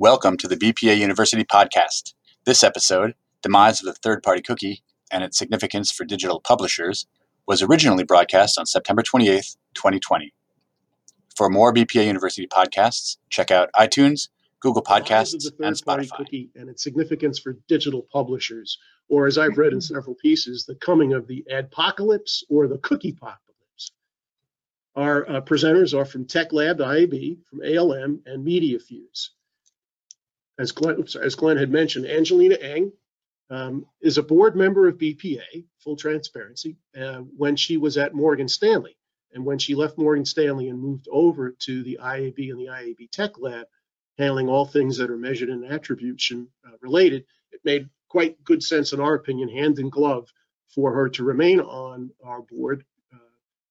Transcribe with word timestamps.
Welcome 0.00 0.36
to 0.36 0.46
the 0.46 0.54
BPA 0.54 0.96
University 0.96 1.42
podcast. 1.42 2.14
This 2.44 2.62
episode, 2.62 3.16
Demise 3.42 3.80
of 3.80 3.86
the 3.86 3.94
Third 3.94 4.22
Party 4.22 4.40
Cookie 4.40 4.84
and 5.10 5.24
its 5.24 5.36
Significance 5.36 5.90
for 5.90 6.04
Digital 6.04 6.38
Publishers, 6.38 7.08
was 7.48 7.62
originally 7.62 8.04
broadcast 8.04 8.60
on 8.60 8.66
September 8.66 9.02
28, 9.02 9.56
2020. 9.74 10.32
For 11.36 11.50
more 11.50 11.74
BPA 11.74 12.06
University 12.06 12.46
podcasts, 12.46 13.16
check 13.28 13.50
out 13.50 13.70
iTunes, 13.74 14.28
Google 14.60 14.84
Podcasts, 14.84 15.50
and 15.58 15.74
Spotify. 15.74 16.16
Cookie 16.16 16.50
and 16.54 16.68
its 16.68 16.84
significance 16.84 17.40
for 17.40 17.56
digital 17.66 18.06
publishers, 18.12 18.78
or 19.08 19.26
as 19.26 19.36
I've 19.36 19.58
read 19.58 19.72
in 19.72 19.80
several 19.80 20.14
pieces, 20.14 20.64
the 20.64 20.76
coming 20.76 21.12
of 21.12 21.26
the 21.26 21.44
adpocalypse 21.50 22.44
or 22.48 22.68
the 22.68 22.78
cookie 22.78 23.16
apocalypse. 23.20 23.90
Our 24.94 25.28
uh, 25.28 25.40
presenters 25.40 25.92
are 25.92 26.04
from 26.04 26.24
Tech 26.24 26.52
Lab, 26.52 26.78
IAB, 26.78 27.44
from 27.46 27.62
ALM, 27.64 28.22
and 28.26 28.46
MediaFuse 28.46 29.30
as 30.58 30.72
Glenn, 30.72 31.04
as 31.22 31.34
Glenn 31.34 31.56
had 31.56 31.70
mentioned, 31.70 32.06
Angelina 32.06 32.56
Eng 32.56 32.92
um, 33.50 33.86
is 34.00 34.18
a 34.18 34.22
board 34.22 34.56
member 34.56 34.88
of 34.88 34.98
BPA, 34.98 35.64
full 35.78 35.96
transparency, 35.96 36.76
uh, 36.98 37.18
when 37.36 37.56
she 37.56 37.76
was 37.76 37.96
at 37.96 38.14
Morgan 38.14 38.48
Stanley. 38.48 38.96
And 39.32 39.44
when 39.44 39.58
she 39.58 39.74
left 39.74 39.98
Morgan 39.98 40.24
Stanley 40.24 40.68
and 40.68 40.80
moved 40.80 41.06
over 41.10 41.50
to 41.50 41.82
the 41.82 41.98
IAB 42.02 42.50
and 42.50 42.58
the 42.58 42.66
IAB 42.70 43.10
Tech 43.10 43.38
Lab, 43.38 43.66
handling 44.16 44.48
all 44.48 44.64
things 44.64 44.96
that 44.96 45.10
are 45.10 45.16
measured 45.16 45.48
and 45.50 45.64
attribution 45.64 46.48
uh, 46.66 46.76
related, 46.80 47.24
it 47.52 47.60
made 47.64 47.88
quite 48.08 48.42
good 48.42 48.62
sense, 48.62 48.92
in 48.92 49.00
our 49.00 49.14
opinion, 49.14 49.48
hand 49.48 49.78
in 49.78 49.90
glove, 49.90 50.28
for 50.74 50.92
her 50.92 51.08
to 51.10 51.24
remain 51.24 51.60
on 51.60 52.10
our 52.24 52.42
board, 52.42 52.84
uh, 53.14 53.18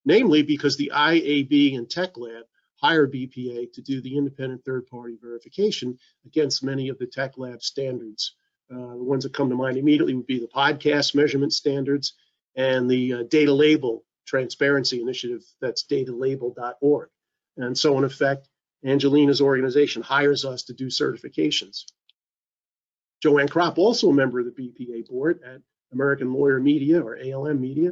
namely 0.06 0.42
because 0.44 0.78
the 0.78 0.92
IAB 0.94 1.76
and 1.76 1.90
Tech 1.90 2.18
Lab 2.18 2.46
hire 2.82 3.08
BPA 3.08 3.72
to 3.74 3.82
do 3.82 4.02
the 4.02 4.18
independent 4.18 4.64
third-party 4.64 5.18
verification 5.22 5.98
against 6.26 6.64
many 6.64 6.90
of 6.90 6.98
the 7.00 7.08
tech 7.08 7.38
lab 7.38 7.62
standards. 7.62 8.36
Uh, 8.72 8.96
the 8.96 9.04
ones 9.04 9.24
that 9.24 9.34
come 9.34 9.50
to 9.50 9.56
mind 9.56 9.78
immediately 9.78 10.14
would 10.14 10.28
be 10.28 10.40
the 10.40 10.48
podcast 10.48 11.16
measurement 11.16 11.54
standards 11.54 12.14
and 12.56 12.90
the 12.90 13.14
uh, 13.14 13.24
data 13.30 13.54
label 13.54 14.04
transparency 14.26 15.02
initiative 15.02 15.44
that's 15.62 15.86
datalabel.org. 15.86 17.10
And 17.56 17.78
so 17.78 17.98
in 17.98 18.04
effect, 18.04 18.50
Angelina's 18.86 19.42
organization 19.42 20.02
hires 20.02 20.46
us 20.46 20.64
to 20.64 20.74
do 20.74 20.88
certifications. 20.88 21.86
Joanne 23.22 23.48
Kropp, 23.48 23.78
also 23.78 24.10
a 24.10 24.14
member 24.14 24.40
of 24.40 24.46
the 24.46 24.52
BPA 24.52 25.08
board 25.08 25.42
at 25.44 25.62
American 25.92 26.34
Lawyer 26.34 26.60
Media 26.60 27.02
or 27.02 27.18
ALM 27.18 27.60
Media, 27.60 27.92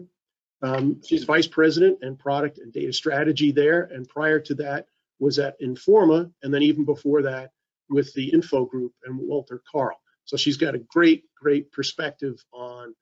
um, 0.66 1.02
she's 1.06 1.24
vice 1.26 1.48
president 1.48 2.00
and 2.02 2.18
product 2.18 2.58
and 2.58 2.74
data 2.74 2.92
strategy 2.92 3.52
there. 3.52 3.84
And 3.84 4.08
prior 4.08 4.40
to 4.42 4.56
that 4.56 4.88
was 5.20 5.38
at 5.38 5.60
Informa. 5.62 6.32
And 6.42 6.54
then 6.54 6.64
even 6.64 6.86
before 6.86 7.22
that 7.24 7.52
with 7.90 8.12
the 8.14 8.30
Info 8.34 8.66
Group 8.66 8.94
and 9.06 9.18
Walter 9.18 9.62
Karl. 9.72 10.00
So 10.26 10.38
she's 10.38 10.58
got 10.58 10.74
a 10.74 10.80
great, 10.80 11.26
great 11.36 11.72
perspective 11.72 12.44
on 12.52 12.96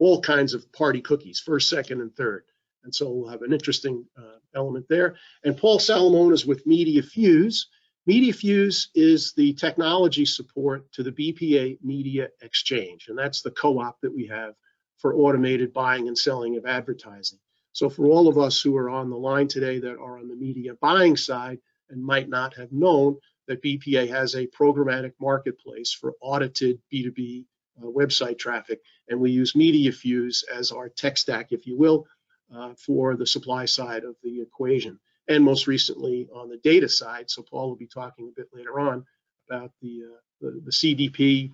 all 0.00 0.20
kinds 0.20 0.52
of 0.52 0.70
party 0.72 1.00
cookies, 1.00 1.38
first, 1.38 1.68
second, 1.68 2.00
and 2.00 2.14
third. 2.16 2.42
And 2.82 2.94
so 2.94 3.08
we'll 3.10 3.30
have 3.30 3.42
an 3.42 3.52
interesting 3.52 4.04
uh, 4.18 4.38
element 4.54 4.86
there. 4.88 5.14
And 5.44 5.56
Paul 5.56 5.78
Salamone 5.78 6.32
is 6.32 6.44
with 6.44 6.66
Media 6.66 7.02
Fuse. 7.02 7.68
Media 8.04 8.32
Fuse 8.32 8.90
is 8.94 9.32
the 9.36 9.52
technology 9.54 10.24
support 10.24 10.90
to 10.92 11.02
the 11.02 11.12
BPA 11.12 11.78
Media 11.82 12.28
Exchange, 12.40 13.06
and 13.08 13.18
that's 13.18 13.42
the 13.42 13.50
co-op 13.50 14.00
that 14.02 14.14
we 14.14 14.26
have 14.26 14.54
for 14.98 15.14
automated 15.14 15.72
buying 15.72 16.08
and 16.08 16.16
selling 16.16 16.56
of 16.56 16.66
advertising. 16.66 17.38
So 17.72 17.90
for 17.90 18.06
all 18.06 18.28
of 18.28 18.38
us 18.38 18.60
who 18.60 18.76
are 18.76 18.88
on 18.88 19.10
the 19.10 19.16
line 19.16 19.48
today 19.48 19.78
that 19.80 19.98
are 19.98 20.18
on 20.18 20.28
the 20.28 20.36
media 20.36 20.74
buying 20.80 21.16
side 21.16 21.58
and 21.90 22.02
might 22.02 22.28
not 22.28 22.54
have 22.56 22.72
known 22.72 23.16
that 23.46 23.62
BPA 23.62 24.08
has 24.08 24.34
a 24.34 24.46
programmatic 24.46 25.12
marketplace 25.20 25.92
for 25.92 26.14
audited 26.20 26.80
B2B 26.92 27.44
uh, 27.78 27.86
website 27.86 28.38
traffic, 28.38 28.80
and 29.08 29.20
we 29.20 29.30
use 29.30 29.52
MediaFuse 29.52 30.44
as 30.52 30.72
our 30.72 30.88
tech 30.88 31.18
stack, 31.18 31.52
if 31.52 31.66
you 31.66 31.76
will, 31.76 32.06
uh, 32.54 32.72
for 32.74 33.16
the 33.16 33.26
supply 33.26 33.64
side 33.64 34.04
of 34.04 34.16
the 34.22 34.40
equation. 34.40 34.98
And 35.28 35.44
most 35.44 35.66
recently 35.66 36.28
on 36.32 36.48
the 36.48 36.58
data 36.58 36.88
side, 36.88 37.30
so 37.30 37.42
Paul 37.42 37.68
will 37.68 37.76
be 37.76 37.86
talking 37.86 38.28
a 38.28 38.40
bit 38.40 38.48
later 38.52 38.78
on 38.78 39.04
about 39.48 39.72
the, 39.82 40.04
uh, 40.04 40.20
the, 40.40 40.60
the, 40.64 40.70
CDP 40.70 41.52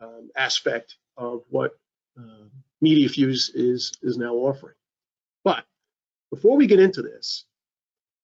um, 0.00 0.30
aspect 0.36 0.96
of 1.16 1.42
what 1.50 1.72
uh, 2.18 2.46
MediaFuse 2.84 3.50
is, 3.54 3.92
is 4.02 4.16
now 4.16 4.34
offering. 4.34 4.74
But 5.44 5.64
before 6.30 6.56
we 6.56 6.66
get 6.66 6.80
into 6.80 7.02
this, 7.02 7.44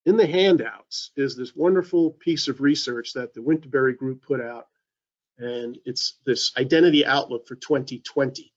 in 0.07 0.17
the 0.17 0.27
handouts 0.27 1.11
is 1.17 1.35
this 1.35 1.57
wonderful 1.57 2.11
piece 2.13 2.49
of 2.49 2.61
research 2.61 3.15
that 3.15 3.33
the 3.33 3.41
Winterberry 3.41 3.97
Group 3.97 4.23
put 4.23 4.41
out, 4.41 4.67
and 5.39 5.79
it's 5.85 6.19
this 6.27 6.53
identity 6.59 7.07
outlook 7.07 7.47
for 7.47 7.57
2020. 7.57 8.53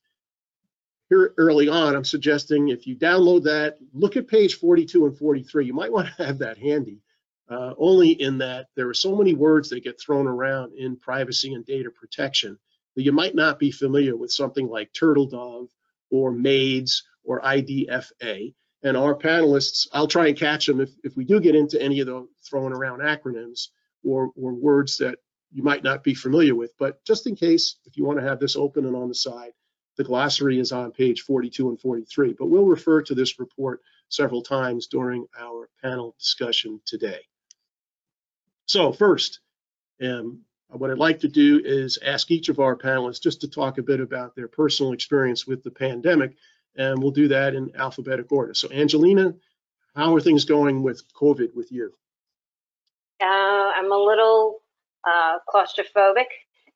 Here 1.09 1.33
early 1.37 1.69
on, 1.69 1.95
I'm 1.95 2.03
suggesting 2.03 2.67
if 2.67 2.85
you 2.85 2.97
download 2.97 3.43
that, 3.43 3.77
look 3.93 4.17
at 4.17 4.27
page 4.27 4.55
42 4.55 5.05
and 5.05 5.17
43. 5.17 5.65
You 5.65 5.73
might 5.73 5.91
want 5.91 6.09
to 6.09 6.23
have 6.25 6.39
that 6.39 6.57
handy, 6.57 7.01
uh, 7.49 7.73
only 7.77 8.09
in 8.11 8.39
that 8.39 8.67
there 8.75 8.89
are 8.89 8.93
so 8.93 9.15
many 9.15 9.33
words 9.33 9.69
that 9.69 9.85
get 9.85 9.99
thrown 9.99 10.27
around 10.27 10.73
in 10.73 10.97
privacy 10.97 11.53
and 11.53 11.65
data 11.65 11.89
protection 11.89 12.59
that 12.95 13.03
you 13.03 13.13
might 13.13 13.35
not 13.35 13.57
be 13.57 13.71
familiar 13.71 14.17
with 14.17 14.31
something 14.31 14.67
like 14.67 14.91
TURTLEDOVE 14.91 15.69
or 16.09 16.31
MAIDS 16.31 17.03
or 17.23 17.41
IDFA. 17.41 18.53
And 18.83 18.95
our 18.95 19.15
panelists, 19.15 19.87
I'll 19.91 20.07
try 20.07 20.27
and 20.27 20.37
catch 20.37 20.65
them 20.65 20.79
if, 20.79 20.89
if 21.03 21.17
we 21.17 21.25
do 21.25 21.39
get 21.39 21.55
into 21.55 21.81
any 21.81 21.99
of 21.99 22.07
the 22.07 22.27
throwing 22.47 22.73
around 22.73 22.99
acronyms 22.99 23.69
or, 24.03 24.31
or 24.35 24.53
words 24.53 24.97
that 24.97 25.17
you 25.51 25.63
might 25.63 25.83
not 25.83 26.03
be 26.03 26.13
familiar 26.13 26.55
with. 26.55 26.73
But 26.77 27.03
just 27.05 27.27
in 27.27 27.35
case, 27.35 27.77
if 27.85 27.97
you 27.97 28.05
want 28.05 28.19
to 28.19 28.27
have 28.27 28.39
this 28.39 28.55
open 28.55 28.85
and 28.85 28.95
on 28.95 29.09
the 29.09 29.15
side, 29.15 29.51
the 29.97 30.03
glossary 30.03 30.59
is 30.59 30.71
on 30.71 30.91
page 30.91 31.21
42 31.21 31.69
and 31.69 31.79
43. 31.79 32.35
But 32.37 32.47
we'll 32.47 32.65
refer 32.65 33.01
to 33.01 33.15
this 33.15 33.39
report 33.39 33.81
several 34.09 34.41
times 34.41 34.87
during 34.87 35.25
our 35.39 35.69
panel 35.83 36.15
discussion 36.19 36.79
today. 36.85 37.19
So 38.67 38.91
first, 38.91 39.39
um, 40.01 40.41
what 40.69 40.91
I'd 40.91 40.97
like 40.97 41.19
to 41.21 41.27
do 41.27 41.61
is 41.63 41.97
ask 42.05 42.29
each 42.29 42.49
of 42.49 42.59
our 42.59 42.75
panelists 42.75 43.21
just 43.21 43.41
to 43.41 43.47
talk 43.47 43.77
a 43.77 43.83
bit 43.83 43.99
about 43.99 44.35
their 44.35 44.47
personal 44.47 44.93
experience 44.93 45.47
with 45.47 45.63
the 45.63 45.71
pandemic, 45.71 46.35
and 46.75 47.01
we'll 47.01 47.11
do 47.11 47.27
that 47.29 47.55
in 47.55 47.75
alphabetic 47.75 48.31
order. 48.31 48.53
So 48.53 48.69
Angelina, 48.71 49.33
how 49.95 50.13
are 50.15 50.21
things 50.21 50.45
going 50.45 50.83
with 50.83 51.01
COVID 51.13 51.55
with 51.55 51.71
you? 51.71 51.93
Uh, 53.19 53.71
I'm 53.75 53.91
a 53.91 53.97
little 53.97 54.61
uh, 55.03 55.39
claustrophobic 55.49 56.27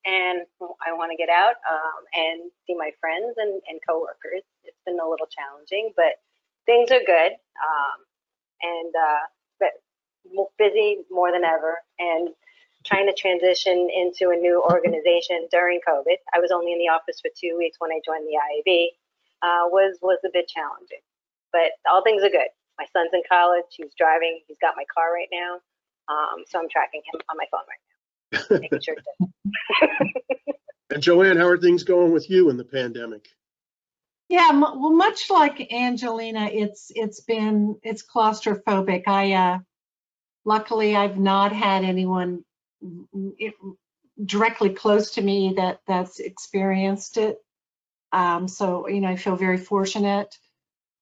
and 0.06 0.42
I 0.62 0.94
want 0.94 1.12
to 1.12 1.18
get 1.18 1.30
out 1.30 1.56
um, 1.70 2.04
and 2.14 2.52
see 2.66 2.76
my 2.76 2.90
friends 3.00 3.36
and, 3.38 3.62
and 3.70 3.80
coworkers. 3.88 4.42
It's 4.64 4.78
been 4.86 5.00
a 5.00 5.08
little 5.08 5.28
challenging, 5.28 5.94
but 5.96 6.18
things 6.66 6.90
are 6.90 7.06
good. 7.06 7.34
Um, 7.62 8.00
and 8.64 8.94
uh, 8.96 9.26
but 9.60 9.70
busy 10.58 11.00
more 11.12 11.32
than 11.32 11.44
ever. 11.44 11.78
And 12.00 12.30
trying 12.86 13.08
to 13.08 13.14
transition 13.14 13.90
into 13.94 14.32
a 14.32 14.36
new 14.36 14.62
organization 14.62 15.48
during 15.52 15.80
COVID. 15.88 16.18
I 16.34 16.40
was 16.40 16.52
only 16.52 16.74
in 16.74 16.80
the 16.80 16.90
office 16.90 17.20
for 17.22 17.30
two 17.40 17.58
weeks 17.58 17.78
when 17.80 17.92
I 17.92 18.02
joined 18.06 18.28
the 18.28 18.38
IAB. 18.38 18.88
Uh, 19.44 19.66
was 19.70 19.98
was 20.02 20.20
a 20.24 20.30
bit 20.32 20.48
challenging, 20.48 21.02
but 21.52 21.72
all 21.90 22.04
things 22.04 22.22
are 22.24 22.30
good. 22.30 22.50
My 22.78 22.86
son's 22.94 23.10
in 23.12 23.24
college. 23.28 23.66
He's 23.72 23.94
driving. 23.98 24.40
He's 24.48 24.58
got 24.62 24.76
my 24.78 24.86
car 24.94 25.12
right 25.12 25.30
now, 25.32 25.54
um, 26.10 26.44
so 26.48 26.60
I'm 26.60 26.70
tracking 26.70 27.02
him 27.12 27.22
on 27.28 27.38
my 27.38 27.46
phone 27.50 27.62
right 27.68 28.50
now, 28.52 28.60
making 28.60 28.82
sure. 28.82 28.96
and 30.92 31.02
Joanne, 31.02 31.38
how 31.38 31.48
are 31.48 31.58
things 31.58 31.84
going 31.84 32.12
with 32.12 32.30
you 32.30 32.52
in 32.52 32.58
the 32.58 32.64
pandemic? 32.64 33.30
Yeah, 34.30 34.52
well, 34.52 34.92
much 34.92 35.30
like 35.30 35.74
Angelina, 35.74 36.50
it's 36.54 36.92
it's 36.96 37.22
been 37.22 37.78
it's 37.84 38.04
claustrophobic. 38.04 39.04
I 39.08 39.34
uh, 39.34 39.60
luckily 40.46 40.96
I've 40.96 41.18
not 41.18 41.52
had 41.52 41.84
anyone 41.84 42.46
it, 43.38 43.54
directly 44.24 44.70
close 44.70 45.12
to 45.12 45.22
me 45.22 45.54
that 45.58 45.82
that's 45.88 46.20
experienced 46.20 47.18
it. 47.18 47.38
Um, 48.12 48.48
so, 48.48 48.88
you 48.88 49.02
know, 49.02 49.08
I 49.08 49.16
feel 49.16 49.36
very 49.36 49.58
fortunate. 49.58 50.38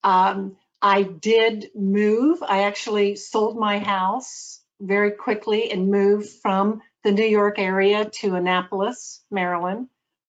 Um, 0.04 0.58
I 0.81 1.04
did 1.04 1.72
move. 1.76 2.42
I 2.42 2.64
actually 2.64 3.16
sold 3.16 3.58
my 3.58 3.80
house 3.80 4.62
very 4.80 5.12
quickly 5.12 5.72
and 5.72 5.92
moved 5.92 6.30
from 6.42 6.81
the 7.04 7.12
New 7.12 7.26
York 7.26 7.60
area 7.60 8.06
to 8.06 8.36
Annapolis, 8.36 9.22
Maryland, 9.32 9.88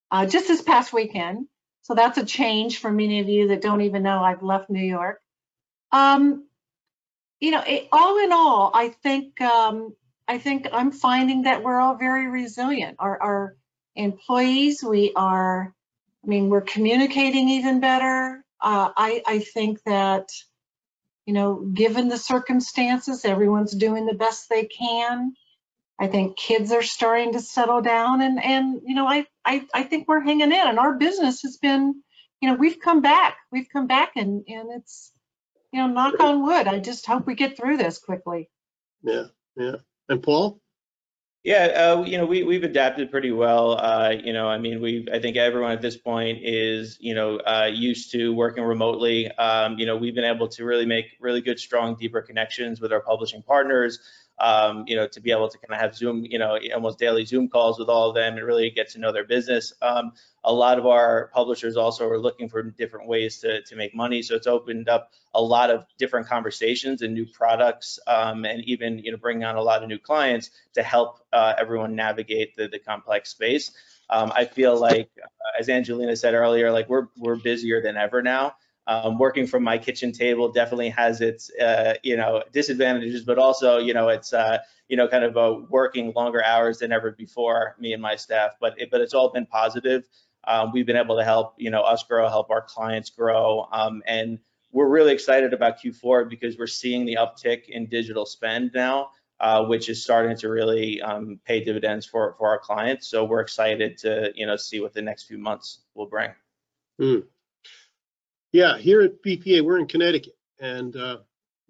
uh, 0.09 0.25
just 0.25 0.47
this 0.47 0.61
past 0.61 0.91
weekend. 0.91 1.47
So 1.83 1.95
that's 1.95 2.17
a 2.17 2.25
change 2.25 2.79
for 2.79 2.91
many 2.91 3.19
of 3.19 3.29
you 3.29 3.49
that 3.49 3.61
don't 3.61 3.81
even 3.81 4.03
know 4.03 4.23
I've 4.23 4.43
left 4.43 4.69
New 4.69 4.83
York. 4.83 5.21
Um, 5.91 6.47
you 7.39 7.51
know, 7.51 7.63
it, 7.65 7.87
all 7.91 8.23
in 8.23 8.31
all, 8.31 8.71
I 8.73 8.89
think 8.89 9.41
um, 9.41 9.95
I 10.31 10.37
think 10.37 10.69
I'm 10.71 10.93
finding 10.93 11.41
that 11.41 11.61
we're 11.61 11.77
all 11.77 11.95
very 11.95 12.29
resilient. 12.29 12.95
Our, 12.99 13.21
our 13.21 13.55
employees, 13.97 14.81
we 14.81 15.11
are, 15.13 15.75
I 16.23 16.27
mean, 16.27 16.47
we're 16.49 16.61
communicating 16.61 17.49
even 17.49 17.81
better. 17.81 18.41
Uh, 18.61 18.91
I, 18.95 19.21
I 19.27 19.39
think 19.39 19.83
that, 19.85 20.29
you 21.25 21.33
know, 21.33 21.55
given 21.73 22.07
the 22.07 22.17
circumstances, 22.17 23.25
everyone's 23.25 23.75
doing 23.75 24.05
the 24.05 24.13
best 24.13 24.47
they 24.49 24.67
can. 24.67 25.33
I 25.99 26.07
think 26.07 26.37
kids 26.37 26.71
are 26.71 26.81
starting 26.81 27.33
to 27.33 27.41
settle 27.41 27.81
down 27.81 28.21
and, 28.21 28.41
and, 28.41 28.79
you 28.85 28.95
know, 28.95 29.07
I, 29.07 29.25
I, 29.43 29.65
I 29.73 29.83
think 29.83 30.07
we're 30.07 30.21
hanging 30.21 30.53
in 30.53 30.67
and 30.67 30.79
our 30.79 30.93
business 30.93 31.41
has 31.41 31.57
been, 31.57 32.01
you 32.39 32.49
know, 32.49 32.55
we've 32.55 32.79
come 32.79 33.01
back, 33.01 33.35
we've 33.51 33.67
come 33.67 33.87
back 33.87 34.13
and, 34.15 34.45
and 34.47 34.69
it's, 34.77 35.11
you 35.73 35.81
know, 35.81 35.87
knock 35.87 36.21
on 36.21 36.41
wood. 36.41 36.67
I 36.67 36.79
just 36.79 37.05
hope 37.05 37.27
we 37.27 37.35
get 37.35 37.57
through 37.57 37.75
this 37.75 37.97
quickly. 37.97 38.49
Yeah, 39.03 39.25
yeah. 39.57 39.75
And 40.09 40.21
Paul? 40.21 40.61
Yeah, 41.43 41.95
uh, 41.95 42.03
you 42.03 42.19
know, 42.19 42.25
we, 42.27 42.43
we've 42.43 42.63
adapted 42.63 43.09
pretty 43.09 43.31
well. 43.31 43.79
Uh, 43.79 44.13
you 44.23 44.31
know, 44.31 44.47
I 44.47 44.59
mean, 44.59 44.79
we, 44.79 45.07
I 45.11 45.19
think 45.19 45.37
everyone 45.37 45.71
at 45.71 45.81
this 45.81 45.97
point 45.97 46.39
is, 46.43 46.97
you 46.99 47.15
know, 47.15 47.37
uh, 47.37 47.67
used 47.73 48.11
to 48.11 48.31
working 48.31 48.63
remotely. 48.63 49.31
Um, 49.31 49.79
you 49.79 49.87
know, 49.87 49.97
we've 49.97 50.13
been 50.13 50.23
able 50.23 50.47
to 50.49 50.63
really 50.63 50.85
make 50.85 51.05
really 51.19 51.41
good, 51.41 51.59
strong, 51.59 51.95
deeper 51.95 52.21
connections 52.21 52.79
with 52.79 52.93
our 52.93 53.01
publishing 53.01 53.41
partners. 53.41 53.99
Um, 54.39 54.85
you 54.87 54.95
know, 54.95 55.05
to 55.05 55.21
be 55.21 55.31
able 55.31 55.49
to 55.49 55.57
kind 55.59 55.71
of 55.71 55.79
have 55.79 55.95
Zoom, 55.95 56.25
you 56.27 56.39
know, 56.39 56.57
almost 56.73 56.97
daily 56.97 57.25
Zoom 57.25 57.47
calls 57.47 57.77
with 57.77 57.89
all 57.89 58.09
of 58.09 58.15
them 58.15 58.37
and 58.37 58.43
really 58.43 58.71
get 58.71 58.89
to 58.91 58.99
know 58.99 59.11
their 59.11 59.23
business. 59.23 59.71
Um, 59.83 60.13
a 60.43 60.51
lot 60.51 60.79
of 60.79 60.87
our 60.87 61.29
publishers 61.31 61.77
also 61.77 62.09
are 62.09 62.17
looking 62.17 62.49
for 62.49 62.63
different 62.63 63.07
ways 63.07 63.37
to, 63.41 63.61
to 63.61 63.75
make 63.75 63.93
money. 63.93 64.23
So 64.23 64.33
it's 64.33 64.47
opened 64.47 64.89
up 64.89 65.11
a 65.35 65.41
lot 65.41 65.69
of 65.69 65.85
different 65.99 66.27
conversations 66.27 67.03
and 67.03 67.13
new 67.13 67.27
products 67.27 67.99
um, 68.07 68.43
and 68.45 68.63
even, 68.63 68.97
you 68.97 69.11
know, 69.11 69.17
bringing 69.17 69.43
on 69.43 69.57
a 69.57 69.61
lot 69.61 69.83
of 69.83 69.89
new 69.89 69.99
clients 69.99 70.49
to 70.73 70.81
help 70.81 71.19
uh, 71.31 71.53
everyone 71.59 71.95
navigate 71.95 72.55
the, 72.55 72.67
the 72.67 72.79
complex 72.79 73.29
space. 73.29 73.71
Um, 74.09 74.31
I 74.35 74.45
feel 74.45 74.75
like, 74.75 75.11
uh, 75.23 75.59
as 75.59 75.69
Angelina 75.69 76.15
said 76.15 76.33
earlier, 76.33 76.71
like 76.71 76.89
we're, 76.89 77.09
we're 77.15 77.35
busier 77.35 77.79
than 77.79 77.95
ever 77.95 78.23
now. 78.23 78.55
Um, 78.87 79.19
working 79.19 79.45
from 79.45 79.63
my 79.63 79.77
kitchen 79.77 80.11
table 80.11 80.51
definitely 80.51 80.89
has 80.89 81.21
its, 81.21 81.51
uh, 81.59 81.93
you 82.03 82.17
know, 82.17 82.43
disadvantages, 82.51 83.23
but 83.23 83.37
also, 83.37 83.77
you 83.77 83.93
know, 83.93 84.09
it's, 84.09 84.33
uh, 84.33 84.57
you 84.87 84.97
know, 84.97 85.07
kind 85.07 85.23
of 85.23 85.37
uh, 85.37 85.59
working 85.69 86.11
longer 86.15 86.43
hours 86.43 86.79
than 86.79 86.91
ever 86.91 87.11
before, 87.11 87.75
me 87.79 87.93
and 87.93 88.01
my 88.01 88.15
staff. 88.15 88.53
But 88.59 88.79
it, 88.81 88.89
but 88.89 89.01
it's 89.01 89.13
all 89.13 89.31
been 89.31 89.45
positive. 89.45 90.03
Um, 90.45 90.71
we've 90.73 90.87
been 90.87 90.97
able 90.97 91.15
to 91.17 91.23
help, 91.23 91.53
you 91.57 91.69
know, 91.69 91.81
us 91.81 92.03
grow, 92.03 92.27
help 92.27 92.49
our 92.49 92.61
clients 92.61 93.11
grow, 93.11 93.67
um, 93.71 94.01
and 94.07 94.39
we're 94.71 94.89
really 94.89 95.13
excited 95.13 95.53
about 95.53 95.79
Q4 95.81 96.29
because 96.29 96.57
we're 96.57 96.67
seeing 96.67 97.05
the 97.05 97.17
uptick 97.19 97.69
in 97.69 97.87
digital 97.87 98.25
spend 98.25 98.71
now, 98.73 99.09
uh, 99.39 99.63
which 99.65 99.89
is 99.89 100.03
starting 100.03 100.35
to 100.37 100.49
really 100.49 101.01
um, 101.01 101.39
pay 101.45 101.63
dividends 101.63 102.05
for 102.05 102.35
for 102.37 102.47
our 102.47 102.59
clients. 102.59 103.07
So 103.07 103.23
we're 103.25 103.41
excited 103.41 103.97
to, 103.99 104.31
you 104.35 104.45
know, 104.45 104.55
see 104.55 104.79
what 104.79 104.93
the 104.93 105.01
next 105.01 105.23
few 105.23 105.37
months 105.37 105.79
will 105.93 106.07
bring. 106.07 106.31
Yeah, 108.51 108.77
here 108.77 109.01
at 109.01 109.23
BPA, 109.23 109.61
we're 109.61 109.79
in 109.79 109.87
Connecticut, 109.87 110.37
and 110.59 110.95
uh, 110.95 111.19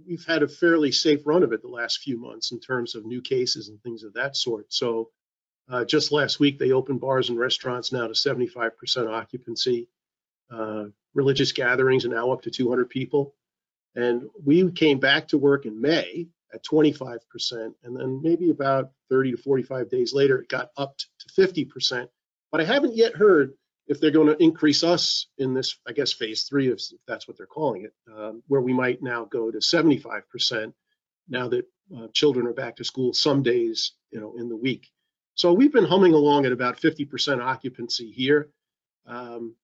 we've 0.08 0.26
had 0.26 0.42
a 0.42 0.48
fairly 0.48 0.92
safe 0.92 1.22
run 1.26 1.44
of 1.44 1.54
it 1.54 1.62
the 1.62 1.68
last 1.68 2.00
few 2.00 2.20
months 2.20 2.52
in 2.52 2.60
terms 2.60 2.96
of 2.96 3.06
new 3.06 3.22
cases 3.22 3.70
and 3.70 3.82
things 3.82 4.04
of 4.04 4.14
that 4.14 4.36
sort. 4.36 4.74
So 4.74 5.10
uh, 5.70 5.86
just 5.86 6.12
last 6.12 6.40
week, 6.40 6.58
they 6.58 6.72
opened 6.72 7.00
bars 7.00 7.30
and 7.30 7.38
restaurants 7.38 7.92
now 7.92 8.08
to 8.08 8.14
75% 8.14 8.72
occupancy. 9.10 9.88
Uh, 10.50 10.86
religious 11.14 11.52
gatherings 11.52 12.04
are 12.04 12.10
now 12.10 12.32
up 12.32 12.42
to 12.42 12.52
200 12.52 12.90
people. 12.90 13.36
And 13.96 14.30
we 14.44 14.70
came 14.72 15.00
back 15.00 15.28
to 15.30 15.38
work 15.38 15.66
in 15.66 15.80
May 15.80 16.28
at 16.54 16.66
25%, 16.66 17.20
and 17.84 17.96
then 17.96 18.22
maybe 18.24 18.50
about 18.50 18.92
30 19.10 19.32
to 19.32 19.38
45 19.38 19.90
days 19.90 20.14
later, 20.14 20.42
it 20.42 20.50
got 20.50 20.72
up 20.78 20.98
to 20.98 21.08
50%. 21.42 22.08
But 22.52 22.62
I 22.62 22.64
haven't 22.66 22.96
yet 22.96 23.16
heard 23.16 23.54
if 23.92 24.00
they're 24.00 24.10
going 24.10 24.28
to 24.28 24.42
increase 24.42 24.86
us 24.86 25.28
in 25.38 25.54
this, 25.54 25.78
I 25.86 25.92
guess, 25.92 26.14
phase 26.14 26.44
three, 26.44 26.70
if 26.70 26.80
that's 27.10 27.28
what 27.28 27.38
they're 27.38 27.46
calling 27.46 27.84
it, 27.84 27.94
um, 28.10 28.42
where 28.48 28.62
we 28.62 28.72
might 28.72 29.04
now 29.04 29.26
go 29.26 29.52
to 29.52 29.58
75% 29.58 30.72
now 31.28 31.50
that 31.50 31.66
uh, 31.94 32.08
children 32.14 32.48
are 32.48 32.54
back 32.54 32.78
to 32.78 32.86
school 32.86 33.14
some 33.14 33.44
days, 33.44 33.92
you 34.10 34.22
know, 34.22 34.34
in 34.38 34.48
the 34.48 34.56
week. 34.56 34.90
So 35.36 35.52
we've 35.52 35.74
been 35.74 35.84
humming 35.84 36.14
along 36.14 36.46
at 36.46 36.54
about 36.54 36.80
50% 36.80 37.44
occupancy 37.44 38.10
here. 38.10 38.48
Um, 39.06 39.56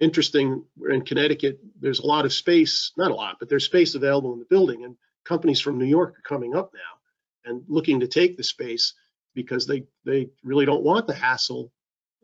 interesting, 0.00 0.64
we're 0.76 0.90
in 0.90 1.04
Connecticut, 1.04 1.60
there's 1.80 2.00
a 2.00 2.06
lot 2.06 2.24
of 2.24 2.32
space, 2.32 2.90
not 2.96 3.12
a 3.12 3.14
lot, 3.14 3.36
but 3.38 3.48
there's 3.48 3.66
space 3.66 3.94
available 3.94 4.32
in 4.32 4.40
the 4.40 4.46
building, 4.46 4.82
and 4.82 4.96
companies 5.24 5.60
from 5.60 5.78
New 5.78 5.84
York 5.84 6.18
are 6.18 6.28
coming 6.28 6.56
up 6.56 6.72
now 6.74 7.52
and 7.52 7.62
looking 7.68 8.00
to 8.00 8.08
take 8.08 8.36
the 8.36 8.42
space 8.42 8.94
because 9.32 9.64
they 9.64 9.84
they 10.04 10.28
really 10.42 10.66
don't 10.66 10.82
want 10.82 11.06
the 11.06 11.14
hassle 11.14 11.70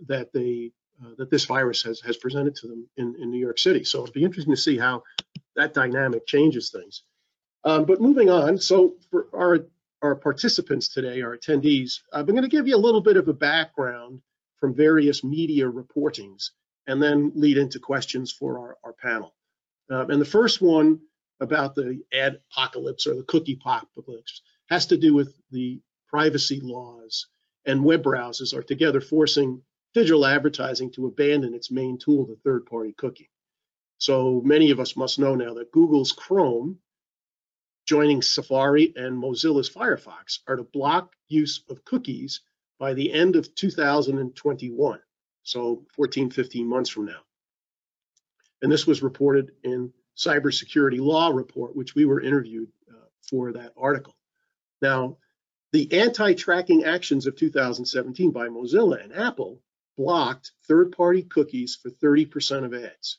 that 0.07 0.33
they 0.33 0.73
uh, 1.05 1.11
that 1.19 1.31
this 1.31 1.45
virus 1.45 1.83
has 1.83 2.01
has 2.01 2.17
presented 2.17 2.55
to 2.57 2.69
them 2.69 2.89
in, 2.97 3.15
in 3.21 3.31
New 3.31 3.39
York 3.39 3.59
City. 3.59 3.85
So 3.85 4.03
it'll 4.03 4.13
be 4.13 4.25
interesting 4.25 4.55
to 4.55 4.61
see 4.61 4.79
how 4.79 5.03
that 5.57 5.75
dynamic 5.75 6.27
changes 6.27 6.71
things. 6.71 7.03
Um, 7.65 7.85
but 7.85 8.01
moving 8.01 8.31
on, 8.31 8.59
so 8.59 8.95
for 9.11 9.27
our 9.35 9.61
our 10.03 10.15
participants 10.15 10.89
today, 10.89 11.21
our 11.23 11.37
attendees, 11.37 12.01
I'm 12.13 12.27
going 12.27 12.43
to 12.43 12.49
give 12.49 12.67
you 12.67 12.77
a 12.77 12.79
little 12.79 13.03
bit 13.03 13.17
of 13.19 13.29
a 13.29 13.35
background 13.35 14.21
from 14.59 14.75
various 14.75 15.23
media 15.23 15.71
reportings 15.71 16.51
and 16.87 17.03
then 17.03 17.33
lead 17.35 17.59
into 17.59 17.79
questions 17.79 18.33
for 18.33 18.59
our, 18.59 18.77
our 18.83 18.93
panel. 18.95 19.35
Um, 19.91 20.11
and 20.11 20.21
the 20.21 20.27
first 20.27 20.63
one 20.63 21.01
about 21.41 21.75
the 21.75 22.03
ad 22.13 22.41
apocalypse 22.51 23.07
or 23.07 23.15
the 23.15 23.25
cookie 23.25 23.59
apocalypse 23.61 24.43
has 24.69 24.87
to 24.87 24.97
do 24.97 25.15
with 25.15 25.35
the 25.51 25.81
privacy 26.09 26.61
laws 26.63 27.27
and 27.67 27.85
web 27.85 28.03
browsers 28.03 28.55
are 28.55 28.63
together 28.63 29.01
forcing 29.01 29.63
digital 29.95 30.27
advertising 30.27 30.91
to 30.93 31.07
abandon 31.07 31.55
its 31.55 31.71
main 31.71 31.99
tool, 31.99 32.27
the 32.27 32.37
third 32.45 32.67
party 32.67 32.93
cookie. 32.97 33.31
So 33.99 34.41
many 34.45 34.71
of 34.71 34.81
us 34.81 34.97
must 34.97 35.19
know 35.19 35.35
now 35.35 35.55
that 35.55 35.73
Google's 35.73 36.13
Chrome 36.13 36.79
joining 37.87 38.23
Safari 38.23 38.93
and 38.97 39.21
Mozilla's 39.21 39.69
Firefox 39.69 40.39
are 40.47 40.57
to 40.57 40.63
block 40.63 41.15
use 41.29 41.65
of 41.69 41.85
cookies 41.85 42.41
by 42.79 42.95
the 42.95 43.13
end 43.13 43.37
of 43.37 43.55
2021. 43.55 45.01
So 45.43 45.85
14, 45.97 46.31
15 46.31 46.67
months 46.67 46.91
from 46.91 47.07
now. 47.07 47.21
And 48.63 48.71
this 48.71 48.87
was 48.87 49.03
reported 49.03 49.53
in 49.65 49.93
Cybersecurity 50.17 51.01
Law 51.01 51.31
Report, 51.31 51.75
which 51.75 51.95
we 51.95 52.05
were 52.05 52.21
interviewed 52.21 52.69
uh, 52.91 53.07
for 53.29 53.53
that 53.53 53.73
article. 53.77 54.15
Now, 54.83 55.17
the 55.73 55.93
anti-tracking 56.01 56.85
actions 56.85 57.27
of 57.27 57.37
2017 57.37 58.31
by 58.31 58.49
Mozilla 58.49 59.03
and 59.03 59.15
Apple 59.15 59.61
blocked 60.01 60.53
third-party 60.67 61.25
cookies 61.25 61.77
for 61.77 61.91
30% 61.91 62.65
of 62.65 62.73
ads, 62.73 63.19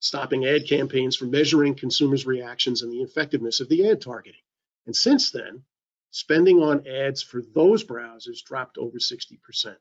stopping 0.00 0.44
ad 0.44 0.66
campaigns 0.66 1.14
from 1.14 1.30
measuring 1.30 1.72
consumers' 1.72 2.26
reactions 2.26 2.82
and 2.82 2.92
the 2.92 3.00
effectiveness 3.00 3.60
of 3.60 3.68
the 3.68 3.88
ad 3.88 4.00
targeting. 4.00 4.40
And 4.86 4.96
since 4.96 5.30
then, 5.30 5.62
spending 6.10 6.58
on 6.60 6.84
ads 6.84 7.22
for 7.22 7.42
those 7.54 7.84
browsers 7.84 8.42
dropped 8.42 8.76
over 8.76 8.98
60%. 8.98 9.76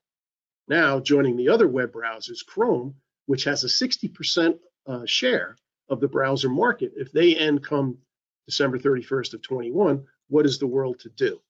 Now, 0.68 1.00
joining 1.00 1.36
the 1.36 1.50
other 1.50 1.68
web 1.68 1.92
browsers, 1.92 2.46
Chrome, 2.46 2.94
which 3.26 3.46
has 3.46 3.64
a 3.64 3.68
60% 3.68 4.60
uh, 4.86 5.06
share 5.08 5.58
of 5.90 6.00
the 6.00 6.08
browser 6.08 6.50
market, 6.50 6.94
if 6.96 7.12
they 7.12 7.36
end 7.36 7.64
come 7.64 7.98
December 8.46 8.78
31st 8.78 9.34
of 9.34 9.42
21, 9.42 10.06
what 10.28 10.46
is 10.46 10.60
the 10.60 10.68
world 10.68 11.00
to 11.00 11.10
do? 11.10 11.42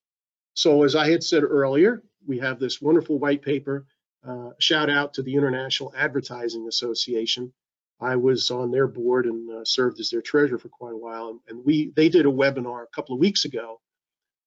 So 0.53 0.83
as 0.83 0.95
I 0.95 1.11
had 1.11 1.21
said 1.21 1.43
earlier, 1.43 2.01
we 2.25 2.39
have 2.39 2.59
this 2.59 2.81
wonderful 2.81 3.19
white 3.19 3.41
paper. 3.41 3.85
Uh, 4.25 4.51
shout 4.57 4.89
out 4.89 5.13
to 5.13 5.21
the 5.21 5.35
International 5.35 5.93
Advertising 5.97 6.67
Association. 6.67 7.51
I 7.99 8.15
was 8.15 8.51
on 8.51 8.71
their 8.71 8.87
board 8.87 9.25
and 9.25 9.49
uh, 9.49 9.65
served 9.65 9.99
as 9.99 10.09
their 10.09 10.21
treasurer 10.21 10.57
for 10.57 10.69
quite 10.69 10.93
a 10.93 10.97
while. 10.97 11.29
And, 11.29 11.39
and, 11.47 11.65
we 11.65 11.91
they 11.95 12.09
did 12.09 12.25
a 12.25 12.29
webinar 12.31 12.83
a 12.83 12.95
couple 12.95 13.15
of 13.15 13.19
weeks 13.19 13.45
ago 13.45 13.81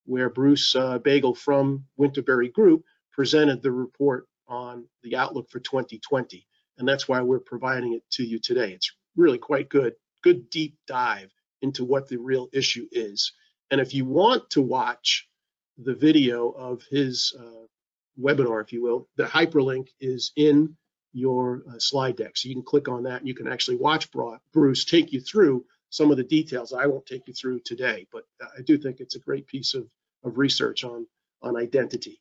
where 0.05 0.31
Bruce 0.31 0.75
uh, 0.75 0.99
Biegel 0.99 1.37
from 1.37 1.85
Winterberry 1.99 2.53
Group 2.53 2.85
presented 3.13 3.63
the 3.63 3.73
report 3.73 4.27
on 4.49 4.87
the 5.03 5.17
outlook 5.17 5.51
for 5.51 5.61
2020. 5.61 6.47
And 6.79 6.89
that's 6.89 7.09
why 7.09 7.21
we're 7.21 7.41
providing 7.41 7.95
it 7.95 8.03
to 8.13 8.25
you 8.25 8.39
today. 8.39 8.73
It's 8.73 8.93
really 9.17 9.39
quite 9.39 9.69
good, 9.69 9.95
good 10.23 10.51
deep 10.51 10.77
dive 10.87 11.33
into 11.63 11.85
what 11.85 12.09
the 12.09 12.19
real 12.19 12.49
issue 12.53 12.87
is. 12.93 13.33
And 13.71 13.81
if 13.81 13.95
you 13.95 14.05
want 14.05 14.49
to 14.51 14.63
watch 14.63 15.29
the 15.79 15.95
video 15.95 16.51
of 16.51 16.83
his 16.91 17.35
uh, 17.39 17.67
webinar, 18.21 18.63
if 18.63 18.73
you 18.73 18.83
will, 18.83 19.09
the 19.17 19.25
hyperlink 19.25 19.89
is 20.01 20.33
in 20.37 20.77
your 21.13 21.63
uh, 21.69 21.79
slide 21.79 22.17
deck. 22.17 22.37
So 22.37 22.49
you 22.49 22.55
can 22.55 22.65
click 22.65 22.89
on 22.89 23.05
that 23.05 23.21
and 23.21 23.29
you 23.29 23.35
can 23.35 23.49
actually 23.49 23.77
watch 23.77 24.09
Bruce 24.53 24.85
take 24.85 25.13
you 25.13 25.21
through 25.21 25.65
some 25.91 26.11
of 26.11 26.17
the 26.17 26.25
details 26.25 26.73
I 26.73 26.87
won't 26.87 27.07
take 27.07 27.27
you 27.27 27.35
through 27.35 27.61
today, 27.61 28.07
but 28.13 28.25
I 28.41 28.63
do 28.63 28.77
think 28.77 29.01
it's 29.01 29.17
a 29.17 29.21
great 29.21 29.47
piece 29.47 29.75
of, 29.75 29.87
of 30.25 30.37
research 30.37 30.85
on, 30.85 31.07
on 31.43 31.57
identity. 31.57 32.21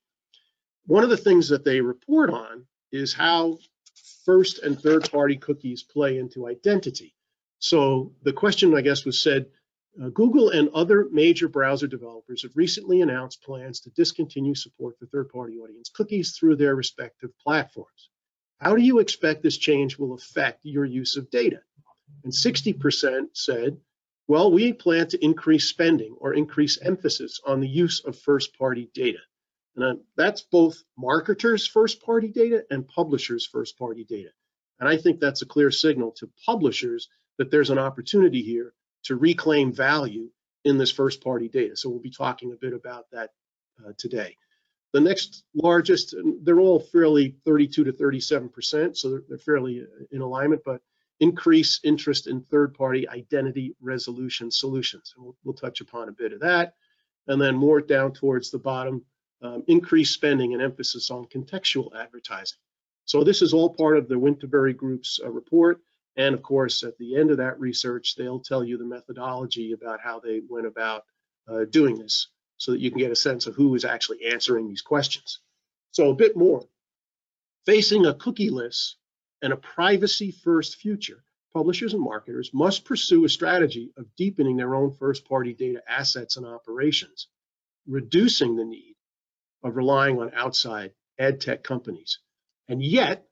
One 0.86 1.04
of 1.04 1.10
the 1.10 1.18
things 1.18 1.50
that 1.50 1.66
they 1.66 1.82
report 1.82 2.30
on 2.30 2.66
is 2.92 3.14
how 3.14 3.58
first 4.24 4.60
and 4.60 4.80
third 4.80 5.12
party 5.12 5.36
cookies 5.36 5.84
play 5.84 6.18
into 6.18 6.48
identity. 6.48 7.16
So 7.60 8.14
the 8.24 8.34
question, 8.34 8.76
I 8.76 8.82
guess, 8.82 9.04
was 9.04 9.20
said 9.20 9.48
uh, 10.02 10.10
Google 10.10 10.50
and 10.50 10.70
other 10.70 11.08
major 11.12 11.48
browser 11.48 11.88
developers 11.88 12.44
have 12.44 12.56
recently 12.56 13.02
announced 13.02 13.44
plans 13.44 13.80
to 13.82 13.90
discontinue 13.92 14.56
support 14.56 14.98
for 15.00 15.06
third 15.06 15.30
party 15.30 15.58
audience 15.58 15.90
cookies 15.90 16.36
through 16.38 16.56
their 16.56 16.76
respective 16.76 17.32
platforms. 17.40 18.10
How 18.60 18.76
do 18.76 18.82
you 18.82 19.00
expect 19.00 19.44
this 19.44 19.58
change 19.58 19.98
will 19.98 20.14
affect 20.14 20.60
your 20.64 20.86
use 20.86 21.18
of 21.18 21.30
data? 21.30 21.62
And 22.24 22.34
60% 22.34 23.28
said, 23.34 23.78
well, 24.28 24.52
we 24.52 24.74
plan 24.74 25.08
to 25.10 25.24
increase 25.24 25.70
spending 25.70 26.16
or 26.20 26.34
increase 26.34 26.82
emphasis 26.82 27.40
on 27.46 27.60
the 27.60 27.68
use 27.68 28.04
of 28.06 28.18
first 28.18 28.58
party 28.58 28.90
data. 28.94 29.20
And 29.76 29.86
then 29.86 30.04
that's 30.16 30.42
both 30.42 30.84
marketers' 30.98 31.68
first 31.68 32.02
party 32.02 32.30
data 32.30 32.66
and 32.72 32.88
publishers' 32.88 33.46
first 33.46 33.78
party 33.78 34.04
data. 34.04 34.30
And 34.80 34.90
I 34.90 34.98
think 34.98 35.20
that's 35.20 35.42
a 35.42 35.46
clear 35.46 35.70
signal 35.70 36.12
to 36.14 36.30
publishers 36.46 37.08
that 37.38 37.52
there's 37.52 37.70
an 37.70 37.78
opportunity 37.78 38.42
here 38.42 38.74
to 39.06 39.16
reclaim 39.16 39.72
value 39.72 40.30
in 40.66 40.78
this 40.78 40.92
first 40.92 41.24
party 41.24 41.48
data. 41.48 41.76
So 41.76 41.90
we'll 41.90 42.00
be 42.00 42.12
talking 42.12 42.52
a 42.52 42.56
bit 42.56 42.74
about 42.74 43.06
that 43.12 43.32
uh, 43.86 43.94
today. 43.98 44.36
The 44.94 45.02
next 45.02 45.44
largest, 45.54 46.16
they're 46.44 46.60
all 46.60 46.80
fairly 46.80 47.36
32 47.46 47.84
to 47.84 47.92
37%, 47.92 48.96
so 48.96 49.10
they're, 49.10 49.24
they're 49.28 49.38
fairly 49.38 49.82
uh, 49.82 50.06
in 50.12 50.22
alignment, 50.22 50.62
but 50.66 50.82
increase 51.20 51.80
interest 51.84 52.28
in 52.28 52.42
third 52.42 52.74
party 52.74 53.08
identity 53.10 53.76
resolution 53.82 54.52
solutions. 54.52 55.14
And 55.16 55.26
we'll, 55.26 55.36
we'll 55.44 55.54
touch 55.54 55.82
upon 55.82 56.10
a 56.10 56.14
bit 56.14 56.34
of 56.34 56.40
that. 56.42 56.76
And 57.28 57.42
then 57.42 57.56
more 57.56 57.82
down 57.82 58.14
towards 58.14 58.52
the 58.52 58.60
bottom, 58.60 59.04
um, 59.42 59.64
increased 59.68 60.14
spending 60.14 60.54
and 60.54 60.62
emphasis 60.62 61.12
on 61.12 61.26
contextual 61.26 61.96
advertising. 61.96 62.58
So 63.06 63.24
this 63.24 63.42
is 63.42 63.54
all 63.54 63.70
part 63.70 63.98
of 63.98 64.08
the 64.08 64.16
Winterberry 64.16 64.76
Group's 64.76 65.20
uh, 65.24 65.30
report. 65.30 65.80
And 66.18 66.34
of 66.34 66.42
course, 66.42 66.84
at 66.84 66.98
the 66.98 67.18
end 67.18 67.32
of 67.32 67.38
that 67.38 67.60
research, 67.60 68.16
they'll 68.16 68.40
tell 68.40 68.64
you 68.64 68.78
the 68.78 68.86
methodology 68.86 69.74
about 69.74 70.00
how 70.00 70.20
they 70.20 70.42
went 70.48 70.66
about 70.66 71.04
uh, 71.48 71.66
doing 71.66 71.98
this 71.98 72.30
so 72.58 72.72
that 72.72 72.80
you 72.80 72.90
can 72.90 73.00
get 73.00 73.12
a 73.12 73.16
sense 73.16 73.48
of 73.48 73.56
who 73.56 73.76
is 73.76 73.86
actually 73.86 74.26
answering 74.26 74.68
these 74.68 74.82
questions. 74.82 75.40
So 75.92 76.10
a 76.10 76.16
bit 76.16 76.38
more. 76.38 76.64
Facing 77.66 78.06
a 78.06 78.14
cookieless 78.14 78.94
and 79.42 79.52
a 79.52 79.58
privacy 79.58 80.32
first 80.32 80.78
future, 80.78 81.24
publishers 81.54 81.94
and 81.94 82.02
marketers 82.02 82.52
must 82.54 82.86
pursue 82.86 83.26
a 83.26 83.30
strategy 83.30 83.92
of 83.98 84.14
deepening 84.16 84.56
their 84.56 84.76
own 84.76 84.92
first 84.92 85.28
party 85.28 85.54
data 85.54 85.82
assets 85.88 86.38
and 86.38 86.46
operations, 86.46 87.28
reducing 87.88 88.56
the 88.56 88.66
need 88.66 88.96
of 89.64 89.76
relying 89.76 90.20
on 90.20 90.32
outside 90.34 90.94
ad 91.20 91.42
tech 91.42 91.64
companies. 91.64 92.20
And 92.68 92.82
yet, 92.84 93.26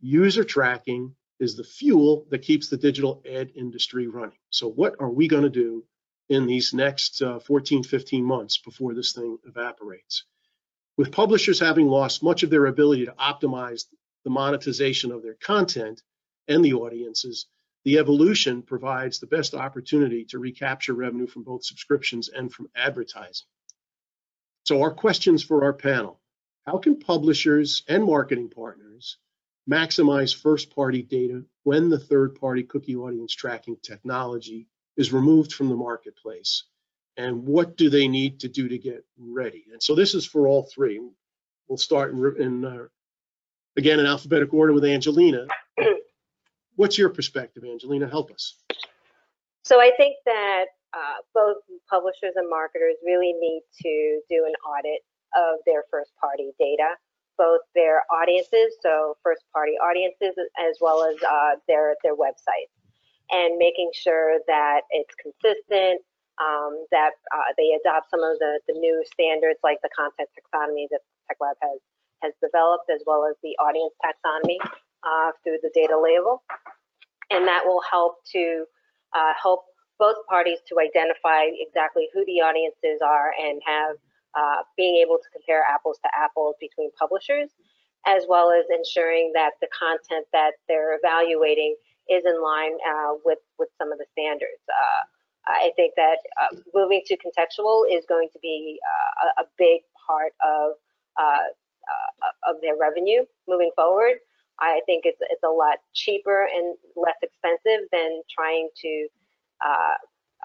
user 0.00 0.44
tracking 0.44 1.14
is 1.40 1.56
the 1.56 1.64
fuel 1.64 2.26
that 2.30 2.42
keeps 2.42 2.68
the 2.68 2.76
digital 2.76 3.22
ad 3.30 3.50
industry 3.54 4.06
running. 4.06 4.38
So 4.50 4.68
what 4.68 4.94
are 5.00 5.10
we 5.10 5.28
going 5.28 5.42
to 5.42 5.50
do 5.50 5.84
in 6.28 6.46
these 6.46 6.72
next 6.72 7.20
uh, 7.22 7.40
14, 7.40 7.82
15 7.82 8.24
months 8.24 8.58
before 8.58 8.94
this 8.94 9.12
thing 9.12 9.38
evaporates? 9.46 10.24
With 10.96 11.12
publishers 11.12 11.58
having 11.58 11.88
lost 11.88 12.22
much 12.22 12.42
of 12.44 12.50
their 12.50 12.66
ability 12.66 13.06
to 13.06 13.12
optimize 13.12 13.86
the 14.22 14.30
monetization 14.30 15.10
of 15.10 15.22
their 15.22 15.34
content 15.34 16.02
and 16.46 16.64
the 16.64 16.74
audiences, 16.74 17.46
the 17.84 17.98
evolution 17.98 18.62
provides 18.62 19.18
the 19.18 19.26
best 19.26 19.54
opportunity 19.54 20.24
to 20.26 20.38
recapture 20.38 20.94
revenue 20.94 21.26
from 21.26 21.42
both 21.42 21.64
subscriptions 21.64 22.28
and 22.28 22.52
from 22.52 22.68
advertising. 22.74 23.46
So 24.64 24.80
our 24.80 24.94
questions 24.94 25.42
for 25.42 25.64
our 25.64 25.74
panel, 25.74 26.20
how 26.64 26.78
can 26.78 26.98
publishers 26.98 27.82
and 27.88 28.04
marketing 28.04 28.48
partners 28.48 28.93
maximize 29.70 30.34
first 30.34 30.74
party 30.74 31.02
data 31.02 31.42
when 31.62 31.88
the 31.88 31.98
third 31.98 32.34
party 32.34 32.62
cookie 32.62 32.96
audience 32.96 33.34
tracking 33.34 33.76
technology 33.82 34.66
is 34.96 35.12
removed 35.12 35.52
from 35.52 35.68
the 35.68 35.76
marketplace? 35.76 36.64
And 37.16 37.44
what 37.44 37.76
do 37.76 37.90
they 37.90 38.08
need 38.08 38.40
to 38.40 38.48
do 38.48 38.68
to 38.68 38.78
get 38.78 39.04
ready? 39.18 39.66
And 39.72 39.82
so 39.82 39.94
this 39.94 40.14
is 40.14 40.26
for 40.26 40.48
all 40.48 40.64
three. 40.64 41.00
We'll 41.68 41.78
start 41.78 42.12
in, 42.12 42.34
in 42.38 42.64
uh, 42.64 42.86
again 43.76 44.00
in 44.00 44.06
alphabetical 44.06 44.58
order 44.58 44.72
with 44.72 44.84
Angelina. 44.84 45.46
What's 46.76 46.98
your 46.98 47.08
perspective, 47.08 47.64
Angelina? 47.64 48.08
Help 48.08 48.32
us. 48.32 48.56
So 49.62 49.80
I 49.80 49.92
think 49.96 50.16
that 50.26 50.64
uh, 50.92 51.22
both 51.32 51.58
publishers 51.88 52.34
and 52.36 52.50
marketers 52.50 52.96
really 53.04 53.32
need 53.32 53.62
to 53.82 54.20
do 54.28 54.44
an 54.44 54.54
audit 54.66 55.02
of 55.36 55.60
their 55.66 55.84
first 55.90 56.10
party 56.20 56.50
data 56.58 56.94
both 57.36 57.60
their 57.74 58.02
audiences, 58.12 58.76
so 58.82 59.16
first 59.22 59.42
party 59.52 59.72
audiences, 59.72 60.34
as 60.58 60.76
well 60.80 61.04
as 61.04 61.16
uh, 61.22 61.56
their 61.68 61.96
their 62.02 62.16
websites, 62.16 62.72
and 63.30 63.56
making 63.58 63.90
sure 63.94 64.38
that 64.46 64.82
it's 64.90 65.14
consistent, 65.20 66.00
um, 66.40 66.84
that 66.90 67.12
uh, 67.34 67.52
they 67.56 67.78
adopt 67.78 68.10
some 68.10 68.22
of 68.22 68.38
the, 68.38 68.60
the 68.68 68.74
new 68.74 69.02
standards 69.12 69.58
like 69.62 69.78
the 69.82 69.90
content 69.96 70.28
taxonomy 70.34 70.86
that 70.90 71.00
TechLab 71.30 71.54
has 71.62 71.80
has 72.22 72.32
developed, 72.42 72.90
as 72.92 73.02
well 73.06 73.26
as 73.28 73.36
the 73.42 73.56
audience 73.58 73.92
taxonomy 74.04 74.58
uh, 75.04 75.32
through 75.42 75.58
the 75.62 75.70
data 75.74 75.98
label, 75.98 76.42
and 77.30 77.46
that 77.46 77.62
will 77.64 77.82
help 77.90 78.16
to 78.32 78.64
uh, 79.14 79.32
help 79.40 79.64
both 79.98 80.16
parties 80.28 80.58
to 80.68 80.80
identify 80.80 81.46
exactly 81.60 82.08
who 82.12 82.24
the 82.26 82.40
audiences 82.42 83.00
are 83.04 83.32
and 83.40 83.62
have 83.64 83.96
uh, 84.36 84.62
being 84.76 84.96
able 84.96 85.16
to 85.16 85.28
compare 85.32 85.62
apples 85.62 85.98
to 86.02 86.10
apples 86.16 86.56
between 86.60 86.90
publishers, 86.98 87.50
as 88.06 88.24
well 88.28 88.50
as 88.50 88.64
ensuring 88.74 89.32
that 89.34 89.52
the 89.60 89.68
content 89.72 90.26
that 90.32 90.52
they're 90.68 90.96
evaluating 90.96 91.76
is 92.10 92.22
in 92.26 92.42
line 92.42 92.76
uh, 92.86 93.14
with, 93.24 93.38
with 93.58 93.68
some 93.78 93.92
of 93.92 93.98
the 93.98 94.06
standards. 94.12 94.60
Uh, 94.68 95.02
I 95.46 95.72
think 95.76 95.92
that 95.96 96.18
uh, 96.40 96.56
moving 96.74 97.02
to 97.06 97.16
contextual 97.16 97.84
is 97.90 98.04
going 98.08 98.28
to 98.32 98.38
be 98.40 98.80
uh, 98.80 99.28
a, 99.28 99.42
a, 99.42 99.46
big 99.58 99.82
part 100.06 100.32
of 100.42 100.72
of 102.48 102.56
their 102.62 102.76
revenue 102.80 103.24
moving 103.46 103.70
forward. 103.76 104.16
I 104.58 104.80
think 104.86 105.04
it's 105.04 105.18
it's 105.20 105.42
a 105.42 105.48
lot 105.48 105.78
cheaper 105.92 106.48
and 106.52 106.76
less 106.96 107.16
expensive 107.22 107.88
than 107.92 108.22
trying 108.34 108.68
to 108.82 109.08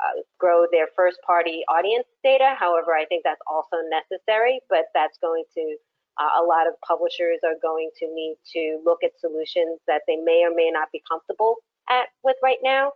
uh, 0.04 0.22
grow 0.40 0.66
their 0.72 0.88
first 0.96 1.18
party 1.26 1.64
audience 1.70 2.08
data. 2.24 2.56
However, 2.58 2.94
I 2.96 3.06
think 3.06 3.24
that's 3.24 3.42
also 3.48 3.78
necessary, 3.90 4.62
but 4.70 4.86
that's 4.94 5.18
going 5.22 5.44
to, 5.56 5.76
uh, 6.20 6.42
a 6.42 6.44
lot 6.44 6.68
of 6.68 6.74
publishers 6.88 7.40
are 7.44 7.60
going 7.62 7.90
to 8.00 8.08
need 8.08 8.38
to 8.54 8.80
look 8.86 9.04
at 9.04 9.12
solutions 9.20 9.80
that 9.88 10.02
they 10.08 10.16
may 10.16 10.44
or 10.46 10.56
may 10.56 10.72
not 10.72 10.88
be 10.92 11.02
comfortable 11.10 11.58
at 11.90 12.08
with 12.24 12.38
right 12.44 12.60
now 12.64 12.94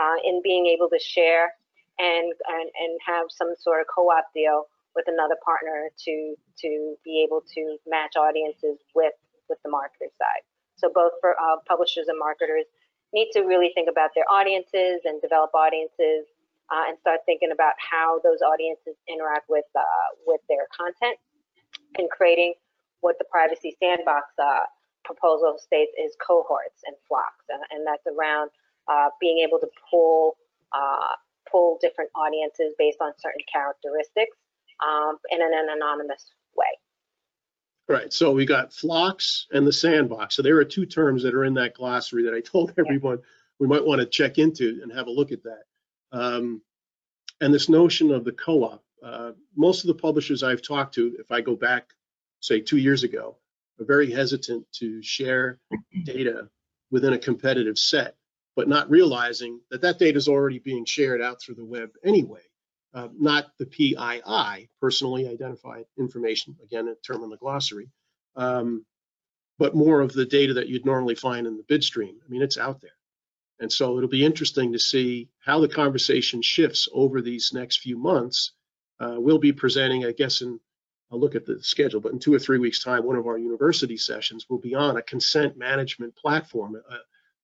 uh, 0.00 0.16
in 0.24 0.40
being 0.42 0.66
able 0.66 0.88
to 0.88 0.98
share 0.98 1.52
and, 1.98 2.32
and, 2.48 2.70
and 2.78 2.98
have 3.04 3.26
some 3.30 3.54
sort 3.58 3.80
of 3.80 3.86
co-op 3.94 4.26
deal 4.34 4.64
with 4.94 5.06
another 5.08 5.36
partner 5.44 5.90
to, 6.04 6.34
to 6.58 6.94
be 7.04 7.22
able 7.26 7.42
to 7.54 7.76
match 7.86 8.14
audiences 8.16 8.78
with, 8.94 9.14
with 9.48 9.58
the 9.64 9.70
marketer 9.70 10.10
side. 10.18 10.42
So 10.76 10.90
both 10.92 11.12
for 11.20 11.34
uh, 11.38 11.56
publishers 11.66 12.06
and 12.08 12.18
marketers 12.18 12.66
need 13.12 13.30
to 13.32 13.42
really 13.42 13.70
think 13.74 13.88
about 13.90 14.10
their 14.14 14.24
audiences 14.30 15.00
and 15.04 15.22
develop 15.22 15.50
audiences 15.54 16.26
uh, 16.72 16.88
and 16.88 16.98
start 17.00 17.20
thinking 17.26 17.50
about 17.52 17.74
how 17.78 18.20
those 18.24 18.40
audiences 18.40 18.96
interact 19.08 19.48
with 19.48 19.64
uh, 19.76 20.08
with 20.26 20.40
their 20.48 20.66
content 20.74 21.18
and 21.98 22.10
creating 22.10 22.54
what 23.00 23.16
the 23.18 23.24
privacy 23.30 23.76
sandbox 23.80 24.26
uh, 24.42 24.64
proposal 25.04 25.56
states 25.58 25.92
is 26.02 26.16
cohorts 26.24 26.80
and 26.86 26.96
FLoCs, 27.10 27.44
and, 27.50 27.62
and 27.70 27.86
that's 27.86 28.06
around 28.08 28.50
uh, 28.88 29.08
being 29.20 29.38
able 29.46 29.58
to 29.58 29.68
pull 29.90 30.36
uh, 30.72 31.14
pull 31.50 31.78
different 31.80 32.10
audiences 32.16 32.74
based 32.78 32.98
on 33.00 33.12
certain 33.18 33.42
characteristics 33.52 34.36
um, 34.84 35.18
in 35.30 35.40
an, 35.40 35.52
an 35.52 35.68
anonymous 35.70 36.32
way. 36.56 36.66
Right. 37.86 38.12
So 38.12 38.32
we 38.32 38.46
got 38.46 38.70
FLoCs 38.70 39.44
and 39.52 39.66
the 39.66 39.72
sandbox. 39.72 40.34
So 40.34 40.42
there 40.42 40.56
are 40.56 40.64
two 40.64 40.86
terms 40.86 41.22
that 41.22 41.34
are 41.34 41.44
in 41.44 41.54
that 41.54 41.74
glossary 41.74 42.24
that 42.24 42.34
I 42.34 42.40
told 42.40 42.72
everyone 42.78 43.18
we 43.58 43.66
might 43.68 43.84
want 43.84 44.00
to 44.00 44.06
check 44.06 44.38
into 44.38 44.80
and 44.82 44.90
have 44.92 45.06
a 45.06 45.10
look 45.10 45.32
at 45.32 45.42
that. 45.44 45.64
Um, 46.14 46.62
and 47.40 47.52
this 47.52 47.68
notion 47.68 48.12
of 48.12 48.24
the 48.24 48.32
co-op, 48.32 48.82
uh, 49.02 49.32
most 49.56 49.82
of 49.82 49.88
the 49.88 50.00
publishers 50.00 50.42
I've 50.42 50.62
talked 50.62 50.94
to, 50.94 51.14
if 51.18 51.30
I 51.32 51.40
go 51.40 51.56
back, 51.56 51.90
say 52.40 52.60
two 52.60 52.78
years 52.78 53.02
ago, 53.02 53.36
are 53.80 53.84
very 53.84 54.10
hesitant 54.10 54.64
to 54.74 55.02
share 55.02 55.58
data 56.04 56.48
within 56.90 57.14
a 57.14 57.18
competitive 57.18 57.76
set, 57.76 58.14
but 58.54 58.68
not 58.68 58.88
realizing 58.88 59.60
that 59.70 59.82
that 59.82 59.98
data 59.98 60.16
is 60.16 60.28
already 60.28 60.60
being 60.60 60.84
shared 60.84 61.20
out 61.20 61.42
through 61.42 61.56
the 61.56 61.64
web 61.64 61.90
anyway. 62.04 62.42
Uh, 62.94 63.08
not 63.18 63.46
the 63.58 63.66
PII, 63.66 64.68
personally 64.80 65.26
identified 65.26 65.84
information, 65.98 66.56
again, 66.62 66.86
a 66.86 66.94
term 67.04 67.24
in 67.24 67.30
the 67.30 67.36
glossary, 67.36 67.90
um, 68.36 68.86
but 69.58 69.74
more 69.74 70.00
of 70.00 70.12
the 70.12 70.24
data 70.24 70.54
that 70.54 70.68
you'd 70.68 70.86
normally 70.86 71.16
find 71.16 71.48
in 71.48 71.56
the 71.56 71.64
bid 71.64 71.82
stream. 71.82 72.20
I 72.24 72.28
mean, 72.30 72.40
it's 72.40 72.56
out 72.56 72.80
there. 72.80 72.92
And 73.60 73.72
so 73.72 73.96
it'll 73.96 74.08
be 74.08 74.24
interesting 74.24 74.72
to 74.72 74.78
see 74.78 75.28
how 75.38 75.60
the 75.60 75.68
conversation 75.68 76.42
shifts 76.42 76.88
over 76.92 77.22
these 77.22 77.52
next 77.52 77.80
few 77.80 77.96
months. 77.96 78.52
Uh, 79.00 79.16
we'll 79.18 79.38
be 79.38 79.52
presenting, 79.52 80.04
I 80.04 80.12
guess, 80.12 80.40
in 80.42 80.60
I'll 81.12 81.20
look 81.20 81.36
at 81.36 81.46
the 81.46 81.62
schedule, 81.62 82.00
but 82.00 82.12
in 82.12 82.18
two 82.18 82.34
or 82.34 82.40
three 82.40 82.58
weeks' 82.58 82.82
time, 82.82 83.04
one 83.04 83.16
of 83.16 83.26
our 83.26 83.38
university 83.38 83.96
sessions 83.96 84.46
will 84.48 84.58
be 84.58 84.74
on 84.74 84.96
a 84.96 85.02
consent 85.02 85.56
management 85.56 86.16
platform, 86.16 86.74
a, 86.74 86.94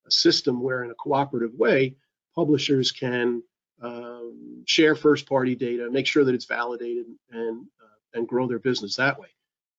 a 0.06 0.10
system 0.10 0.60
where, 0.60 0.82
in 0.82 0.90
a 0.90 0.94
cooperative 0.94 1.54
way, 1.54 1.94
publishers 2.34 2.90
can 2.90 3.42
um, 3.80 4.64
share 4.66 4.96
first-party 4.96 5.54
data, 5.54 5.88
make 5.90 6.06
sure 6.06 6.24
that 6.24 6.34
it's 6.34 6.46
validated, 6.46 7.06
and 7.30 7.66
uh, 7.80 8.18
and 8.18 8.26
grow 8.26 8.48
their 8.48 8.58
business 8.58 8.96
that 8.96 9.20
way. 9.20 9.28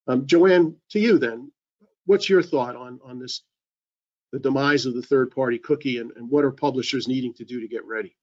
Um, 0.07 0.25
Joanne, 0.25 0.77
to 0.91 0.99
you 0.99 1.17
then, 1.17 1.51
what's 2.05 2.29
your 2.29 2.43
thought 2.43 2.75
on 2.75 2.99
on 3.03 3.19
this 3.19 3.41
the 4.31 4.39
demise 4.39 4.85
of 4.85 4.93
the 4.93 5.01
third 5.01 5.31
party 5.31 5.59
cookie 5.59 5.97
and, 5.97 6.11
and 6.15 6.29
what 6.29 6.45
are 6.45 6.51
publishers 6.51 7.07
needing 7.07 7.33
to 7.35 7.45
do 7.45 7.61
to 7.61 7.67
get 7.67 7.85
ready? 7.85 8.15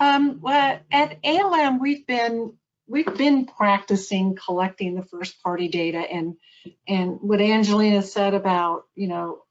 Um, 0.00 0.40
well, 0.40 0.80
at 0.90 1.18
ALM, 1.24 1.78
we've 1.78 2.06
been 2.06 2.54
we've 2.86 3.16
been 3.16 3.46
practicing 3.46 4.36
collecting 4.36 4.94
the 4.94 5.04
first 5.04 5.42
party 5.42 5.68
data 5.68 5.98
and, 5.98 6.36
and 6.86 7.18
what 7.20 7.40
Angelina 7.40 8.02
said 8.02 8.34
about, 8.34 8.84
you 8.94 9.08
know, 9.08 9.42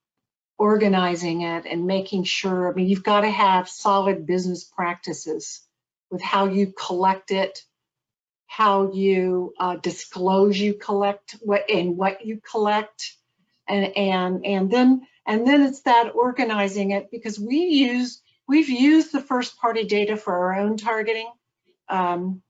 organizing 0.60 1.42
it 1.42 1.66
and 1.66 1.88
making 1.88 2.26
sure, 2.26 2.72
I 2.72 2.76
mean, 2.76 2.88
you've 2.88 3.04
got 3.04 3.22
to 3.22 3.30
have 3.30 3.68
solid 3.68 4.28
business 4.28 4.64
practices 4.64 5.62
with 6.12 6.22
how 6.22 6.46
you 6.46 6.74
collect 6.78 7.32
it, 7.32 7.60
how 8.46 8.94
you 8.94 9.54
uh, 9.60 9.78
disclose 9.78 10.60
you 10.60 10.76
collect 10.76 11.36
what 11.42 11.70
and 11.72 11.98
what 11.98 12.26
you 12.26 12.40
collect 12.40 13.16
and 13.68 13.96
and 13.98 14.46
and 14.46 14.72
then 14.72 15.08
and 15.26 15.48
then 15.48 15.62
it's 15.62 15.82
that 15.82 16.14
organizing 16.16 16.92
it 16.92 17.10
because 17.12 17.40
we 17.40 17.58
use 17.58 18.22
we've 18.48 18.70
used 18.70 19.12
the 19.12 19.22
first 19.22 19.58
party 19.58 19.86
data 19.86 20.18
for 20.18 20.34
our 20.34 20.60
own 20.60 20.78
targeting 20.78 21.32
um, 21.90 22.42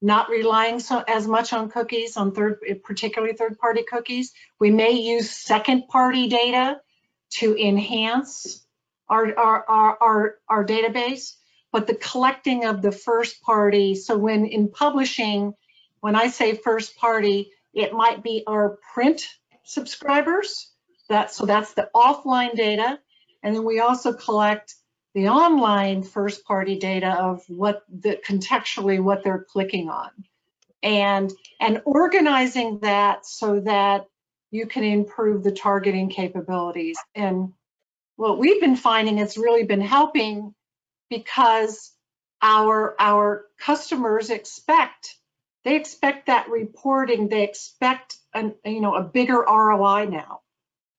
not 0.00 0.28
relying 0.28 0.80
so 0.80 1.02
as 1.08 1.26
much 1.26 1.52
on 1.52 1.70
cookies 1.70 2.16
on 2.16 2.32
third 2.32 2.58
particularly 2.84 3.34
third 3.34 3.58
party 3.58 3.82
cookies. 3.88 4.32
We 4.60 4.70
may 4.70 4.92
use 4.92 5.30
second 5.30 5.88
party 5.88 6.28
data 6.28 6.80
to 7.30 7.56
enhance 7.56 8.64
our 9.08 9.36
our 9.38 9.64
our 9.68 9.98
our, 10.00 10.34
our 10.48 10.64
database 10.66 11.34
but 11.72 11.86
the 11.86 11.94
collecting 11.94 12.64
of 12.64 12.82
the 12.82 12.92
first 12.92 13.42
party 13.42 13.94
so 13.94 14.16
when 14.16 14.46
in 14.46 14.68
publishing 14.68 15.54
when 16.00 16.14
i 16.16 16.28
say 16.28 16.54
first 16.54 16.96
party 16.96 17.50
it 17.72 17.92
might 17.92 18.22
be 18.22 18.44
our 18.46 18.78
print 18.94 19.26
subscribers. 19.64 20.70
That, 21.08 21.32
so 21.32 21.44
that's 21.46 21.74
the 21.74 21.90
offline 21.94 22.54
data. 22.54 22.98
And 23.42 23.54
then 23.54 23.64
we 23.64 23.80
also 23.80 24.12
collect 24.12 24.74
the 25.14 25.28
online 25.28 26.02
first 26.02 26.44
party 26.44 26.78
data 26.78 27.14
of 27.18 27.42
what 27.48 27.82
the 27.88 28.18
contextually 28.26 29.00
what 29.00 29.22
they're 29.22 29.46
clicking 29.50 29.90
on. 29.90 30.10
And, 30.82 31.32
and 31.60 31.82
organizing 31.84 32.80
that 32.80 33.26
so 33.26 33.60
that 33.60 34.06
you 34.50 34.66
can 34.66 34.84
improve 34.84 35.42
the 35.42 35.52
targeting 35.52 36.08
capabilities. 36.08 36.98
And 37.14 37.52
what 38.16 38.38
we've 38.38 38.60
been 38.60 38.76
finding 38.76 39.18
it's 39.18 39.36
really 39.36 39.64
been 39.64 39.80
helping 39.80 40.54
because 41.10 41.92
our, 42.42 42.94
our 42.98 43.46
customers 43.58 44.30
expect 44.30 45.16
they 45.64 45.76
expect 45.76 46.26
that 46.26 46.50
reporting, 46.50 47.28
they 47.28 47.42
expect 47.42 48.18
an, 48.34 48.54
you 48.64 48.80
know, 48.80 48.94
a 48.94 49.02
bigger 49.02 49.44
ROI 49.48 50.06
now. 50.06 50.40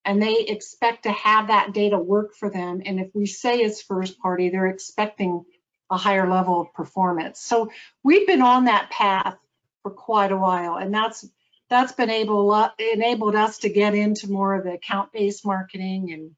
And 0.04 0.22
they 0.22 0.42
expect 0.42 1.04
to 1.04 1.12
have 1.12 1.48
that 1.48 1.74
data 1.74 1.98
work 1.98 2.36
for 2.36 2.50
them. 2.50 2.82
And 2.86 3.00
if 3.00 3.10
we 3.16 3.26
say 3.26 3.58
it's 3.58 3.82
first 3.82 4.20
party, 4.20 4.50
they're 4.50 4.68
expecting 4.68 5.46
a 5.90 5.98
higher 5.98 6.30
level 6.30 6.62
of 6.62 6.74
performance. 6.74 7.40
So 7.40 7.72
we've 8.04 8.28
been 8.28 8.42
on 8.42 8.66
that 8.66 8.90
path 8.90 9.36
for 9.84 9.92
quite 9.92 10.32
a 10.32 10.38
while, 10.38 10.78
and 10.78 10.94
that's 10.94 11.28
that's 11.70 11.92
been 11.92 12.10
able 12.10 12.70
enabled 12.80 13.36
us 13.36 13.60
to 13.60 13.70
get 13.70 13.96
into 13.96 14.32
more 14.32 14.56
of 14.56 14.64
the 14.64 14.74
account-based 14.74 15.46
marketing 15.46 16.12
and 16.12 16.32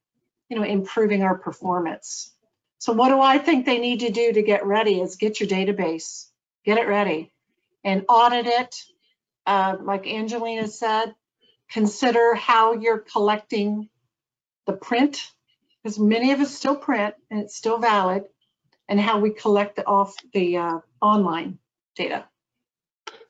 you 0.50 0.58
know 0.58 0.64
improving 0.64 1.24
our 1.24 1.38
performance. 1.38 2.32
So 2.80 2.94
what 2.94 3.10
do 3.10 3.20
I 3.20 3.38
think 3.38 3.66
they 3.66 3.80
need 3.80 4.02
to 4.02 4.12
do 4.12 4.34
to 4.34 4.42
get 4.42 4.66
ready 4.66 5.02
is 5.02 5.16
get 5.16 5.40
your 5.40 5.50
database, 5.50 6.28
get 6.64 6.78
it 6.78 6.88
ready 6.88 7.32
and 7.84 8.06
audit 8.10 8.46
it. 8.46 8.76
Uh, 9.48 9.78
like 9.82 10.06
Angelina 10.06 10.68
said, 10.68 11.16
consider 11.72 12.36
how 12.36 12.74
you're 12.74 13.00
collecting 13.00 13.88
the 14.66 14.74
print, 14.74 15.32
because 15.82 15.98
many 15.98 16.34
of 16.34 16.42
us 16.42 16.54
still 16.54 16.76
print 16.76 17.16
and 17.32 17.40
it's 17.40 17.56
still 17.56 17.78
valid, 17.78 18.26
and 18.90 19.00
how 19.00 19.20
we 19.20 19.30
collect 19.30 19.80
off 19.88 20.14
the 20.34 20.58
uh, 20.58 20.80
online 21.02 21.60
data. 21.96 22.26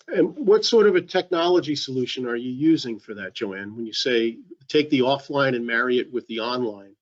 And 0.07 0.36
what 0.36 0.65
sort 0.65 0.88
of 0.88 0.95
a 0.95 1.01
technology 1.01 1.75
solution 1.75 2.25
are 2.25 2.36
you 2.36 2.51
using 2.51 3.00
for 3.00 3.13
that, 3.13 3.36
Joanne? 3.36 3.75
When 3.75 3.86
you 3.86 3.93
say 3.93 4.39
take 4.67 4.89
the 4.89 5.01
offline 5.01 5.55
and 5.55 5.67
marry 5.67 6.00
it 6.00 6.12
with 6.12 6.25
the 6.27 6.39
online, 6.39 6.96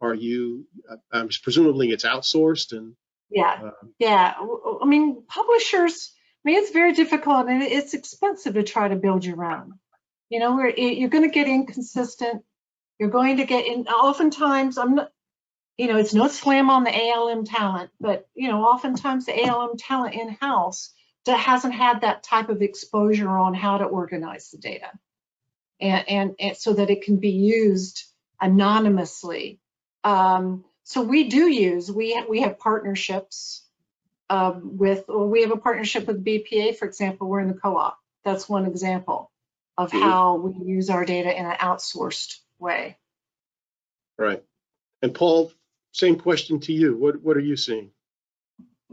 are 0.00 0.14
you, 0.14 0.66
I'm 1.12 1.28
presumably 1.42 1.90
it's 1.90 2.04
outsourced 2.04 2.76
and? 2.76 2.94
Yeah, 3.30 3.60
uh, 3.62 3.86
yeah. 3.98 4.34
I 4.82 4.86
mean, 4.86 5.22
publishers, 5.28 6.12
I 6.44 6.50
mean, 6.50 6.58
it's 6.58 6.72
very 6.72 6.92
difficult 6.92 7.48
and 7.48 7.62
it's 7.62 7.94
expensive 7.94 8.54
to 8.54 8.62
try 8.62 8.88
to 8.88 8.96
build 8.96 9.24
your 9.24 9.44
own. 9.44 9.78
You 10.30 10.40
know, 10.40 10.56
where 10.56 10.68
you're 10.68 11.08
going 11.08 11.24
to 11.24 11.34
get 11.34 11.48
inconsistent. 11.48 12.42
You're 12.98 13.10
going 13.10 13.38
to 13.38 13.44
get 13.44 13.66
in. 13.66 13.86
Oftentimes, 13.86 14.78
I'm 14.78 14.96
not. 14.96 15.12
You 15.78 15.86
know, 15.86 15.96
it's 15.96 16.12
no 16.12 16.26
slam 16.26 16.70
on 16.70 16.82
the 16.82 16.92
ALM 16.92 17.44
talent, 17.44 17.90
but 18.00 18.26
you 18.34 18.48
know, 18.48 18.64
oftentimes 18.64 19.26
the 19.26 19.46
ALM 19.46 19.76
talent 19.78 20.14
in 20.14 20.30
house 20.30 20.92
hasn't 21.26 21.74
had 21.74 22.00
that 22.00 22.22
type 22.22 22.48
of 22.48 22.62
exposure 22.62 23.28
on 23.28 23.54
how 23.54 23.78
to 23.78 23.84
organize 23.84 24.50
the 24.50 24.58
data, 24.58 24.90
and 25.80 26.08
and, 26.08 26.34
and 26.40 26.56
so 26.56 26.72
that 26.72 26.90
it 26.90 27.02
can 27.02 27.18
be 27.18 27.30
used 27.30 28.04
anonymously. 28.40 29.60
Um, 30.04 30.64
so 30.84 31.02
we 31.02 31.28
do 31.28 31.48
use 31.48 31.90
we 31.90 32.20
we 32.28 32.40
have 32.40 32.58
partnerships 32.58 33.64
um, 34.30 34.76
with, 34.78 35.04
well, 35.08 35.26
we 35.26 35.42
have 35.42 35.50
a 35.50 35.56
partnership 35.56 36.06
with 36.06 36.24
BPA, 36.24 36.76
for 36.76 36.86
example, 36.86 37.28
we're 37.28 37.40
in 37.40 37.48
the 37.48 37.54
co-op. 37.54 37.98
That's 38.24 38.48
one 38.48 38.66
example 38.66 39.30
of 39.76 39.90
mm-hmm. 39.90 40.02
how 40.02 40.36
we 40.36 40.66
use 40.66 40.90
our 40.90 41.04
data 41.04 41.36
in 41.36 41.46
an 41.46 41.56
outsourced 41.56 42.36
way. 42.58 42.96
Right. 44.18 44.42
And 45.02 45.14
Paul, 45.14 45.52
same 45.92 46.16
question 46.16 46.60
to 46.60 46.72
you. 46.72 46.96
What, 46.96 47.22
what 47.22 47.36
are 47.36 47.40
you 47.40 47.56
seeing? 47.56 47.90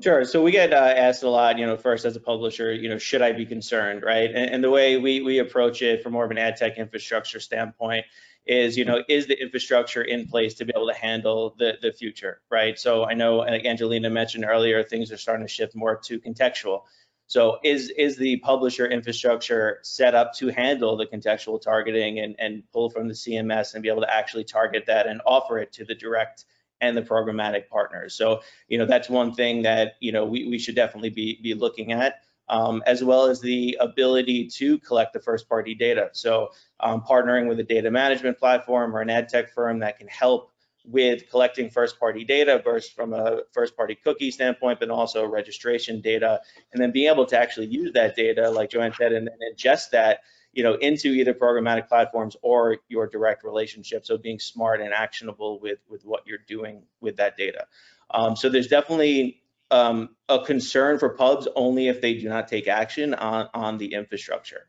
Sure. 0.02 0.26
So 0.26 0.44
we 0.44 0.52
get 0.52 0.74
uh, 0.74 0.76
asked 0.76 1.24
a 1.24 1.30
lot, 1.30 1.58
you 1.58 1.66
know, 1.66 1.78
first 1.78 2.06
as 2.06 2.16
a 2.16 2.20
publisher, 2.20 2.74
you 2.74 2.90
know, 2.90 2.98
should 2.98 3.22
I 3.22 3.32
be 3.32 3.46
concerned, 3.46 4.04
right? 4.04 4.30
And, 4.30 4.50
and, 4.50 4.64
the 4.64 4.70
way 4.70 4.98
we, 4.98 5.22
we 5.22 5.40
approach 5.40 5.82
it 5.82 6.04
from 6.04 6.12
more 6.12 6.26
of 6.26 6.32
an 6.32 6.38
ad 6.38 6.58
tech 6.58 6.78
infrastructure 6.78 7.40
standpoint 7.40 8.06
is, 8.46 8.78
you 8.78 8.86
know, 8.86 9.04
is 9.10 9.28
the 9.28 9.42
infrastructure 9.42 10.02
in 10.02 10.28
place 10.28 10.54
to 10.56 10.66
be 10.66 10.74
able 10.76 10.88
to 10.88 10.94
handle 10.94 11.56
the, 11.58 11.78
the 11.82 11.92
future, 11.92 12.42
right? 12.52 12.78
So 12.78 13.06
I 13.06 13.14
know, 13.14 13.38
like 13.38 13.66
Angelina 13.66 14.10
mentioned 14.10 14.46
earlier, 14.46 14.84
things 14.84 15.12
are 15.12 15.18
starting 15.18 15.46
to 15.46 15.52
shift 15.52 15.76
more 15.76 15.98
to 16.06 16.20
contextual. 16.20 16.84
So 17.28 17.58
is 17.64 17.90
is 17.90 18.18
the 18.18 18.38
publisher 18.38 18.86
infrastructure 18.86 19.80
set 19.82 20.14
up 20.14 20.34
to 20.36 20.50
handle 20.50 20.96
the 20.96 21.08
contextual 21.08 21.60
targeting 21.60 22.20
and, 22.20 22.36
and 22.38 22.64
pull 22.72 22.92
from 22.92 23.08
the 23.08 23.16
CMS 23.16 23.74
and 23.74 23.82
be 23.82 23.90
able 23.90 24.02
to 24.02 24.14
actually 24.14 24.44
target 24.44 24.86
that 24.88 25.08
and 25.08 25.22
offer 25.26 25.58
it 25.58 25.74
to 25.74 25.86
the 25.86 25.96
direct 25.96 26.46
and 26.82 26.96
the 26.96 27.02
programmatic 27.02 27.68
partners? 27.68 28.14
So, 28.14 28.42
you 28.68 28.78
know, 28.78 28.86
that's 28.86 29.10
one 29.10 29.34
thing 29.34 29.64
that, 29.64 29.96
you 30.00 30.12
know, 30.12 30.26
we, 30.26 30.48
we 30.48 30.60
should 30.60 30.76
definitely 30.76 31.10
be, 31.10 31.40
be 31.42 31.56
looking 31.56 31.94
at 31.94 32.22
um, 32.50 32.84
as 32.86 33.04
well 33.04 33.26
as 33.26 33.42
the 33.42 33.78
ability 33.80 34.48
to 34.48 34.78
collect 34.80 35.14
the 35.14 35.20
first 35.20 35.50
party 35.50 35.76
data. 35.76 36.10
So 36.14 36.50
um, 36.80 37.02
partnering 37.02 37.48
with 37.48 37.60
a 37.60 37.64
data 37.64 37.90
management 37.90 38.38
platform 38.38 38.96
or 38.96 39.02
an 39.02 39.10
ad 39.10 39.30
tech 39.30 39.54
firm 39.54 39.80
that 39.80 39.98
can 39.98 40.08
help 40.08 40.52
with 40.88 41.30
collecting 41.32 41.70
first 41.70 42.00
party 42.00 42.24
data 42.24 42.62
both 42.64 42.88
from 42.90 43.14
a 43.14 43.42
first 43.52 43.76
party 43.76 43.96
cookie 43.96 44.30
standpoint, 44.30 44.80
but 44.80 44.90
also 44.90 45.26
registration 45.26 46.00
data, 46.00 46.40
and 46.74 46.82
then 46.82 46.92
being 46.92 47.12
able 47.12 47.26
to 47.26 47.40
actually 47.40 47.66
use 47.66 47.92
that 47.94 48.16
data, 48.16 48.50
like 48.50 48.70
Joanne 48.70 48.94
said, 48.96 49.12
and, 49.12 49.28
and 49.28 49.58
ingest 49.58 49.90
that 49.92 50.20
you 50.56 50.64
know, 50.64 50.76
into 50.76 51.10
either 51.10 51.34
programmatic 51.34 51.88
platforms 51.88 52.38
or 52.42 52.78
your 52.88 53.08
direct 53.08 53.44
relationship. 53.44 54.06
So 54.06 54.18
being 54.18 54.40
smart 54.40 54.80
and 54.80 54.94
actionable 54.94 55.60
with, 55.60 55.80
with 55.90 56.06
what 56.06 56.26
you're 56.26 56.40
doing 56.48 56.82
with 57.02 57.18
that 57.18 57.36
data. 57.36 57.66
Um, 58.12 58.38
so 58.38 58.48
there's 58.48 58.68
definitely 58.70 59.42
um, 59.76 60.10
a 60.30 60.40
concern 60.40 60.98
for 61.00 61.10
pubs 61.10 61.50
only 61.56 61.90
if 61.90 62.00
they 62.00 62.14
do 62.14 62.30
not 62.30 62.48
take 62.48 62.68
action 62.68 63.14
on, 63.14 63.50
on 63.54 63.78
the 63.78 63.94
infrastructure. 63.94 64.68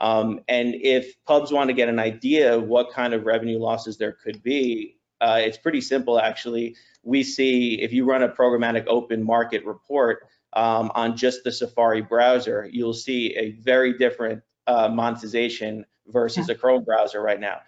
Um, 0.00 0.40
and 0.48 0.74
if 0.74 1.14
pubs 1.24 1.52
want 1.52 1.68
to 1.68 1.74
get 1.74 1.88
an 1.88 2.00
idea 2.00 2.56
of 2.56 2.64
what 2.64 2.90
kind 2.90 3.14
of 3.14 3.24
revenue 3.24 3.58
losses 3.58 3.98
there 3.98 4.12
could 4.12 4.42
be, 4.42 4.96
uh, 5.20 5.40
it's 5.42 5.58
pretty 5.58 5.80
simple 5.80 6.18
actually. 6.18 6.76
We 7.04 7.22
see 7.22 7.80
if 7.80 7.92
you 7.92 8.04
run 8.04 8.24
a 8.24 8.28
programmatic 8.28 8.86
open 8.88 9.22
market 9.22 9.64
report 9.64 10.26
um, 10.54 10.90
on 10.94 11.16
just 11.16 11.44
the 11.44 11.52
Safari 11.52 12.02
browser, 12.02 12.68
you'll 12.70 12.94
see 12.94 13.36
a 13.36 13.52
very 13.52 13.96
different 13.96 14.42
uh, 14.66 14.88
monetization 14.88 15.86
versus 16.08 16.48
a 16.48 16.54
Chrome 16.54 16.82
browser 16.82 17.22
right 17.22 17.38
now. 17.38 17.58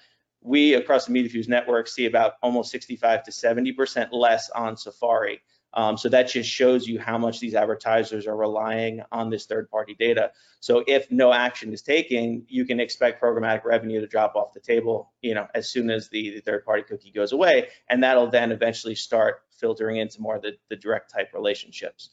We 0.43 0.75
across 0.75 1.07
the 1.07 1.13
MediaFuse 1.13 1.49
network 1.49 1.87
see 1.87 2.07
about 2.07 2.35
almost 2.43 2.73
65 2.73 3.25
to 3.25 3.31
70% 3.31 4.09
less 4.13 4.51
on 4.51 4.77
Safari 4.77 5.41
um, 5.75 5.97
so 5.97 6.09
that 6.09 6.25
just 6.25 6.51
shows 6.51 6.87
you 6.87 6.99
how 6.99 7.17
much 7.19 7.41
these 7.41 7.55
advertisers 7.55 8.27
are 8.27 8.37
relying 8.37 9.03
on 9.13 9.31
this 9.31 9.47
third-party 9.47 9.95
data. 9.99 10.33
So 10.61 10.85
if 10.87 11.11
no 11.11 11.33
action 11.33 11.73
is 11.73 11.83
taken, 11.83 12.45
you 12.49 12.65
can 12.65 12.81
expect 12.81 13.23
programmatic 13.23 13.65
revenue 13.65 14.01
to 14.01 14.07
drop 14.07 14.35
off 14.35 14.53
the 14.53 14.61
table, 14.61 15.13
you 15.23 15.35
know, 15.35 15.47
as 15.55 15.69
soon 15.69 15.91
as 15.91 16.09
the, 16.09 16.31
the 16.31 16.41
third-party 16.41 16.83
cookie 16.83 17.13
goes 17.13 17.33
away, 17.33 17.69
and 17.89 18.03
that'll 18.03 18.31
then 18.31 18.53
eventually 18.53 18.95
start 18.95 19.43
filtering 19.51 19.99
into 19.99 20.21
more 20.21 20.37
of 20.37 20.43
the, 20.43 20.57
the 20.69 20.77
direct 20.77 21.13
type 21.13 21.33
relationships. 21.35 22.11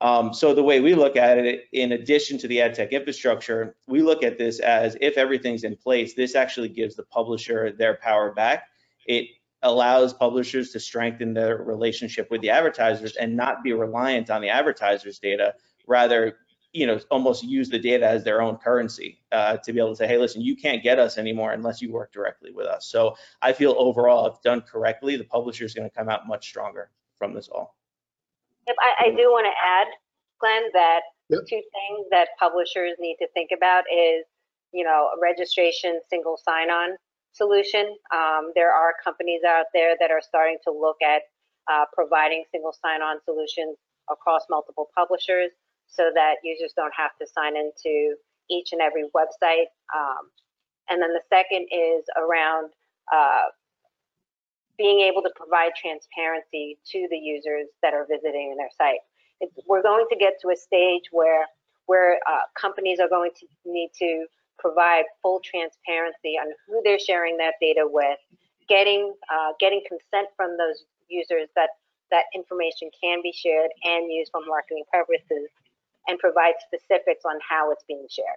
Um, 0.00 0.34
so 0.34 0.52
the 0.52 0.64
way 0.64 0.80
we 0.80 0.94
look 0.94 1.16
at 1.16 1.38
it, 1.38 1.66
in 1.72 1.92
addition 1.92 2.36
to 2.38 2.48
the 2.48 2.60
ad 2.60 2.74
tech 2.74 2.92
infrastructure, 2.92 3.76
we 3.86 4.02
look 4.02 4.24
at 4.24 4.36
this 4.36 4.58
as 4.58 4.96
if 5.00 5.16
everything's 5.16 5.62
in 5.62 5.76
place, 5.76 6.14
this 6.14 6.34
actually 6.34 6.70
gives 6.70 6.96
the 6.96 7.04
publisher 7.04 7.70
their 7.70 7.94
power 7.94 8.32
back. 8.32 8.64
It 9.06 9.28
allows 9.62 10.12
publishers 10.12 10.70
to 10.70 10.80
strengthen 10.80 11.34
their 11.34 11.58
relationship 11.58 12.30
with 12.30 12.40
the 12.40 12.50
advertisers 12.50 13.16
and 13.16 13.36
not 13.36 13.62
be 13.62 13.72
reliant 13.72 14.30
on 14.30 14.40
the 14.40 14.48
advertisers' 14.48 15.18
data, 15.18 15.54
rather 15.86 16.36
you 16.72 16.86
know, 16.86 16.98
almost 17.10 17.44
use 17.44 17.68
the 17.68 17.78
data 17.78 18.08
as 18.08 18.24
their 18.24 18.40
own 18.40 18.56
currency 18.56 19.20
uh, 19.30 19.58
to 19.58 19.74
be 19.74 19.78
able 19.78 19.90
to 19.90 19.96
say, 19.96 20.08
hey, 20.08 20.16
listen, 20.16 20.40
you 20.40 20.56
can't 20.56 20.82
get 20.82 20.98
us 20.98 21.18
anymore 21.18 21.52
unless 21.52 21.82
you 21.82 21.92
work 21.92 22.10
directly 22.12 22.50
with 22.50 22.66
us. 22.66 22.86
So 22.86 23.14
I 23.42 23.52
feel 23.52 23.74
overall, 23.76 24.26
if 24.26 24.40
done 24.40 24.62
correctly, 24.62 25.16
the 25.16 25.24
publisher 25.24 25.66
is 25.66 25.74
going 25.74 25.88
to 25.88 25.94
come 25.94 26.08
out 26.08 26.26
much 26.26 26.48
stronger 26.48 26.90
from 27.18 27.34
this 27.34 27.48
all. 27.48 27.76
Yep, 28.66 28.76
I, 28.80 29.04
I 29.04 29.10
do 29.10 29.24
want 29.24 29.46
to 29.46 29.52
add, 29.62 29.86
Glenn, 30.40 30.62
that 30.72 31.00
Yep. 31.28 31.40
two 31.48 31.62
things 31.72 32.06
that 32.10 32.28
publishers 32.38 32.92
need 32.98 33.16
to 33.16 33.28
think 33.28 33.50
about 33.56 33.84
is, 33.90 34.24
you 34.72 34.84
know, 34.84 35.08
registration 35.20 36.00
single 36.10 36.36
sign-on 36.36 36.96
solution. 37.32 37.96
Um, 38.14 38.52
there 38.54 38.72
are 38.72 38.94
companies 39.02 39.42
out 39.46 39.66
there 39.72 39.96
that 40.00 40.10
are 40.10 40.20
starting 40.20 40.58
to 40.64 40.70
look 40.70 40.96
at 41.02 41.22
uh, 41.70 41.84
providing 41.92 42.44
single 42.50 42.72
sign-on 42.72 43.18
solutions 43.24 43.76
across 44.10 44.42
multiple 44.50 44.88
publishers 44.94 45.50
so 45.86 46.10
that 46.14 46.36
users 46.42 46.72
don't 46.76 46.92
have 46.96 47.12
to 47.20 47.26
sign 47.26 47.56
into 47.56 48.14
each 48.50 48.72
and 48.72 48.80
every 48.80 49.04
website. 49.14 49.70
Um, 49.94 50.30
and 50.88 51.00
then 51.00 51.12
the 51.12 51.22
second 51.28 51.68
is 51.70 52.04
around 52.16 52.72
uh, 53.12 53.52
being 54.76 55.00
able 55.00 55.22
to 55.22 55.30
provide 55.36 55.72
transparency 55.80 56.78
to 56.90 57.06
the 57.10 57.16
users 57.16 57.68
that 57.82 57.94
are 57.94 58.06
visiting 58.10 58.56
their 58.58 58.70
site. 58.76 59.00
It's, 59.40 59.54
we're 59.66 59.82
going 59.82 60.06
to 60.10 60.16
get 60.16 60.34
to 60.42 60.48
a 60.50 60.56
stage 60.56 61.04
where 61.10 61.46
where 61.86 62.18
uh, 62.28 62.46
companies 62.56 63.00
are 63.00 63.08
going 63.08 63.32
to 63.38 63.46
need 63.66 63.90
to 63.98 64.26
provide 64.62 65.04
full 65.20 65.40
transparency 65.44 66.38
on 66.38 66.46
who 66.66 66.80
they're 66.84 66.98
sharing 66.98 67.36
that 67.38 67.54
data 67.60 67.82
with, 67.84 68.18
getting 68.68 69.12
uh, 69.28 69.52
getting 69.58 69.82
consent 69.86 70.28
from 70.36 70.56
those 70.56 70.84
users 71.08 71.48
that 71.56 71.70
that 72.10 72.24
information 72.34 72.90
can 73.02 73.20
be 73.22 73.32
shared 73.32 73.70
and 73.84 74.10
used 74.12 74.30
for 74.30 74.40
marketing 74.46 74.84
purposes, 74.92 75.48
and 76.06 76.18
provide 76.18 76.54
specifics 76.66 77.24
on 77.24 77.38
how 77.48 77.70
it's 77.72 77.84
being 77.88 78.06
shared. 78.08 78.28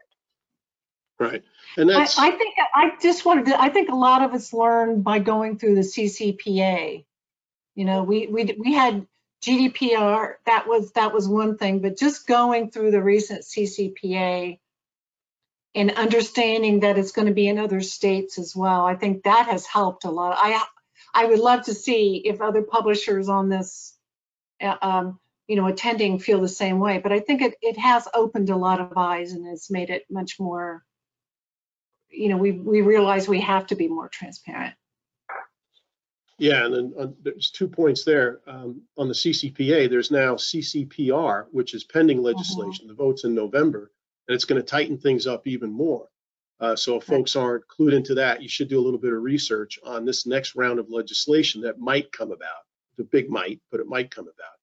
Right. 1.19 1.43
And 1.77 1.89
I, 1.91 1.99
that's, 1.99 2.17
I 2.17 2.31
think, 2.31 2.55
I 2.73 2.91
just 3.01 3.25
wanted 3.25 3.45
to, 3.47 3.61
I 3.61 3.69
think 3.69 3.89
a 3.89 3.95
lot 3.95 4.21
of 4.21 4.33
us 4.33 4.53
learned 4.53 5.03
by 5.03 5.19
going 5.19 5.57
through 5.57 5.75
the 5.75 5.81
CCPA. 5.81 7.05
You 7.75 7.85
know, 7.85 8.03
we, 8.03 8.27
we, 8.27 8.55
we 8.59 8.73
had 8.73 9.07
GDPR, 9.41 10.35
that 10.45 10.67
was, 10.67 10.91
that 10.93 11.13
was 11.13 11.27
one 11.27 11.57
thing, 11.57 11.79
but 11.79 11.97
just 11.97 12.27
going 12.27 12.71
through 12.71 12.91
the 12.91 13.01
recent 13.01 13.43
CCPA 13.43 14.59
and 15.75 15.91
understanding 15.91 16.79
that 16.79 16.97
it's 16.97 17.11
going 17.11 17.27
to 17.27 17.33
be 17.33 17.47
in 17.47 17.59
other 17.59 17.81
states 17.81 18.39
as 18.39 18.55
well, 18.55 18.85
I 18.85 18.95
think 18.95 19.23
that 19.23 19.47
has 19.47 19.65
helped 19.65 20.05
a 20.05 20.09
lot. 20.09 20.38
I, 20.39 20.63
I 21.13 21.25
would 21.25 21.39
love 21.39 21.65
to 21.65 21.73
see 21.73 22.21
if 22.25 22.41
other 22.41 22.63
publishers 22.63 23.29
on 23.29 23.49
this, 23.49 23.95
uh, 24.61 24.75
um, 24.81 25.19
you 25.47 25.57
know, 25.57 25.67
attending 25.67 26.17
feel 26.17 26.41
the 26.41 26.47
same 26.47 26.79
way, 26.79 26.97
but 26.97 27.11
I 27.11 27.19
think 27.19 27.41
it, 27.41 27.55
it 27.61 27.77
has 27.77 28.07
opened 28.13 28.49
a 28.49 28.55
lot 28.55 28.79
of 28.79 28.97
eyes 28.97 29.33
and 29.33 29.45
has 29.47 29.69
made 29.69 29.89
it 29.91 30.05
much 30.09 30.39
more 30.39 30.83
you 32.15 32.29
know, 32.29 32.38
we, 32.38 32.51
we 32.51 32.81
realize 32.81 33.27
we 33.27 33.41
have 33.41 33.67
to 33.67 33.75
be 33.75 33.88
more 33.88 34.09
transparent. 34.09 34.73
yeah, 36.38 36.65
and 36.65 36.73
then 36.73 36.93
uh, 36.97 37.07
there's 37.23 37.51
two 37.51 37.67
points 37.67 38.03
there. 38.03 38.39
Um, 38.47 38.81
On 38.97 39.07
the 39.07 39.13
CCPA, 39.13 39.89
there's 39.89 40.11
now 40.11 40.35
CCPR, 40.35 41.47
which 41.51 41.73
is 41.73 41.83
pending 41.83 42.21
legislation. 42.21 42.88
The 42.88 42.93
vote's 42.93 43.23
in 43.23 43.35
November, 43.35 43.91
and 44.27 44.35
it's 44.35 44.45
going 44.45 44.61
to 44.61 44.65
tighten 44.65 44.97
things 44.97 45.27
up 45.27 45.47
even 45.47 45.71
more. 45.71 46.07
Uh, 46.59 46.75
So 46.75 46.97
if 46.97 47.03
folks 47.03 47.35
aren't 47.35 47.67
clued 47.67 47.93
into 47.93 48.15
that, 48.15 48.41
you 48.41 48.49
should 48.49 48.69
do 48.69 48.79
a 48.79 48.85
little 48.85 48.99
bit 48.99 49.13
of 49.13 49.21
research 49.21 49.79
on 49.83 50.05
this 50.05 50.25
next 50.25 50.55
round 50.55 50.79
of 50.79 50.89
legislation 50.89 51.61
that 51.61 51.79
might 51.79 52.11
come 52.11 52.31
about. 52.31 52.63
The 52.97 53.03
big 53.03 53.29
might, 53.29 53.59
but 53.71 53.81
it 53.81 53.88
might 53.88 54.09
come 54.09 54.25
about. 54.25 54.57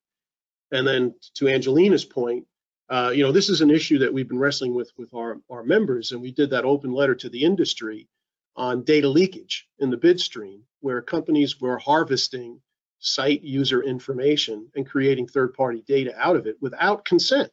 And 0.70 0.87
then 0.87 1.14
to 1.35 1.48
Angelina's 1.48 2.05
point, 2.05 2.46
uh, 2.88 3.12
you 3.14 3.22
know, 3.22 3.33
this 3.33 3.48
is 3.48 3.61
an 3.61 3.70
issue 3.70 3.98
that 3.98 4.12
we've 4.12 4.29
been 4.29 4.38
wrestling 4.38 4.75
with 4.75 4.90
with 4.96 5.12
our, 5.14 5.38
our 5.51 5.62
members, 5.62 6.12
and 6.12 6.22
we 6.22 6.33
did 6.33 6.51
that 6.51 6.64
open 6.64 6.92
letter 6.92 7.14
to 7.14 7.29
the 7.29 7.42
industry 7.42 8.09
on 8.57 8.85
data 8.85 9.09
leakage 9.09 9.66
in 9.79 9.90
the 9.90 9.96
bid 9.96 10.18
stream, 10.20 10.62
where 10.81 11.01
companies 11.01 11.61
were 11.61 11.79
harvesting 11.79 12.61
site 12.98 13.42
user 13.42 13.83
information 13.83 14.68
and 14.75 14.88
creating 14.88 15.27
third-party 15.27 15.83
data 15.87 16.12
out 16.18 16.37
of 16.37 16.46
it 16.46 16.57
without 16.61 17.05
consent, 17.05 17.51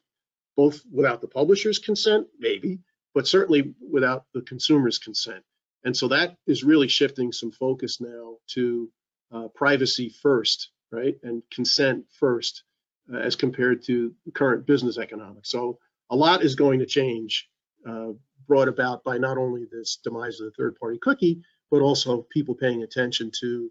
both 0.56 0.80
without 0.92 1.20
the 1.20 1.28
publisher's 1.28 1.78
consent, 1.78 2.26
maybe, 2.38 2.78
but 3.14 3.26
certainly 3.26 3.74
without 3.80 4.24
the 4.34 4.42
consumer's 4.42 4.98
consent. 4.98 5.42
And 5.84 5.96
so 5.96 6.08
that 6.08 6.36
is 6.46 6.64
really 6.64 6.88
shifting 6.88 7.32
some 7.32 7.50
focus 7.50 8.00
now 8.00 8.36
to 8.48 8.90
uh, 9.32 9.48
privacy 9.54 10.14
first, 10.22 10.70
right, 10.92 11.16
and 11.22 11.42
consent 11.50 12.04
first 12.18 12.64
uh, 13.12 13.16
as 13.16 13.36
compared 13.36 13.82
to 13.84 14.14
current 14.34 14.66
business 14.66 14.98
economics. 14.98 15.50
So 15.50 15.78
a 16.10 16.16
lot 16.16 16.42
is 16.42 16.54
going 16.54 16.80
to 16.80 16.86
change, 16.86 17.48
uh, 17.88 18.12
brought 18.46 18.68
about 18.68 19.04
by 19.04 19.16
not 19.16 19.38
only 19.38 19.66
this 19.70 19.98
demise 20.02 20.40
of 20.40 20.46
the 20.46 20.52
third-party 20.52 20.98
cookie, 21.00 21.40
but 21.70 21.80
also 21.80 22.26
people 22.30 22.54
paying 22.54 22.82
attention 22.82 23.30
to 23.40 23.70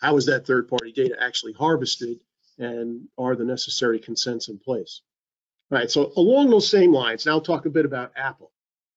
how 0.00 0.16
is 0.16 0.26
that 0.26 0.46
third-party 0.46 0.92
data 0.92 1.14
actually 1.20 1.52
harvested 1.52 2.18
and 2.58 3.06
are 3.18 3.36
the 3.36 3.44
necessary 3.44 3.98
consents 3.98 4.48
in 4.48 4.58
place. 4.58 5.02
All 5.74 5.80
right, 5.80 5.90
so 5.90 6.12
along 6.16 6.50
those 6.50 6.70
same 6.70 6.92
lines, 6.92 7.26
now 7.26 7.32
I'll 7.32 7.40
talk 7.40 7.66
a 7.66 7.70
bit 7.70 7.84
about 7.84 8.12
Apple. 8.14 8.52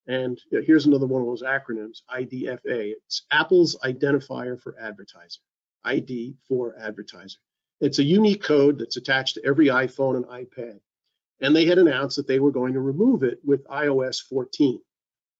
And 0.06 0.40
here's 0.52 0.86
another 0.86 1.08
one 1.08 1.24
of 1.24 1.28
those 1.28 1.42
acronyms, 1.42 2.04
IDFA. 2.16 2.92
It's 2.92 3.24
Apple's 3.32 3.76
identifier 3.84 4.62
for 4.62 4.76
advertiser, 4.80 5.40
ID 5.84 6.36
for 6.48 6.76
advertiser. 6.80 7.40
It's 7.82 7.98
a 7.98 8.04
unique 8.04 8.44
code 8.44 8.78
that's 8.78 8.96
attached 8.96 9.34
to 9.36 9.42
every 9.44 9.70
iPhone 9.70 10.18
and 10.18 10.26
iPad. 10.26 10.80
And 11.42 11.56
they 11.56 11.66
had 11.66 11.80
announced 11.80 12.16
that 12.18 12.28
they 12.28 12.38
were 12.38 12.52
going 12.52 12.74
to 12.74 12.80
remove 12.80 13.24
it 13.24 13.40
with 13.44 13.68
iOS 13.70 14.22
14. 14.22 14.80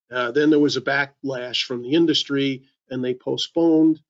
Uh, 0.10 0.32
then 0.32 0.50
there 0.50 0.58
was 0.58 0.76
a 0.76 0.82
backlash 0.82 1.66
from 1.66 1.84
the 1.84 1.92
industry, 1.92 2.64
and 2.90 3.06
they 3.06 3.14
postponed 3.14 4.02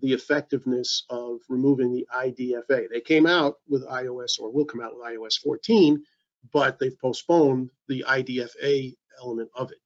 the 0.00 0.12
effectiveness 0.12 1.04
of 1.10 1.42
removing 1.48 1.92
the 1.92 2.08
IDFA. 2.12 2.88
They 2.90 3.00
came 3.00 3.28
out 3.28 3.58
with 3.68 3.86
iOS, 3.86 4.40
or 4.40 4.50
will 4.50 4.64
come 4.64 4.80
out 4.80 4.96
with 4.96 5.06
iOS 5.06 5.38
14, 5.38 6.02
but 6.52 6.78
they've 6.78 6.98
postponed 6.98 7.70
the 7.88 8.04
IDFA 8.08 8.96
element 9.20 9.50
of 9.54 9.70
it. 9.70 9.78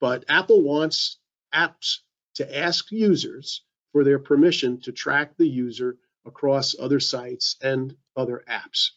But 0.00 0.24
Apple 0.28 0.62
wants 0.62 1.18
apps 1.54 1.98
to 2.34 2.58
ask 2.58 2.90
users 2.90 3.62
for 3.92 4.04
their 4.04 4.18
permission 4.18 4.80
to 4.82 4.92
track 4.92 5.36
the 5.36 5.48
user 5.48 5.96
across 6.26 6.74
other 6.78 7.00
sites 7.00 7.56
and 7.62 7.96
other 8.16 8.44
apps. 8.48 8.90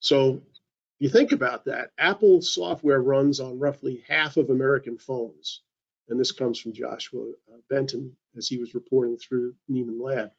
So 0.00 0.42
you 0.98 1.08
think 1.08 1.32
about 1.32 1.64
that, 1.66 1.90
Apple 1.98 2.42
software 2.42 3.02
runs 3.02 3.40
on 3.40 3.58
roughly 3.58 4.04
half 4.08 4.36
of 4.36 4.50
American 4.50 4.98
phones. 4.98 5.62
And 6.08 6.20
this 6.20 6.32
comes 6.32 6.58
from 6.58 6.72
Joshua 6.72 7.30
uh, 7.52 7.56
Benton 7.70 8.14
as 8.36 8.46
he 8.46 8.58
was 8.58 8.74
reporting 8.74 9.16
through 9.16 9.54
Nieman 9.70 10.00
Lab. 10.00 10.30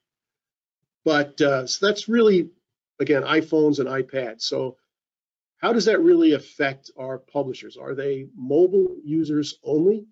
But 1.03 1.39
uh, 1.41 1.65
so 1.67 1.85
that's 1.85 2.07
really, 2.07 2.49
again, 2.99 3.23
iPhones 3.23 3.79
and 3.79 3.87
iPads. 3.87 4.41
So 4.41 4.77
how 5.57 5.73
does 5.73 5.85
that 5.85 6.01
really 6.01 6.33
affect 6.33 6.91
our 6.97 7.17
publishers? 7.17 7.77
Are 7.77 7.95
they 7.95 8.27
mobile 8.35 8.95
users 9.03 9.57
only 9.63 10.05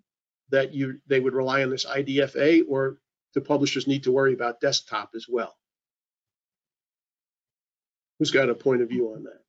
that 0.50 0.74
you 0.74 1.00
they 1.06 1.20
would 1.20 1.34
rely 1.34 1.62
on 1.62 1.70
this 1.70 1.84
IDFA, 1.86 2.62
or 2.68 2.98
do 3.34 3.40
publishers 3.40 3.86
need 3.86 4.04
to 4.04 4.12
worry 4.12 4.32
about 4.34 4.60
desktop 4.60 5.10
as 5.14 5.26
well? 5.28 5.56
Who's 8.18 8.30
got 8.30 8.48
a 8.48 8.54
point 8.54 8.82
of 8.82 8.88
view 8.88 9.12
on 9.14 9.24
that? 9.24 9.40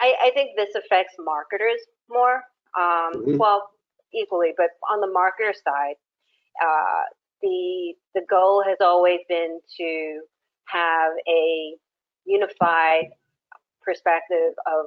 I, 0.00 0.14
I 0.24 0.30
think 0.34 0.50
this 0.56 0.74
affects 0.74 1.14
marketers 1.18 1.80
more, 2.08 2.42
um, 2.78 3.12
Mhm. 3.14 3.38
well, 3.38 3.70
equally, 4.12 4.52
but 4.56 4.70
on 4.90 5.00
the 5.00 5.06
marketer 5.06 5.54
side, 5.54 5.94
uh, 6.62 7.02
the 7.40 7.94
the 8.14 8.22
goal 8.28 8.62
has 8.66 8.78
always 8.80 9.20
been 9.28 9.60
to 9.78 10.20
have 10.66 11.12
a 11.28 11.76
unified 12.24 13.06
perspective 13.84 14.54
of 14.66 14.86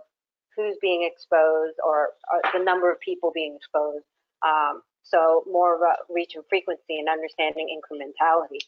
who's 0.56 0.78
being 0.82 1.04
exposed 1.04 1.76
or, 1.84 2.16
or 2.32 2.40
the 2.54 2.64
number 2.64 2.92
of 2.92 3.00
people 3.00 3.32
being 3.34 3.56
exposed. 3.56 4.06
Um, 4.46 4.82
so 5.04 5.44
more 5.50 5.76
of 5.76 5.82
a 5.82 6.14
reach 6.14 6.34
and 6.36 6.44
frequency 6.50 6.98
and 7.00 7.10
understanding 7.10 7.68
incrementality. 7.70 8.60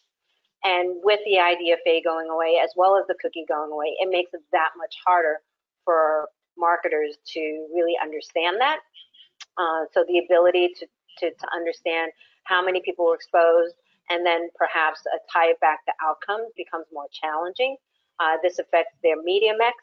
And 0.64 0.98
with 1.04 1.20
the 1.26 1.38
IDFA 1.38 2.04
going 2.04 2.30
away, 2.30 2.60
as 2.64 2.72
well 2.76 2.98
as 2.98 3.06
the 3.08 3.16
cookie 3.22 3.46
going 3.48 3.72
away, 3.72 3.96
it 4.00 4.10
makes 4.10 4.34
it 4.34 4.42
that 4.52 4.72
much 4.78 4.96
harder 5.06 5.40
for 5.86 6.28
marketers 6.58 7.18
to 7.34 7.68
really 7.74 7.96
understand 8.02 8.58
that. 8.60 8.80
Uh, 9.58 9.86
so 9.94 10.04
the 10.08 10.20
ability 10.20 10.74
to, 10.80 10.86
to, 11.20 11.30
to 11.30 11.48
understand 11.56 12.12
how 12.44 12.64
many 12.64 12.82
people 12.84 13.06
were 13.06 13.16
exposed 13.16 13.76
and 14.10 14.26
then 14.26 14.50
perhaps 14.56 15.02
tie 15.32 15.50
it 15.50 15.60
back 15.60 15.86
to 15.86 15.92
outcomes 16.04 16.52
becomes 16.56 16.86
more 16.94 17.08
challenging. 17.12 17.76
Uh, 18.20 18.38
this 18.42 18.60
affects 18.60 18.96
their 19.04 19.22
media 19.22 19.54
mix. 19.58 19.76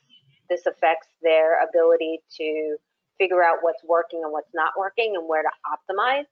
This 0.48 0.66
affects 0.66 1.08
their 1.22 1.62
ability 1.62 2.20
to 2.36 2.76
figure 3.18 3.42
out 3.42 3.58
what's 3.62 3.82
working 3.84 4.22
and 4.22 4.32
what's 4.32 4.52
not 4.54 4.72
working 4.78 5.14
and 5.16 5.28
where 5.28 5.42
to 5.42 5.48
optimize. 5.66 6.26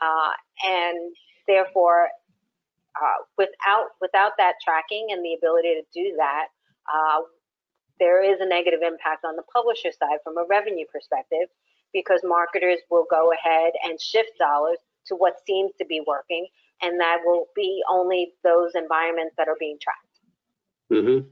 Uh, 0.00 0.32
and 0.64 1.14
therefore, 1.46 2.08
uh, 2.96 3.24
without 3.38 3.88
without 4.00 4.32
that 4.38 4.54
tracking 4.64 5.08
and 5.10 5.24
the 5.24 5.34
ability 5.34 5.74
to 5.74 5.82
do 5.92 6.14
that, 6.16 6.48
uh, 6.92 7.20
there 7.98 8.22
is 8.22 8.40
a 8.40 8.46
negative 8.46 8.80
impact 8.82 9.24
on 9.24 9.36
the 9.36 9.42
publisher 9.52 9.90
side 9.92 10.18
from 10.24 10.36
a 10.38 10.44
revenue 10.48 10.86
perspective 10.92 11.48
because 11.92 12.20
marketers 12.24 12.78
will 12.90 13.06
go 13.10 13.32
ahead 13.32 13.72
and 13.84 14.00
shift 14.00 14.32
dollars 14.38 14.78
to 15.06 15.14
what 15.14 15.34
seems 15.46 15.72
to 15.78 15.84
be 15.86 16.02
working, 16.06 16.46
and 16.80 16.98
that 17.00 17.18
will 17.24 17.46
be 17.54 17.82
only 17.88 18.32
those 18.44 18.72
environments 18.74 19.34
that 19.36 19.48
are 19.48 19.56
being 19.58 19.78
tracked. 19.80 20.20
Mhm. 20.90 21.30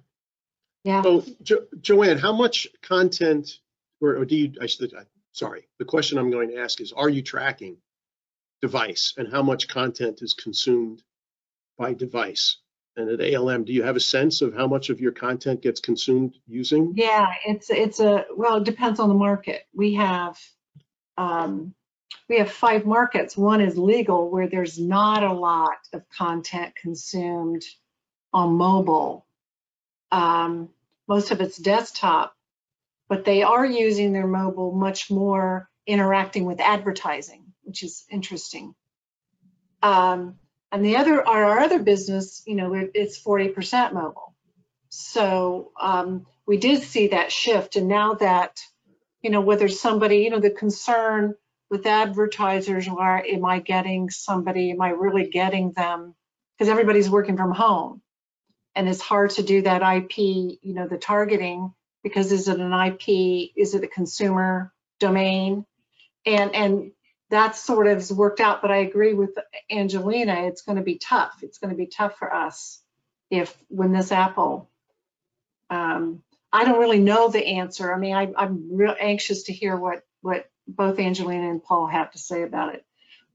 Yeah. 0.85 1.03
So 1.03 1.25
Jo- 1.43 1.66
Joanne, 1.81 2.19
how 2.19 2.33
much 2.33 2.66
content, 2.83 3.59
or 4.01 4.16
or 4.16 4.25
do 4.25 4.37
you, 4.37 4.53
I 4.61 4.66
should, 4.66 4.95
I- 4.95 5.05
sorry, 5.33 5.69
the 5.79 5.85
question 5.85 6.19
I'm 6.19 6.31
going 6.31 6.51
to 6.51 6.59
ask 6.59 6.81
is, 6.81 6.93
are 6.93 7.09
you 7.09 7.23
tracking 7.23 7.77
device 8.62 9.14
and 9.16 9.31
how 9.31 9.43
much 9.43 9.69
content 9.69 10.23
is 10.23 10.35
consumed 10.35 11.03
by 11.79 11.95
device? 11.95 12.57
And 12.97 13.09
at 13.09 13.21
ALM, 13.35 13.64
do 13.64 13.73
you 13.73 13.83
have 13.85 13.97
a 13.97 14.01
sense 14.01 14.43
of 14.43 14.53
how 14.55 14.66
much 14.66 14.90
of 14.90 15.01
your 15.01 15.12
content 15.12 15.62
gets 15.62 15.81
consumed 15.81 16.35
using? 16.47 16.93
Yeah, 16.97 17.29
it's, 17.47 17.71
it's 17.71 18.01
a, 18.01 18.27
well, 18.35 18.57
it 18.57 18.64
depends 18.64 18.99
on 19.01 19.09
the 19.09 19.14
market. 19.14 19.62
We 19.73 19.95
have, 19.95 20.38
um, 21.16 21.73
we 22.29 22.38
have 22.38 22.51
five 22.51 22.85
markets. 22.87 23.37
One 23.37 23.61
is 23.61 23.79
legal 23.79 24.29
where 24.31 24.49
there's 24.49 24.79
not 24.79 25.23
a 25.23 25.33
lot 25.33 25.79
of 25.93 26.03
content 26.11 26.75
consumed 26.75 27.64
on 28.33 28.55
mobile. 28.55 29.25
Um, 30.12 30.70
most 31.09 31.31
of 31.31 31.40
it's 31.40 31.57
desktop, 31.57 32.35
but 33.09 33.25
they 33.25 33.42
are 33.42 33.66
using 33.66 34.12
their 34.12 34.27
mobile 34.27 34.73
much 34.73 35.11
more 35.11 35.68
interacting 35.87 36.44
with 36.44 36.61
advertising, 36.61 37.44
which 37.62 37.83
is 37.83 38.05
interesting. 38.11 38.75
Um, 39.83 40.38
and 40.73 40.85
the 40.85 40.96
other, 40.96 41.27
our, 41.27 41.44
our 41.44 41.59
other 41.61 41.81
business, 41.81 42.42
you 42.46 42.55
know, 42.55 42.73
it's 42.94 43.20
40% 43.20 43.92
mobile. 43.92 44.35
So 44.88 45.73
um, 45.81 46.27
we 46.46 46.59
did 46.59 46.83
see 46.83 47.09
that 47.09 47.33
shift. 47.33 47.77
And 47.77 47.88
now 47.88 48.14
that, 48.14 48.61
you 49.23 49.31
know, 49.31 49.40
whether 49.40 49.68
somebody, 49.68 50.18
you 50.18 50.31
know, 50.31 50.40
the 50.40 50.51
concern 50.51 51.35
with 51.70 51.87
advertisers 51.87 52.88
are, 52.88 53.25
am 53.25 53.44
I 53.44 53.61
getting 53.61 54.11
somebody, 54.11 54.70
am 54.70 54.81
I 54.81 54.90
really 54.90 55.29
getting 55.29 55.73
them? 55.73 56.14
Because 56.57 56.70
everybody's 56.70 57.11
working 57.11 57.37
from 57.37 57.53
home. 57.53 58.03
And 58.81 58.88
it's 58.88 59.03
hard 59.03 59.33
to 59.33 59.43
do 59.43 59.61
that 59.62 59.83
IP, 59.83 60.19
you 60.19 60.75
know, 60.75 60.88
the 60.88 60.97
targeting, 60.97 61.75
because 62.03 62.33
is 62.33 62.49
it 62.49 62.61
an 62.61 62.73
IP? 62.73 63.53
Is 63.55 63.75
it 63.75 63.85
a 63.85 63.88
consumer 63.88 64.73
domain? 65.01 65.66
And, 66.25 66.55
and 66.57 66.93
that 67.29 67.57
sort 67.57 67.88
of 67.88 67.97
has 67.97 68.11
worked 68.11 68.40
out, 68.40 68.62
but 68.62 68.71
I 68.71 68.79
agree 68.79 69.12
with 69.12 69.38
Angelina, 69.71 70.47
it's 70.47 70.62
going 70.62 70.79
to 70.79 70.85
be 70.85 70.97
tough. 70.97 71.40
It's 71.43 71.59
going 71.59 71.73
to 71.73 71.77
be 71.77 71.88
tough 71.88 72.16
for 72.19 72.35
us 72.35 72.81
if, 73.31 73.55
when 73.69 73.93
this 73.93 74.12
Apple 74.12 74.71
um, 75.71 76.23
I 76.53 76.64
don't 76.64 76.81
really 76.81 77.01
know 77.01 77.29
the 77.29 77.45
answer. 77.45 77.93
I 77.93 77.99
mean, 77.99 78.14
I, 78.14 78.33
I'm 78.37 78.77
real 78.77 78.95
anxious 78.99 79.45
to 79.45 79.53
hear 79.53 79.77
what, 79.77 80.05
what 80.23 80.51
both 80.66 80.99
Angelina 80.99 81.51
and 81.51 81.62
Paul 81.62 81.87
have 81.87 82.12
to 82.12 82.19
say 82.19 82.43
about 82.43 82.75
it. 82.75 82.85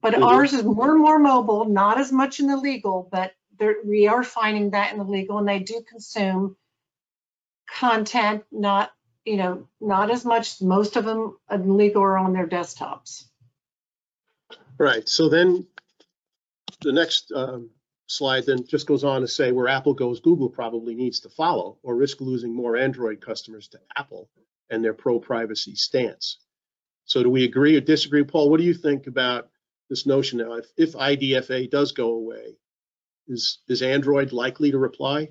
But 0.02 0.16
Mhm. 0.16 0.24
ours 0.24 0.54
is 0.54 0.64
more 0.64 0.92
and 0.92 1.02
more 1.02 1.20
mobile, 1.20 1.66
not 1.66 2.00
as 2.00 2.12
much 2.12 2.40
in 2.40 2.48
the 2.48 2.58
legal, 2.58 3.08
but 3.12 3.34
we 3.86 4.08
are 4.08 4.24
finding 4.24 4.72
that 4.72 4.92
in 4.92 5.00
the 5.00 5.06
legal 5.06 5.38
and 5.38 5.48
they 5.48 5.60
do 5.60 5.84
consume 5.88 6.56
content, 7.68 8.44
not, 8.52 8.92
you 9.26 9.38
know, 9.38 9.68
not 9.82 10.12
as 10.12 10.26
much. 10.26 10.62
Most 10.62 10.96
of 10.96 11.06
them 11.06 11.38
in 11.52 11.78
legal 11.78 12.04
are 12.04 12.18
on 12.18 12.34
their 12.34 12.48
desktops. 12.48 13.26
Right, 14.78 15.08
so 15.08 15.30
then 15.30 15.66
the 16.82 16.92
next 16.92 17.32
um, 17.34 17.70
slide 18.08 18.46
then 18.46 18.66
just 18.66 18.88
goes 18.88 19.04
on 19.04 19.22
to 19.22 19.28
say 19.28 19.52
where 19.52 19.68
Apple 19.68 19.94
goes, 19.94 20.20
Google 20.20 20.50
probably 20.50 20.96
needs 20.96 21.22
to 21.22 21.30
follow 21.30 21.78
or 21.82 21.96
risk 21.96 22.22
losing 22.22 22.54
more 22.54 22.76
Android 22.76 23.22
customers 23.22 23.68
to 23.70 23.80
Apple 23.98 24.30
and 24.70 24.84
their 24.84 24.94
pro-privacy 24.94 25.76
stance. 25.76 26.40
So 27.06 27.24
do 27.24 27.30
we 27.30 27.46
agree 27.46 27.78
or 27.78 27.82
disagree? 27.82 28.24
Paul, 28.24 28.50
what 28.50 28.60
do 28.60 28.66
you 28.66 28.74
think 28.74 29.08
about 29.08 29.50
this 29.90 30.06
notion 30.06 30.40
now? 30.40 30.54
If, 30.54 30.66
if 30.76 30.94
IDFA 30.94 31.70
does 31.70 31.92
go 31.92 32.12
away, 32.12 32.58
is, 33.28 33.60
is 33.68 33.82
Android 33.82 34.32
likely 34.32 34.72
to 34.72 34.78
reply? 34.78 35.30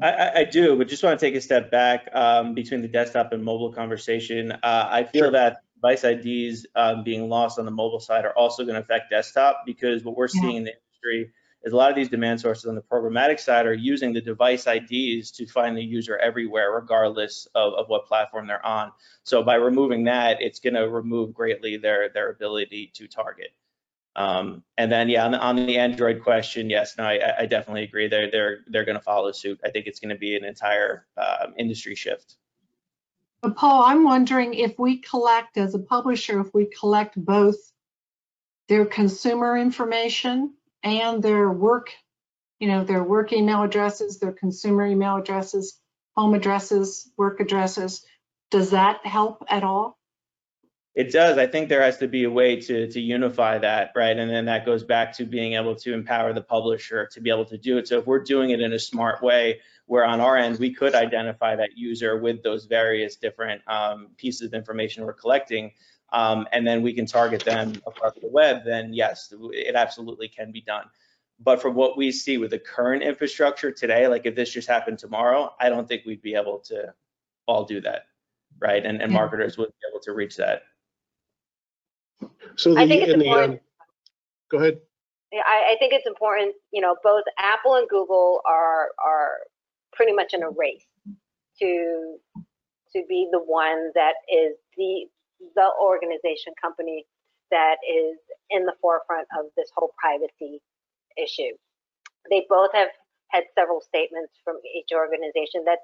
I, 0.00 0.10
I, 0.10 0.38
I 0.40 0.44
do, 0.44 0.76
but 0.76 0.88
just 0.88 1.02
want 1.04 1.18
to 1.18 1.24
take 1.24 1.34
a 1.36 1.40
step 1.40 1.70
back 1.70 2.08
um, 2.12 2.54
between 2.54 2.82
the 2.82 2.88
desktop 2.88 3.32
and 3.32 3.44
mobile 3.44 3.72
conversation. 3.72 4.52
Uh, 4.52 4.58
I 4.90 5.04
feel 5.04 5.24
Sure. 5.24 5.30
that 5.32 5.58
device 5.76 6.04
IDs 6.04 6.66
um, 6.74 7.04
being 7.04 7.28
lost 7.28 7.58
on 7.58 7.64
the 7.64 7.70
mobile 7.70 8.00
side 8.00 8.24
are 8.24 8.36
also 8.36 8.64
going 8.64 8.74
to 8.74 8.80
affect 8.80 9.10
desktop 9.10 9.62
because 9.66 10.02
what 10.02 10.16
we're 10.16 10.28
Yeah. 10.32 10.40
seeing 10.40 10.56
in 10.56 10.64
the 10.64 10.72
industry 10.72 11.32
is 11.62 11.72
a 11.72 11.76
lot 11.76 11.90
of 11.90 11.96
these 11.96 12.08
demand 12.08 12.40
sources 12.40 12.66
on 12.66 12.74
the 12.74 12.82
programmatic 12.82 13.40
side 13.40 13.66
are 13.66 13.72
using 13.72 14.12
the 14.12 14.20
device 14.20 14.66
IDs 14.66 15.30
to 15.30 15.46
find 15.46 15.76
the 15.76 15.82
user 15.82 16.18
everywhere, 16.18 16.72
regardless 16.72 17.46
of, 17.54 17.72
of 17.74 17.88
what 17.88 18.06
platform 18.06 18.46
they're 18.46 18.64
on. 18.66 18.92
So 19.22 19.42
by 19.42 19.54
removing 19.54 20.04
that, 20.04 20.42
it's 20.42 20.60
going 20.60 20.74
to 20.74 20.88
remove 20.88 21.32
greatly 21.32 21.76
their 21.76 22.10
their 22.10 22.30
ability 22.30 22.90
to 22.94 23.06
target. 23.06 23.48
Um, 24.16 24.62
and 24.78 24.92
then, 24.92 25.08
yeah, 25.08 25.24
on 25.24 25.32
the, 25.32 25.38
on 25.38 25.56
the 25.56 25.76
Android 25.76 26.22
question, 26.22 26.70
yes, 26.70 26.96
no, 26.96 27.04
I, 27.04 27.40
I 27.40 27.46
definitely 27.46 27.82
agree. 27.82 28.06
They're 28.06 28.30
they're 28.30 28.58
they're 28.68 28.84
going 28.84 28.96
to 28.96 29.02
follow 29.02 29.32
suit. 29.32 29.60
I 29.64 29.70
think 29.70 29.86
it's 29.86 29.98
going 29.98 30.14
to 30.14 30.18
be 30.18 30.36
an 30.36 30.44
entire 30.44 31.06
um, 31.16 31.54
industry 31.58 31.96
shift. 31.96 32.36
But 33.42 33.56
Paul, 33.56 33.82
I'm 33.82 34.04
wondering 34.04 34.54
if 34.54 34.78
we 34.78 34.98
collect, 34.98 35.58
as 35.58 35.74
a 35.74 35.78
publisher, 35.78 36.40
if 36.40 36.54
we 36.54 36.66
collect 36.66 37.22
both 37.22 37.56
their 38.68 38.86
consumer 38.86 39.58
information 39.58 40.54
and 40.82 41.22
their 41.22 41.50
work, 41.50 41.90
you 42.58 42.68
know, 42.68 42.84
their 42.84 43.02
work 43.02 43.32
email 43.32 43.62
addresses, 43.62 44.18
their 44.18 44.32
consumer 44.32 44.86
email 44.86 45.16
addresses, 45.16 45.78
home 46.16 46.34
addresses, 46.34 47.10
work 47.18 47.40
addresses, 47.40 48.06
does 48.50 48.70
that 48.70 49.04
help 49.04 49.44
at 49.48 49.64
all? 49.64 49.98
It 50.94 51.10
does. 51.10 51.38
I 51.38 51.48
think 51.48 51.68
there 51.68 51.82
has 51.82 51.98
to 51.98 52.06
be 52.06 52.22
a 52.22 52.30
way 52.30 52.60
to 52.60 52.86
to 52.88 53.00
unify 53.00 53.58
that, 53.58 53.90
right? 53.96 54.16
And 54.16 54.30
then 54.30 54.44
that 54.44 54.64
goes 54.64 54.84
back 54.84 55.12
to 55.16 55.24
being 55.24 55.54
able 55.54 55.74
to 55.76 55.92
empower 55.92 56.32
the 56.32 56.40
publisher 56.40 57.06
to 57.06 57.20
be 57.20 57.30
able 57.30 57.46
to 57.46 57.58
do 57.58 57.78
it. 57.78 57.88
So 57.88 57.98
if 57.98 58.06
we're 58.06 58.22
doing 58.22 58.50
it 58.50 58.60
in 58.60 58.72
a 58.72 58.78
smart 58.78 59.20
way, 59.20 59.60
where 59.86 60.04
on 60.04 60.20
our 60.20 60.36
end 60.36 60.58
we 60.60 60.72
could 60.72 60.94
identify 60.94 61.56
that 61.56 61.76
user 61.76 62.18
with 62.18 62.42
those 62.44 62.66
various 62.66 63.16
different 63.16 63.60
um, 63.66 64.10
pieces 64.16 64.46
of 64.46 64.54
information 64.54 65.04
we're 65.04 65.14
collecting, 65.14 65.72
um, 66.12 66.46
and 66.52 66.64
then 66.64 66.80
we 66.80 66.92
can 66.92 67.06
target 67.06 67.44
them 67.44 67.72
across 67.86 68.14
the 68.14 68.28
web, 68.28 68.64
then 68.64 68.94
yes, 68.94 69.34
it 69.52 69.74
absolutely 69.74 70.28
can 70.28 70.52
be 70.52 70.60
done. 70.60 70.84
But 71.40 71.60
from 71.60 71.74
what 71.74 71.96
we 71.96 72.12
see 72.12 72.38
with 72.38 72.52
the 72.52 72.60
current 72.60 73.02
infrastructure 73.02 73.72
today, 73.72 74.06
like 74.06 74.24
if 74.24 74.36
this 74.36 74.50
just 74.50 74.68
happened 74.68 75.00
tomorrow, 75.00 75.52
I 75.58 75.68
don't 75.70 75.88
think 75.88 76.04
we'd 76.06 76.22
be 76.22 76.36
able 76.36 76.60
to 76.66 76.94
all 77.46 77.64
do 77.64 77.80
that, 77.80 78.02
right? 78.60 78.86
And, 78.86 79.02
and 79.02 79.12
marketers 79.12 79.58
wouldn't 79.58 79.74
be 79.74 79.88
able 79.92 80.00
to 80.04 80.12
reach 80.12 80.36
that. 80.36 80.62
So 82.56 82.74
the, 82.74 82.80
I 82.80 82.88
think 82.88 83.02
it's 83.02 83.12
in 83.12 83.18
the, 83.18 83.26
important. 83.26 83.52
um, 83.54 83.60
go 84.50 84.58
ahead. 84.58 84.78
Yeah, 85.32 85.42
I, 85.46 85.72
I 85.72 85.76
think 85.78 85.92
it's 85.92 86.06
important, 86.06 86.54
you 86.72 86.80
know, 86.80 86.96
both 87.02 87.24
Apple 87.38 87.74
and 87.74 87.88
Google 87.88 88.40
are, 88.48 88.88
are 89.04 89.38
pretty 89.92 90.12
much 90.12 90.32
in 90.32 90.42
a 90.42 90.50
race 90.50 90.86
to, 91.60 92.16
to 92.92 93.02
be 93.08 93.28
the 93.32 93.40
one 93.40 93.90
that 93.94 94.14
is 94.32 94.54
the, 94.76 95.06
the 95.56 95.70
organization 95.80 96.52
company 96.60 97.04
that 97.50 97.76
is 97.82 98.16
in 98.50 98.64
the 98.64 98.74
forefront 98.80 99.26
of 99.38 99.46
this 99.56 99.70
whole 99.74 99.92
privacy 99.98 100.60
issue. 101.16 101.54
They 102.30 102.46
both 102.48 102.70
have 102.72 102.88
had 103.28 103.44
several 103.54 103.80
statements 103.80 104.32
from 104.44 104.58
each 104.76 104.90
organization 104.94 105.64
that 105.64 105.78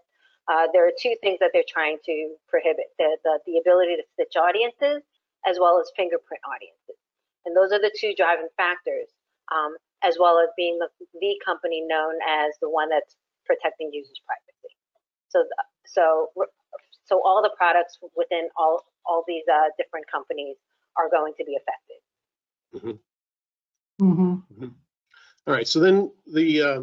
uh, 0.51 0.67
there 0.73 0.87
are 0.87 0.93
two 0.99 1.15
things 1.23 1.39
that 1.41 1.51
they're 1.53 1.69
trying 1.69 1.99
to 2.07 2.35
prohibit, 2.49 2.87
the, 2.99 3.17
the, 3.25 3.39
the 3.47 3.59
ability 3.59 3.97
to 3.97 4.03
stitch 4.15 4.37
audiences 4.37 5.03
as 5.47 5.59
well 5.61 5.81
as 5.81 5.91
fingerprint 5.97 6.43
audiences. 6.45 6.99
And 7.47 7.57
those 7.57 7.73
are 7.73 7.81
the 7.81 7.95
two 7.99 8.15
driving 8.17 8.49
factors 8.57 9.09
um, 9.55 9.77
as 10.03 10.17
well 10.19 10.39
as 10.39 10.49
being 10.57 10.79
the, 10.79 10.89
the 11.21 11.35
company 11.45 11.83
known 11.87 12.15
as 12.29 12.55
the 12.61 12.71
one 12.71 12.89
that's 12.89 13.17
protecting 13.47 13.91
users' 13.93 14.21
privacy. 14.27 14.75
So, 15.29 15.45
so, 15.87 16.29
so 17.05 17.23
all 17.25 17.43
the 17.43 17.51
products 17.57 17.99
within 18.17 18.49
all 18.57 18.85
all 19.07 19.25
these 19.27 19.45
uh, 19.53 19.71
different 19.77 20.07
companies 20.11 20.57
are 20.97 21.09
going 21.11 21.33
to 21.39 21.45
be 21.45 21.57
affected. 21.57 22.99
Mm-hmm. 24.01 24.65
All 25.47 25.55
right, 25.55 25.67
so 25.67 25.81
then 25.81 26.13
the, 26.33 26.63
uh, 26.63 26.83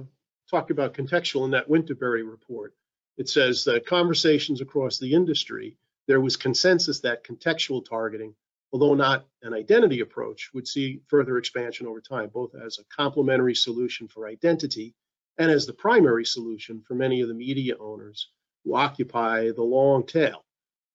talk 0.50 0.70
about 0.70 0.94
contextual 0.94 1.46
in 1.46 1.52
that 1.52 1.70
Winterberry 1.70 2.30
report. 2.30 2.74
It 3.18 3.30
says 3.30 3.64
that 3.64 3.86
conversations 3.86 4.62
across 4.62 5.00
the 5.00 5.14
industry, 5.14 5.76
there 6.08 6.22
was 6.22 6.36
consensus 6.36 7.00
that 7.02 7.24
contextual 7.24 7.86
targeting, 7.88 8.36
although 8.78 8.94
not 8.94 9.26
an 9.42 9.56
identity 9.56 10.02
approach, 10.02 10.52
would 10.54 10.68
see 10.68 11.02
further 11.08 11.38
expansion 11.40 11.88
over 11.88 12.00
time, 12.00 12.30
both 12.30 12.54
as 12.54 12.78
a 12.78 12.86
complementary 12.96 13.56
solution 13.56 14.08
for 14.08 14.28
identity 14.28 14.94
and 15.40 15.50
as 15.50 15.66
the 15.66 15.74
primary 15.74 16.26
solution 16.26 16.84
for 16.88 16.94
many 16.94 17.22
of 17.22 17.28
the 17.28 17.34
media 17.34 17.76
owners 17.80 18.30
who 18.64 18.76
occupy 18.76 19.50
the 19.52 19.64
long 19.64 20.06
tail, 20.06 20.46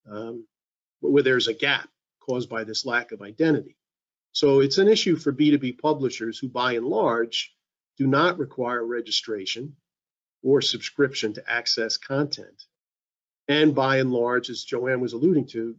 um, 0.09 0.47
where 1.01 1.25
there's 1.25 1.49
a 1.49 1.55
gap 1.55 1.89
caused 2.21 2.49
by 2.49 2.63
this 2.63 2.87
lack 2.87 3.11
of 3.11 3.21
identity. 3.23 3.77
So 4.33 4.61
it's 4.61 4.79
an 4.79 4.89
issue 4.89 5.17
for 5.17 5.33
B2B 5.33 5.79
publishers 5.81 6.39
who, 6.39 6.49
by 6.49 6.75
and 6.75 6.87
large, 6.87 7.53
do 7.99 8.07
not 8.07 8.39
require 8.39 8.87
registration 8.87 9.77
or 10.43 10.63
subscription 10.63 11.35
to 11.35 11.51
access 11.51 11.97
content. 11.97 12.63
and 13.49 13.75
by 13.75 13.99
and 13.99 14.13
large, 14.13 14.51
as 14.51 14.65
Joanne 14.65 15.01
was 15.01 15.15
alluding 15.15 15.47
to, 15.49 15.77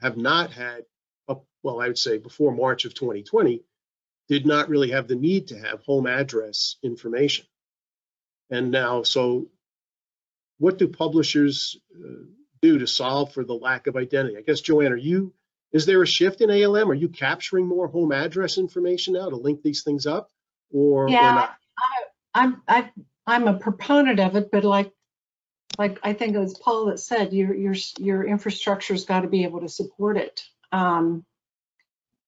have 0.00 0.16
not 0.16 0.50
had, 0.52 0.84
well, 1.62 1.80
I 1.80 1.86
would 1.86 1.98
say 1.98 2.18
before 2.18 2.52
March 2.52 2.84
of 2.84 2.94
2020, 2.94 3.62
did 4.28 4.46
not 4.46 4.68
really 4.68 4.90
have 4.90 5.08
the 5.08 5.14
need 5.14 5.48
to 5.48 5.58
have 5.58 5.82
home 5.82 6.06
address 6.06 6.76
information. 6.82 7.46
And 8.50 8.70
now, 8.70 9.02
so 9.02 9.48
what 10.58 10.78
do 10.78 10.88
publishers 10.88 11.76
uh, 11.94 12.24
do 12.60 12.78
to 12.78 12.86
solve 12.86 13.32
for 13.32 13.44
the 13.44 13.54
lack 13.54 13.86
of 13.86 13.96
identity? 13.96 14.36
I 14.36 14.42
guess, 14.42 14.60
Joanne, 14.60 14.92
are 14.92 14.96
you, 14.96 15.32
is 15.72 15.86
there 15.86 16.02
a 16.02 16.06
shift 16.06 16.40
in 16.40 16.50
ALM? 16.50 16.90
Are 16.90 16.94
you 16.94 17.08
capturing 17.08 17.66
more 17.66 17.88
home 17.88 18.12
address 18.12 18.58
information 18.58 19.14
now 19.14 19.28
to 19.28 19.36
link 19.36 19.62
these 19.62 19.82
things 19.82 20.06
up 20.06 20.30
or, 20.70 21.04
or 21.04 21.08
Yeah, 21.08 21.32
not? 21.32 21.56
I'm, 22.34 22.62
I, 22.68 22.90
I'm 23.26 23.48
a 23.48 23.58
proponent 23.58 24.20
of 24.20 24.36
it, 24.36 24.50
but 24.50 24.64
like, 24.64 24.92
like 25.78 25.98
I 26.02 26.12
think 26.12 26.34
it 26.34 26.38
was 26.38 26.56
Paul 26.58 26.86
that 26.86 27.00
said, 27.00 27.32
your, 27.32 27.54
your, 27.54 27.74
your 27.98 28.24
infrastructure's 28.24 29.04
got 29.04 29.22
to 29.22 29.28
be 29.28 29.44
able 29.44 29.60
to 29.60 29.68
support 29.68 30.16
it. 30.16 30.42
Um, 30.70 31.24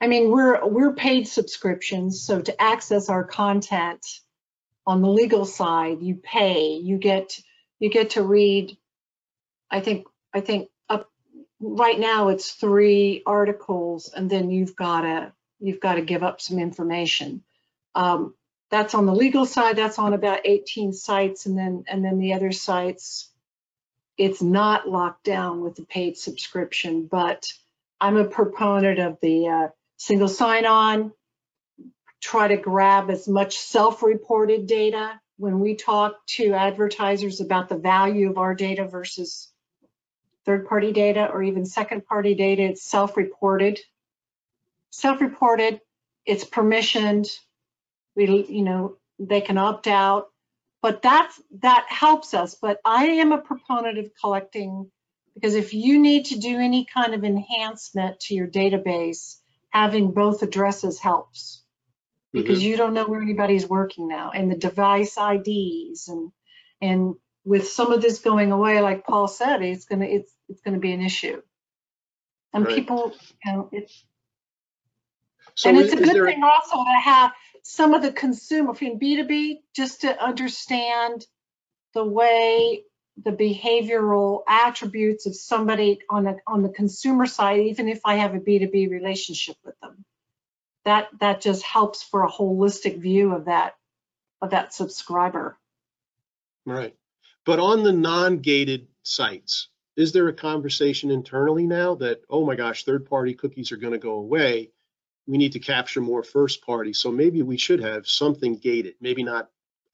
I 0.05 0.07
mean, 0.07 0.31
we're, 0.31 0.63
we're 0.67 0.93
paid 0.93 1.27
subscriptions, 1.27 2.21
so 2.21 2.39
to 2.39 2.63
access 2.63 3.09
our 3.09 3.25
content 3.25 4.21
on 4.87 5.01
the 5.01 5.09
legal 5.09 5.47
side, 5.47 6.03
you 6.03 6.17
pay, 6.17 6.75
you 6.75 6.99
get, 6.99 7.41
you 7.79 7.89
get 7.89 8.11
to 8.11 8.23
read, 8.23 8.77
I 9.71 9.81
think, 9.81 10.07
I 10.35 10.43
think 10.43 10.69
up, 10.91 11.11
right 11.59 11.99
now 11.99 12.29
it's 12.29 12.51
three 12.51 13.23
articles 13.25 14.13
and 14.15 14.29
then 14.29 14.51
you've 14.51 14.77
got 14.77 15.01
to, 15.01 15.33
you've 15.59 15.81
got 15.81 15.95
to 15.95 16.03
give 16.03 16.23
up 16.23 16.39
some 16.43 16.59
information. 16.59 17.43
Um, 17.95 18.35
that's 18.71 18.95
on 18.95 19.07
the 19.07 19.15
legal 19.15 19.47
side, 19.47 19.77
that's 19.77 19.99
on 19.99 20.13
about 20.13 20.41
18 20.45 20.93
sites, 20.93 21.47
and 21.47 21.57
then, 21.57 21.85
and 21.89 22.05
then 22.05 22.19
the 22.19 22.35
other 22.35 22.53
sites, 22.53 23.31
it's 24.19 24.43
not 24.43 24.87
locked 24.87 25.25
down 25.25 25.63
with 25.63 25.77
the 25.77 25.87
paid 25.87 26.19
subscription, 26.19 27.07
but 27.07 27.51
I'm 28.03 28.19
a 28.19 28.27
proponent 28.27 28.99
of 28.99 29.19
the 29.23 29.49
uh, 29.49 29.69
single 29.97 30.29
sign-on, 30.29 31.13
try 32.21 32.49
to 32.49 32.57
grab 32.57 33.11
as 33.11 33.29
much 33.29 33.59
self-reported 33.59 34.67
data. 34.67 35.21
When 35.37 35.61
we 35.61 35.75
talk 35.75 36.15
to 36.37 36.53
advertisers 36.53 37.41
about 37.41 37.69
the 37.69 37.77
value 37.77 38.31
of 38.31 38.39
our 38.39 38.55
data 38.55 38.87
versus 38.87 39.51
third-party 40.47 40.93
data 40.93 41.29
or 41.33 41.43
even 41.43 41.67
second-party 41.67 42.35
data, 42.35 42.63
it's 42.63 42.85
self-reported. 42.85 43.81
Self-reported, 44.91 45.81
it's 46.25 46.45
permissioned, 46.45 47.29
we, 48.15 48.47
you 48.49 48.63
know, 48.63 48.97
they 49.19 49.41
can 49.41 49.59
opt 49.59 49.87
out, 49.87 50.27
but 50.83 51.03
that's, 51.03 51.41
that 51.61 51.87
helps 51.89 52.33
us. 52.35 52.55
But 52.55 52.79
I 52.85 53.07
am 53.07 53.33
a 53.33 53.39
proponent 53.39 53.99
of 53.99 54.11
collecting, 54.21 54.91
because 55.35 55.55
if 55.55 55.75
you 55.75 55.99
need 55.99 56.27
to 56.27 56.39
do 56.39 56.59
any 56.59 56.85
kind 56.85 57.15
of 57.15 57.25
enhancement 57.25 58.21
to 58.21 58.35
your 58.35 58.47
database, 58.47 59.37
having 59.75 60.13
both 60.13 60.43
addresses 60.43 61.01
helps. 61.01 61.63
Because 62.33 62.61
mm-hmm. 62.61 62.69
you 62.69 62.77
don't 62.77 62.95
know 62.95 63.07
where 63.07 63.21
anybody's 63.21 63.69
working 63.69 64.09
now, 64.09 64.31
and 64.35 64.51
the 64.51 64.57
device 64.57 65.17
IDs 65.19 66.09
and, 66.09 66.33
and 66.81 67.15
with 67.45 67.69
some 67.69 67.93
of 67.93 68.03
this 68.03 68.21
going 68.21 68.51
away, 68.51 68.81
like 68.81 69.05
Paul 69.05 69.29
said, 69.29 69.63
it's 69.63 69.85
gonna, 69.85 70.07
it's, 70.07 70.33
it's 70.49 70.61
gonna 70.63 70.79
be 70.79 70.93
an 70.93 71.01
issue. 71.03 71.43
And 72.53 72.67
Right. 72.67 72.75
people, 72.75 73.15
you 73.45 73.53
know, 73.53 73.69
it's, 73.73 74.05
So 75.55 75.69
and 75.69 75.79
is 75.79 75.93
it's 75.93 76.01
a 76.01 76.05
good 76.05 76.25
thing 76.25 76.43
also 76.43 76.77
to 76.77 77.01
have 77.03 77.33
some 77.63 77.95
of 77.95 78.03
the 78.03 78.13
consumer 78.13 78.75
in 78.81 78.99
B2B, 78.99 79.59
just 79.75 80.03
to 80.03 80.23
understand 80.23 81.25
the 81.95 82.05
way 82.05 82.85
the 83.23 83.31
behavioral 83.33 84.43
attributes 84.49 85.27
of 85.27 85.37
somebody 85.37 86.01
on 86.11 86.25
the, 86.25 86.39
on 86.47 86.63
the 86.63 86.69
consumer 86.69 87.27
side, 87.27 87.61
even 87.61 87.89
if 87.89 88.01
I 88.05 88.17
have 88.17 88.35
a 88.35 88.41
B2B 88.41 88.91
relationship 88.91 89.57
with 89.65 89.79
them. 89.81 90.05
That, 90.85 91.09
that 91.21 91.41
just 91.41 91.63
helps 91.63 92.03
for 92.03 92.25
a 92.25 92.31
holistic 92.31 92.99
view 92.99 93.35
of 93.35 93.47
that, 93.47 93.77
of 94.43 94.51
that 94.51 94.75
subscriber. 94.75 95.57
right. 96.67 96.95
But 97.47 97.59
on 97.59 97.83
the 97.83 97.93
non-gated 97.93 98.89
sites, 99.03 99.69
is 99.97 100.13
there 100.13 100.29
a 100.29 100.33
conversation 100.33 101.11
internally 101.11 101.67
now 101.67 101.95
that, 101.97 102.23
oh 102.29 102.45
my 102.45 102.57
gosh, 102.57 102.85
third-party 102.85 103.35
cookies 103.35 103.71
are 103.71 103.77
going 103.77 103.93
to 103.93 103.99
go 103.99 104.15
away? 104.15 104.71
We 105.27 105.39
need 105.39 105.53
to 105.53 105.59
capture 105.59 106.01
more 106.01 106.23
first 106.23 106.65
party. 106.67 106.93
So 106.93 107.11
maybe 107.13 107.43
we 107.43 107.57
should 107.59 107.81
have 107.81 108.07
something 108.07 108.57
gated, 108.57 108.95
maybe 109.01 109.23
not 109.23 109.51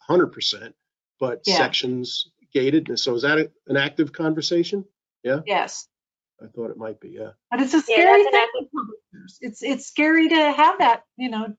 100%, 0.08 0.72
but 1.18 1.42
Yeah. 1.44 1.56
sections 1.56 2.30
gated. 2.52 2.88
And 2.88 2.98
so 2.98 3.14
is 3.14 3.22
that 3.22 3.38
a- 3.38 3.52
an 3.66 3.76
active 3.76 4.12
conversation? 4.12 4.84
Yeah. 5.22 5.40
Yes, 5.46 5.86
I 6.42 6.46
thought 6.46 6.70
it 6.70 6.76
might 6.76 7.00
be, 7.00 7.10
yeah. 7.10 7.32
but 7.50 7.60
it's 7.60 7.74
a 7.74 7.80
scary 7.80 8.22
that's 8.22 8.26
an 8.26 8.32
thing. 8.32 8.48
active- 8.54 8.70
for. 8.72 8.82
It's, 9.40 9.62
it's 9.62 9.86
scary 9.86 10.28
to 10.28 10.52
have 10.52 10.78
that, 10.78 11.04
you 11.16 11.28
know, 11.28 11.54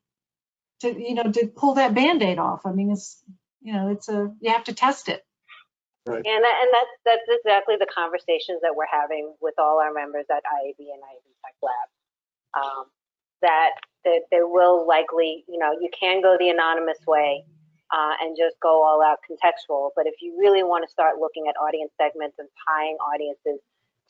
to, 0.81 0.87
you 0.99 1.13
know, 1.13 1.31
to 1.31 1.47
pull 1.47 1.75
that 1.75 1.93
Band-Aid 1.93 2.39
off. 2.39 2.65
I 2.65 2.71
mean, 2.71 2.91
it's, 2.91 3.23
you 3.61 3.73
know, 3.73 3.89
it's 3.89 4.09
a, 4.09 4.33
you 4.39 4.51
have 4.51 4.63
to 4.63 4.73
test 4.73 5.09
it. 5.09 5.23
Right. 6.07 6.15
And 6.25 6.43
that, 6.43 6.55
and 6.63 6.73
that's 6.73 6.89
that's 7.05 7.39
exactly 7.39 7.75
the 7.77 7.85
conversations 7.93 8.61
that 8.63 8.75
we're 8.75 8.89
having 8.91 9.35
with 9.39 9.53
all 9.59 9.79
our 9.79 9.93
members 9.93 10.25
at 10.31 10.37
IAB 10.37 10.79
and 10.79 10.97
IAB 10.97 11.29
Tech 11.45 11.53
Lab. 11.61 12.63
Um, 12.63 12.85
that 13.43 13.71
that 14.05 14.21
there 14.31 14.47
will 14.47 14.87
likely, 14.87 15.45
you 15.47 15.59
know, 15.59 15.73
you 15.79 15.91
can 15.97 16.23
go 16.23 16.37
the 16.39 16.49
anonymous 16.49 16.97
way 17.05 17.45
uh, 17.91 18.13
and 18.21 18.37
just 18.37 18.59
go 18.61 18.83
all 18.83 19.01
out 19.03 19.19
contextual. 19.29 19.89
But 19.95 20.07
if 20.07 20.15
you 20.21 20.35
really 20.39 20.63
want 20.63 20.85
to 20.85 20.91
start 20.91 21.19
looking 21.19 21.47
at 21.47 21.55
audience 21.57 21.91
segments 21.97 22.37
and 22.39 22.47
tying 22.67 22.95
audiences 22.97 23.59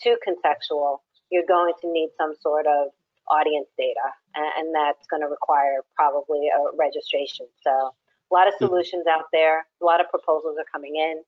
to 0.03 0.17
contextual, 0.27 0.99
you're 1.29 1.45
going 1.47 1.73
to 1.81 1.91
need 1.91 2.09
some 2.17 2.33
sort 2.41 2.67
of 2.67 2.89
audience 3.29 3.67
data, 3.77 4.11
and, 4.35 4.45
and 4.57 4.75
that's 4.75 5.07
going 5.07 5.21
to 5.21 5.27
require 5.27 5.81
probably 5.95 6.49
a 6.49 6.75
registration. 6.77 7.45
So 7.63 7.71
a 7.71 8.33
lot 8.33 8.47
of 8.47 8.53
Mhm. 8.55 8.67
solutions 8.67 9.07
out 9.07 9.25
there, 9.31 9.65
a 9.81 9.85
lot 9.85 10.01
of 10.01 10.09
proposals 10.09 10.57
are 10.57 10.65
coming 10.71 10.95
in. 10.97 11.23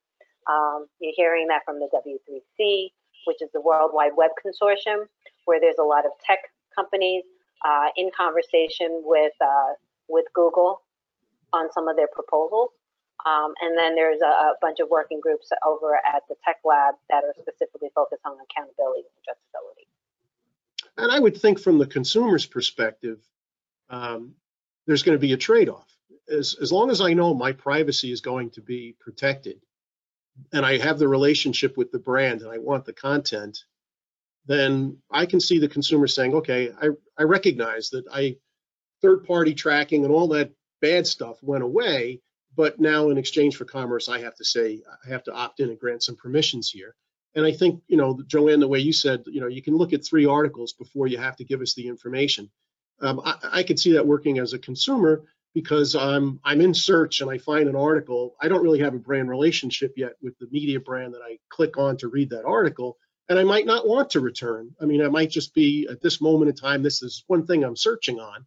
Um, 0.47 0.87
you're 0.99 1.13
hearing 1.15 1.47
that 1.47 1.63
from 1.63 1.79
the 1.79 1.87
W3C, 1.93 2.91
which 3.25 3.41
is 3.41 3.49
the 3.53 3.61
World 3.61 3.91
Wide 3.93 4.15
Web 4.15 4.31
Consortium, 4.43 5.07
where 5.45 5.59
there's 5.59 5.77
a 5.77 5.83
lot 5.83 6.05
of 6.05 6.11
tech 6.25 6.39
companies 6.75 7.23
uh, 7.63 7.89
in 7.95 8.11
conversation 8.11 9.01
with 9.05 9.33
uh, 9.39 9.73
with 10.09 10.25
Google 10.33 10.81
on 11.53 11.71
some 11.71 11.87
of 11.87 11.95
their 11.95 12.09
proposals. 12.13 12.71
Um, 13.25 13.53
and 13.61 13.77
then 13.77 13.95
there's 13.95 14.19
a, 14.21 14.25
a 14.25 14.53
bunch 14.61 14.79
of 14.79 14.89
working 14.89 15.21
groups 15.21 15.47
over 15.65 15.95
at 15.95 16.23
the 16.27 16.35
Tech 16.43 16.57
Lab 16.65 16.95
that 17.09 17.23
are 17.23 17.33
specifically 17.39 17.89
focused 17.95 18.23
on 18.25 18.33
accountability 18.33 19.03
and 19.07 19.15
addressability. 19.21 19.87
And 20.97 21.11
I 21.11 21.19
would 21.19 21.37
think 21.37 21.59
from 21.59 21.77
the 21.77 21.87
consumer's 21.87 22.45
perspective, 22.45 23.19
um, 23.89 24.33
there's 24.85 25.03
going 25.03 25.17
to 25.17 25.21
be 25.21 25.33
a 25.33 25.37
trade-off. 25.37 25.89
As, 26.29 26.57
as 26.61 26.71
long 26.71 26.89
as 26.89 27.01
I 27.01 27.13
know 27.13 27.33
my 27.33 27.51
privacy 27.51 28.11
is 28.11 28.21
going 28.21 28.49
to 28.51 28.61
be 28.61 28.95
protected 28.99 29.61
and 30.51 30.65
I 30.65 30.77
have 30.77 30.99
the 30.99 31.07
relationship 31.07 31.77
with 31.77 31.91
the 31.91 31.99
brand 31.99 32.41
and 32.41 32.51
I 32.51 32.57
want 32.57 32.85
the 32.85 32.93
content, 32.93 33.57
then 34.45 34.97
I 35.11 35.25
can 35.25 35.39
see 35.39 35.59
the 35.59 35.69
consumer 35.69 36.07
saying, 36.07 36.33
okay, 36.33 36.71
I, 36.81 36.89
I 37.17 37.23
recognize 37.23 37.89
that 37.91 38.05
I 38.11 38.37
third-party 39.01 39.53
tracking 39.53 40.03
and 40.03 40.13
all 40.13 40.27
that 40.29 40.51
bad 40.83 41.07
stuff 41.07 41.41
went 41.41 41.63
away, 41.63 42.19
but 42.55 42.77
now 42.77 43.09
in 43.09 43.17
exchange 43.17 43.55
for 43.55 43.63
commerce, 43.63 44.09
I 44.09 44.19
have 44.19 44.35
to 44.35 44.43
say, 44.43 44.81
I 45.05 45.09
have 45.09 45.23
to 45.23 45.33
opt 45.33 45.61
in 45.61 45.69
and 45.69 45.79
grant 45.79 46.03
some 46.03 46.17
permissions 46.17 46.69
here. 46.69 46.93
And 47.35 47.45
I 47.45 47.53
think, 47.53 47.81
you 47.87 47.95
know, 47.95 48.21
Joanne, 48.27 48.59
the 48.59 48.67
way 48.67 48.79
you 48.79 48.91
said, 48.91 49.23
you 49.27 49.39
know, 49.39 49.47
you 49.47 49.63
can 49.63 49.77
look 49.77 49.93
at 49.93 50.05
three 50.05 50.25
articles 50.25 50.73
before 50.73 51.07
you 51.07 51.17
have 51.17 51.37
to 51.37 51.45
give 51.45 51.61
us 51.61 51.73
the 51.73 51.87
information. 51.87 52.51
Um, 53.01 53.21
I, 53.23 53.35
I 53.59 53.63
could 53.63 53.79
see 53.79 53.93
that 53.93 54.05
working 54.05 54.39
as 54.39 54.51
a 54.51 54.59
consumer 54.59 55.23
because 55.53 55.95
I'm 55.95 56.39
I'm 56.43 56.59
in 56.59 56.73
search 56.73 57.21
and 57.21 57.31
I 57.31 57.37
find 57.37 57.69
an 57.69 57.75
article. 57.77 58.35
I 58.41 58.49
don't 58.49 58.63
really 58.63 58.79
have 58.79 58.93
a 58.93 58.99
brand 58.99 59.29
relationship 59.29 59.93
yet 59.95 60.13
with 60.21 60.37
the 60.39 60.47
media 60.51 60.81
brand 60.81 61.13
that 61.13 61.21
I 61.25 61.39
click 61.49 61.77
on 61.77 61.95
to 61.97 62.09
read 62.09 62.29
that 62.31 62.45
article, 62.45 62.97
and 63.29 63.39
I 63.39 63.45
might 63.45 63.65
not 63.65 63.87
want 63.87 64.09
to 64.11 64.19
return. 64.19 64.71
I 64.81 64.85
mean, 64.85 65.01
I 65.01 65.07
might 65.07 65.29
just 65.29 65.53
be 65.53 65.87
at 65.89 66.01
this 66.01 66.19
moment 66.21 66.49
in 66.49 66.55
time. 66.55 66.83
This 66.83 67.01
is 67.01 67.23
one 67.27 67.45
thing 67.45 67.63
I'm 67.63 67.75
searching 67.77 68.19
on, 68.19 68.45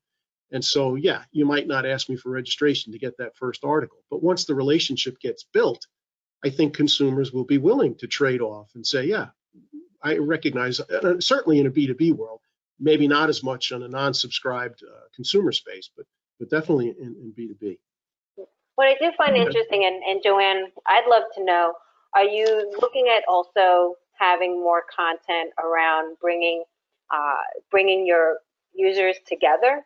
and 0.52 0.64
so 0.64 0.94
yeah, 0.94 1.22
you 1.32 1.44
might 1.44 1.66
not 1.66 1.86
ask 1.86 2.08
me 2.08 2.16
for 2.16 2.30
registration 2.30 2.92
to 2.92 2.98
get 2.98 3.16
that 3.18 3.36
first 3.36 3.64
article. 3.64 4.04
But 4.10 4.22
once 4.22 4.44
the 4.44 4.54
relationship 4.54 5.18
gets 5.20 5.44
built, 5.44 5.86
I 6.44 6.50
think 6.50 6.74
consumers 6.74 7.32
will 7.32 7.44
be 7.44 7.58
willing 7.58 7.96
to 7.96 8.06
trade 8.06 8.40
off 8.40 8.70
and 8.74 8.86
say, 8.86 9.06
yeah, 9.06 9.28
I 10.02 10.18
recognize, 10.18 10.78
uh, 10.80 11.20
certainly 11.20 11.58
in 11.58 11.66
a 11.66 11.70
B2B 11.70 12.12
world, 12.12 12.40
maybe 12.78 13.08
not 13.08 13.28
as 13.28 13.42
much 13.42 13.72
on 13.72 13.82
a 13.82 13.88
non-subscribed 13.88 14.82
uh, 14.84 15.06
consumer 15.14 15.50
space, 15.52 15.90
but 15.96 16.06
but 16.38 16.50
definitely 16.50 16.90
in, 16.90 17.16
in 17.20 17.32
B2B. 17.36 17.78
What 18.74 18.88
I 18.88 18.94
do 19.00 19.10
find 19.16 19.32
Okay. 19.32 19.42
interesting, 19.42 19.84
and, 19.84 20.02
and 20.04 20.22
Joanne, 20.22 20.70
I'd 20.86 21.06
love 21.08 21.24
to 21.36 21.44
know, 21.44 21.74
are 22.14 22.24
you 22.24 22.72
looking 22.80 23.08
at 23.08 23.24
also 23.26 23.94
having 24.18 24.60
more 24.60 24.84
content 24.94 25.52
around 25.62 26.16
bringing, 26.20 26.62
uh, 27.12 27.42
bringing 27.70 28.06
your 28.06 28.38
users 28.74 29.16
together? 29.26 29.84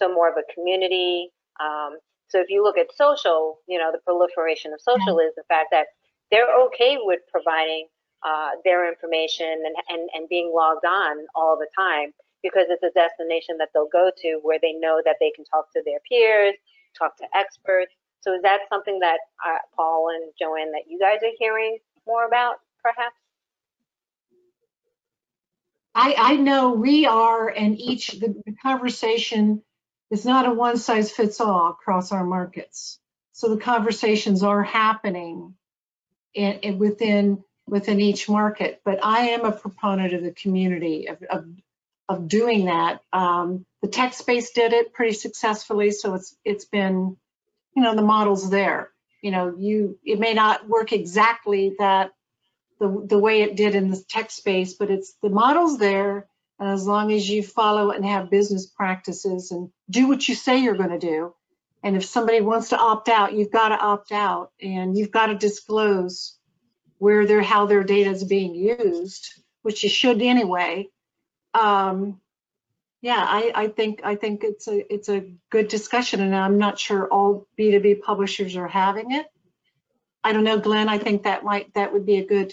So 0.00 0.12
more 0.12 0.28
of 0.28 0.36
a 0.36 0.52
community. 0.54 1.30
Um, 1.60 1.98
so 2.28 2.40
if 2.40 2.48
you 2.48 2.62
look 2.62 2.78
at 2.78 2.86
social, 2.96 3.58
you 3.68 3.78
know, 3.78 3.90
the 3.92 3.98
proliferation 3.98 4.72
of 4.72 4.80
social 4.80 5.18
is 5.18 5.34
the 5.36 5.42
fact 5.48 5.68
that 5.72 5.86
they're 6.30 6.48
okay 6.66 6.96
with 7.00 7.20
providing 7.30 7.88
uh, 8.22 8.50
their 8.64 8.88
information 8.88 9.46
and, 9.64 9.74
and, 9.88 10.08
and 10.14 10.28
being 10.28 10.52
logged 10.54 10.84
on 10.84 11.26
all 11.34 11.58
the 11.58 11.66
time 11.76 12.12
because 12.42 12.66
it's 12.68 12.82
a 12.82 12.90
destination 12.94 13.58
that 13.58 13.68
they'll 13.74 13.88
go 13.92 14.10
to 14.22 14.38
where 14.42 14.58
they 14.60 14.72
know 14.72 15.02
that 15.04 15.16
they 15.20 15.30
can 15.34 15.44
talk 15.44 15.72
to 15.72 15.82
their 15.84 15.98
peers, 16.08 16.54
talk 16.96 17.16
to 17.18 17.24
experts. 17.34 17.92
So 18.20 18.34
is 18.34 18.42
that 18.42 18.60
something 18.68 19.00
that 19.00 19.18
uh, 19.44 19.58
Paul 19.76 20.08
and 20.14 20.32
Joanne, 20.38 20.72
that 20.72 20.84
you 20.88 20.98
guys 20.98 21.18
are 21.22 21.34
hearing 21.38 21.78
more 22.06 22.26
about, 22.26 22.56
perhaps? 22.82 23.16
I, 25.94 26.14
I 26.16 26.36
know 26.36 26.72
we 26.72 27.06
are, 27.06 27.48
and 27.48 27.78
each, 27.78 28.12
the, 28.12 28.34
the 28.46 28.54
conversation 28.62 29.62
is 30.10 30.24
not 30.24 30.46
a 30.46 30.52
one 30.52 30.76
size 30.78 31.10
fits 31.10 31.40
all 31.40 31.70
across 31.70 32.12
our 32.12 32.24
markets. 32.24 32.98
So 33.32 33.48
the 33.54 33.60
conversations 33.60 34.42
are 34.42 34.62
happening 34.62 35.54
in, 36.34 36.52
in- 36.60 36.78
within, 36.78 37.44
within 37.66 38.00
each 38.00 38.28
market. 38.28 38.80
But 38.84 39.00
I 39.04 39.30
am 39.30 39.44
a 39.44 39.52
proponent 39.52 40.14
of 40.14 40.22
the 40.22 40.32
community 40.32 41.08
of, 41.08 41.22
of, 41.24 41.46
of 42.08 42.28
doing 42.28 42.66
that. 42.66 43.02
Um, 43.12 43.66
the 43.82 43.88
tech 43.88 44.14
space 44.14 44.52
did 44.52 44.72
it 44.72 44.92
pretty 44.92 45.14
successfully, 45.14 45.90
so 45.92 46.14
it's, 46.14 46.36
it's 46.44 46.66
been, 46.66 47.16
you 47.76 47.82
know, 47.82 47.96
the 47.96 48.02
model's 48.02 48.50
there. 48.50 48.90
You 49.22 49.32
know, 49.32 49.54
you, 49.58 49.98
it 50.04 50.18
may 50.20 50.34
not 50.34 50.68
work 50.68 50.92
exactly 50.92 51.74
that 51.78 52.12
the, 52.80 53.06
the 53.08 53.18
way 53.18 53.42
it 53.42 53.56
did 53.56 53.74
in 53.76 53.90
the 53.90 54.02
tech 54.08 54.30
space, 54.32 54.74
but 54.74 54.90
it's, 54.90 55.14
the 55.22 55.30
model's 55.30 55.78
there. 55.78 56.28
And 56.60 56.68
as 56.68 56.86
long 56.86 57.10
as 57.10 57.26
you 57.26 57.42
follow 57.42 57.90
and 57.90 58.04
have 58.04 58.28
business 58.28 58.66
practices 58.66 59.50
and 59.50 59.70
do 59.88 60.06
what 60.06 60.28
you 60.28 60.34
say 60.34 60.58
you're 60.58 60.76
going 60.76 60.90
to 60.90 60.98
do. 60.98 61.34
And 61.82 61.96
if 61.96 62.04
somebody 62.04 62.42
wants 62.42 62.68
to 62.68 62.78
opt 62.78 63.08
out, 63.08 63.32
you've 63.32 63.50
got 63.50 63.70
to 63.70 63.78
opt 63.78 64.12
out 64.12 64.52
and 64.60 64.96
you've 64.96 65.10
got 65.10 65.28
to 65.28 65.34
disclose 65.34 66.36
where 66.98 67.24
their, 67.24 67.40
how 67.40 67.64
their 67.64 67.82
data 67.82 68.10
is 68.10 68.24
being 68.24 68.54
used, 68.54 69.32
which 69.62 69.82
you 69.82 69.88
should 69.88 70.20
anyway. 70.20 70.88
Um, 71.54 72.20
yeah, 73.00 73.24
I, 73.26 73.52
I 73.54 73.68
think, 73.68 74.02
I 74.04 74.16
think 74.16 74.44
it's 74.44 74.68
a, 74.68 74.92
it's 74.92 75.08
a 75.08 75.32
good 75.48 75.68
discussion 75.68 76.20
and 76.20 76.36
I'm 76.36 76.58
not 76.58 76.78
sure 76.78 77.08
all 77.08 77.48
B2B 77.58 78.02
publishers 78.02 78.54
are 78.56 78.68
having 78.68 79.12
it. 79.12 79.24
I 80.22 80.34
don't 80.34 80.44
know, 80.44 80.60
Glenn, 80.60 80.90
I 80.90 80.98
think 80.98 81.22
that 81.22 81.42
might, 81.42 81.72
that 81.72 81.94
would 81.94 82.04
be 82.04 82.18
a 82.18 82.26
good, 82.26 82.52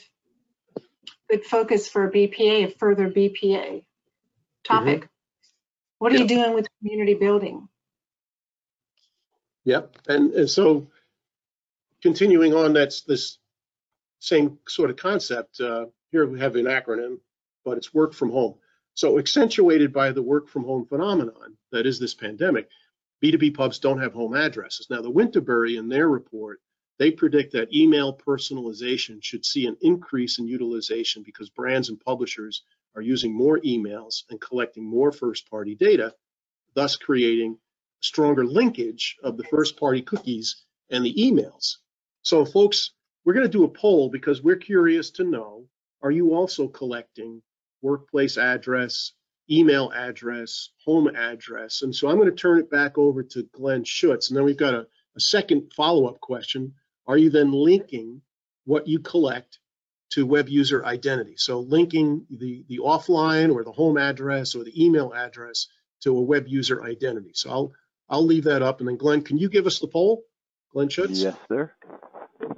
good 1.29 1.43
focus 1.43 1.89
for 1.89 2.09
BPA, 2.09 2.67
a 2.67 2.69
further 2.69 3.11
BPA 3.11 3.83
topic. 4.67 5.07
What 5.99 6.13
are 6.13 6.17
you 6.17 6.27
doing 6.27 6.53
with 6.53 6.67
community 6.79 7.15
building? 7.15 7.67
Yep, 9.65 9.97
and, 10.07 10.33
and 10.33 10.49
so 10.49 10.87
continuing 12.01 12.53
on, 12.53 12.73
that's 12.73 13.01
this 13.01 13.39
same 14.19 14.57
sort 14.67 14.89
of 14.89 14.97
concept. 14.97 15.59
Uh, 15.59 15.85
here 16.11 16.25
we 16.25 16.39
have 16.39 16.55
an 16.55 16.65
acronym, 16.65 17.19
but 17.65 17.77
it's 17.77 17.93
work 17.93 18.13
from 18.13 18.31
home. 18.31 18.55
So 18.93 19.19
accentuated 19.19 19.93
by 19.93 20.11
the 20.11 20.21
work 20.23 20.47
from 20.47 20.63
home 20.63 20.85
phenomenon 20.85 21.57
that 21.71 21.85
is 21.85 21.99
this 21.99 22.13
pandemic, 22.13 22.69
B2B 23.23 23.55
pubs 23.55 23.79
don't 23.79 24.01
have 24.01 24.13
home 24.13 24.35
addresses. 24.35 24.87
Now, 24.89 25.01
the 25.01 25.11
Winterberry 25.11 25.77
in 25.77 25.89
their 25.89 26.07
report, 26.07 26.61
they 26.97 27.11
predict 27.11 27.53
that 27.53 27.73
email 27.73 28.15
personalization 28.15 29.23
should 29.23 29.45
see 29.45 29.67
an 29.67 29.77
increase 29.81 30.39
in 30.39 30.47
utilization 30.47 31.23
because 31.23 31.49
brands 31.49 31.89
and 31.89 31.99
publishers 31.99 32.63
are 32.97 33.01
using 33.01 33.31
more 33.31 33.59
emails 33.59 34.23
and 34.29 34.41
collecting 34.41 34.83
more 34.83 35.11
first 35.11 35.49
party 35.51 35.75
data, 35.75 36.15
thus 36.73 36.95
creating 36.95 37.59
stronger 37.99 38.43
linkage 38.43 39.17
of 39.23 39.37
the 39.37 39.43
first 39.43 39.79
party 39.79 40.01
cookies 40.01 40.65
and 40.89 41.05
the 41.05 41.13
emails. 41.13 41.75
So 42.23 42.43
folks, 42.43 42.91
we're 43.23 43.33
going 43.33 43.45
to 43.45 43.57
do 43.57 43.65
a 43.65 43.69
poll 43.69 44.09
because 44.09 44.41
we're 44.41 44.55
curious 44.55 45.11
to 45.11 45.23
know, 45.23 45.65
are 46.01 46.11
you 46.11 46.33
also 46.33 46.67
collecting 46.67 47.43
workplace 47.83 48.37
address, 48.37 49.13
email 49.49 49.91
address, 49.91 50.69
home 50.83 51.07
address? 51.15 51.83
And 51.83 51.95
so 51.95 52.09
I'm 52.09 52.17
going 52.17 52.29
to 52.29 52.35
turn 52.35 52.59
it 52.59 52.71
back 52.71 52.97
over 52.97 53.21
to 53.21 53.43
Glenn 53.53 53.83
Schutz. 53.83 54.29
And 54.29 54.37
then 54.37 54.43
we've 54.43 54.57
got 54.57 54.73
a, 54.73 54.87
a 55.15 55.19
second 55.19 55.71
follow-up 55.75 56.19
question. 56.19 56.73
Are 57.05 57.17
you 57.17 57.29
then 57.29 57.51
linking 57.51 58.21
what 58.65 58.87
you 58.87 58.99
collect 58.99 59.59
to 60.11 60.25
web 60.25 60.49
user 60.49 60.85
identity? 60.85 61.35
So 61.37 61.59
linking 61.59 62.25
the, 62.29 62.63
the 62.67 62.79
offline 62.79 63.53
or 63.53 63.63
the 63.63 63.71
home 63.71 63.97
address 63.97 64.55
or 64.55 64.63
the 64.63 64.85
email 64.85 65.13
address 65.13 65.67
to 66.01 66.17
a 66.17 66.21
web 66.21 66.47
user 66.47 66.83
identity. 66.83 67.31
So 67.33 67.49
I'll 67.49 67.71
I'll 68.09 68.25
leave 68.25 68.45
that 68.45 68.61
up. 68.61 68.79
And 68.79 68.87
then 68.87 68.97
Glenn, 68.97 69.21
can 69.21 69.37
you 69.37 69.49
give 69.49 69.67
us 69.67 69.79
the 69.79 69.87
poll? 69.87 70.23
Glenn 70.71 70.89
Schutz? 70.89 71.21
Yes, 71.21 71.35
sir. 71.47 71.71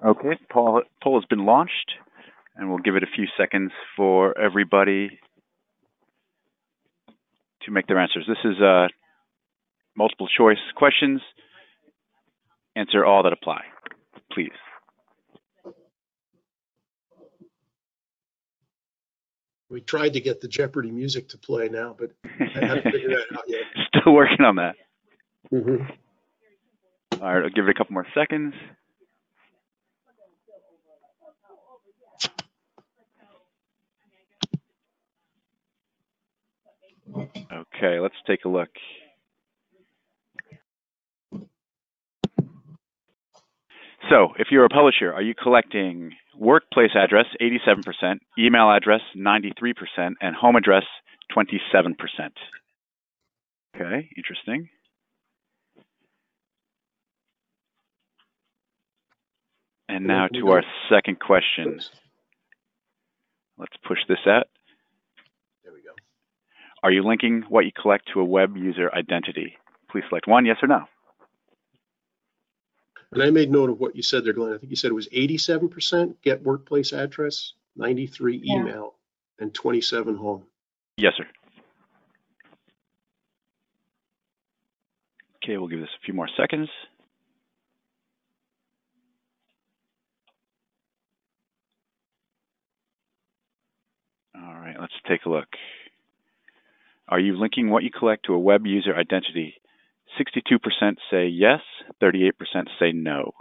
Okay, 0.06 0.38
poll, 0.52 0.84
poll 1.02 1.20
has 1.20 1.26
been 1.26 1.45
launched, 1.45 1.91
and 2.56 2.70
we'll 2.70 2.80
give 2.80 2.95
it 2.95 3.04
a 3.04 3.08
few 3.16 3.26
seconds 3.38 3.72
for 3.95 4.38
everybody 4.38 5.20
to 7.64 7.72
make 7.72 7.88
their 7.88 8.00
answers. 8.00 8.26
This 8.28 8.38
is 8.43 8.62
uh, 8.62 8.88
multiple 9.95 10.28
choice 10.28 10.58
questions. 10.76 11.22
Answer 12.76 13.06
all 13.06 13.24
that 13.24 13.34
apply, 13.34 13.62
please. 14.32 14.52
We 19.70 19.82
tried 19.82 20.13
to 20.13 20.20
get 20.22 20.41
the 20.41 20.47
Jeopardy 20.47 20.89
music 20.89 21.30
to 21.30 21.38
play 21.38 21.70
now, 21.70 21.95
but 21.97 22.11
I 22.39 22.65
haven't 22.65 22.91
figured 22.91 23.11
that 23.11 23.38
out 23.38 23.43
yet. 23.47 23.61
Still 24.01 24.13
working 24.13 24.43
on 24.43 24.55
that. 24.55 24.76
Mhm. 25.53 25.95
All 27.22 27.34
right, 27.34 27.43
I'll 27.43 27.49
give 27.49 27.67
it 27.67 27.72
a 27.72 27.74
couple 27.74 27.93
more 27.93 28.07
seconds. 28.15 28.53
Okay, 37.15 37.99
let's 37.99 38.15
take 38.26 38.45
a 38.45 38.49
look. 38.49 38.70
So, 44.09 44.30
if 44.39 44.47
you're 44.49 44.65
a 44.65 44.70
publisher, 44.70 45.13
are 45.13 45.22
you 45.22 45.36
collecting 45.36 46.11
workplace 46.39 46.91
address 46.95 47.25
87%, 47.41 48.19
email 48.37 48.71
address 48.71 49.01
93%, 49.15 50.13
and 50.21 50.35
home 50.35 50.55
address 50.55 50.83
27%? 51.35 51.95
Okay, 53.75 54.09
interesting. 54.17 54.69
And 59.87 60.05
now 60.05 60.27
to 60.27 60.51
our 60.51 60.63
second 60.89 61.19
question. 61.19 61.79
Let's 63.57 63.75
push 63.85 63.97
this 64.07 64.19
out. 64.25 64.45
There 65.63 65.73
we 65.73 65.81
go. 65.81 65.89
Are 66.83 66.91
you 66.91 67.03
linking 67.03 67.43
what 67.49 67.65
you 67.65 67.71
collect 67.79 68.09
to 68.13 68.21
a 68.21 68.23
web 68.23 68.55
user 68.55 68.89
identity? 68.93 69.57
Please 69.91 70.03
select 70.07 70.27
one, 70.27 70.45
yes 70.45 70.57
or 70.61 70.67
no. 70.67 70.85
And 73.12 73.24
I 73.24 73.32
made 73.32 73.49
note 73.51 73.70
of 73.72 73.80
what 73.80 73.95
you 73.95 74.03
said 74.03 74.24
there, 74.24 74.34
Glenn. 74.34 74.53
I 74.53 74.57
think 74.57 74.70
you 74.70 74.76
said 74.76 74.91
it 74.91 74.95
was 74.95 75.07
87% 75.10 76.22
get 76.22 76.43
workplace 76.43 76.93
address, 76.93 77.53
93 77.76 78.38
Yeah. 78.43 78.57
email, 78.60 78.95
and 79.39 79.53
27 79.53 80.16
home. 80.16 80.45
Yes, 80.97 81.14
sir. 81.18 81.28
Okay, 85.38 85.57
we'll 85.57 85.68
give 85.70 85.80
this 85.80 85.89
a 85.95 86.05
few 86.05 86.14
more 86.14 86.28
seconds. 86.38 86.70
All 94.36 94.53
right, 94.53 94.76
let's 94.80 94.93
take 95.07 95.26
a 95.26 95.30
look. 95.30 95.47
Are 97.07 97.20
you 97.20 97.36
linking 97.38 97.70
what 97.70 97.84
you 97.84 97.89
collect 97.91 98.26
to 98.26 98.34
a 98.34 98.39
web 98.39 98.66
user 98.68 98.95
identity? 98.95 99.55
62% 100.20 100.95
say 101.11 101.28
yes, 101.28 101.61
38% 102.01 102.32
say 102.80 102.91
no. 102.91 103.32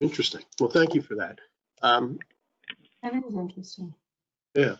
Interesting. 0.00 0.42
Well, 0.60 0.70
thank 0.70 0.94
you 0.94 1.02
for 1.02 1.14
that. 1.16 1.38
Um, 1.82 2.18
That 3.02 3.14
is 3.14 3.34
interesting. 3.34 3.94
yeah. 4.54 4.76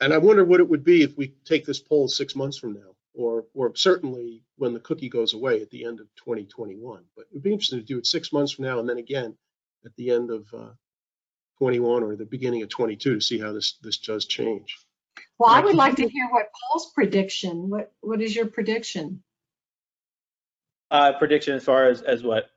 And 0.00 0.12
I 0.14 0.18
wonder 0.18 0.44
what 0.44 0.60
it 0.60 0.68
would 0.68 0.84
be 0.84 1.02
if 1.02 1.16
we 1.16 1.34
take 1.44 1.64
this 1.66 1.80
poll 1.80 2.08
six 2.08 2.34
months 2.34 2.56
from 2.56 2.72
now, 2.72 2.94
or, 3.14 3.44
or 3.54 3.74
certainly 3.76 4.42
when 4.56 4.72
the 4.72 4.80
cookie 4.80 5.08
goes 5.10 5.34
away 5.34 5.60
at 5.60 5.70
the 5.70 5.84
end 5.84 6.00
of 6.00 6.06
2021. 6.16 7.04
But 7.16 7.26
it'd 7.30 7.42
be 7.42 7.52
interesting 7.52 7.80
to 7.80 7.84
do 7.84 7.98
it 7.98 8.06
six 8.06 8.32
months 8.32 8.52
from 8.52 8.64
now 8.64 8.78
and 8.78 8.88
then 8.88 8.98
again 8.98 9.36
at 9.84 9.94
the 9.96 10.10
end 10.10 10.30
of 10.30 10.46
uh, 10.54 10.70
21 11.58 12.02
or 12.02 12.16
the 12.16 12.24
beginning 12.24 12.62
of 12.62 12.68
22 12.70 13.14
to 13.14 13.20
see 13.20 13.38
how 13.38 13.52
this, 13.52 13.74
this 13.82 13.98
does 13.98 14.24
change. 14.26 14.78
Well, 15.40 15.48
I 15.50 15.60
would 15.60 15.74
like 15.74 15.96
to 15.96 16.06
hear 16.06 16.28
what 16.28 16.50
Paul's 16.52 16.92
prediction, 16.92 17.70
what, 17.70 17.90
what 18.02 18.20
is 18.20 18.36
your 18.36 18.44
prediction? 18.44 19.22
Uh, 20.90 21.14
prediction 21.14 21.54
as 21.54 21.64
far 21.64 21.86
as, 21.86 22.02
as 22.02 22.22
what? 22.22 22.50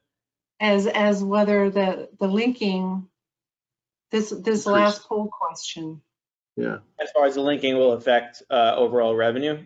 As, 0.59 0.85
as 0.87 1.23
whether 1.23 1.69
the, 1.69 2.09
the 2.19 2.27
linking, 2.27 3.07
this, 4.11 4.31
this 4.31 4.65
Increase. 4.65 4.65
last 4.65 5.07
poll 5.07 5.29
question, 5.31 6.01
Yeah. 6.57 6.79
As 7.01 7.09
far 7.11 7.25
as 7.25 7.35
the 7.35 7.41
linking 7.41 7.77
will 7.77 7.93
affect 7.93 8.43
uh, 8.49 8.73
overall 8.75 9.15
revenue? 9.15 9.65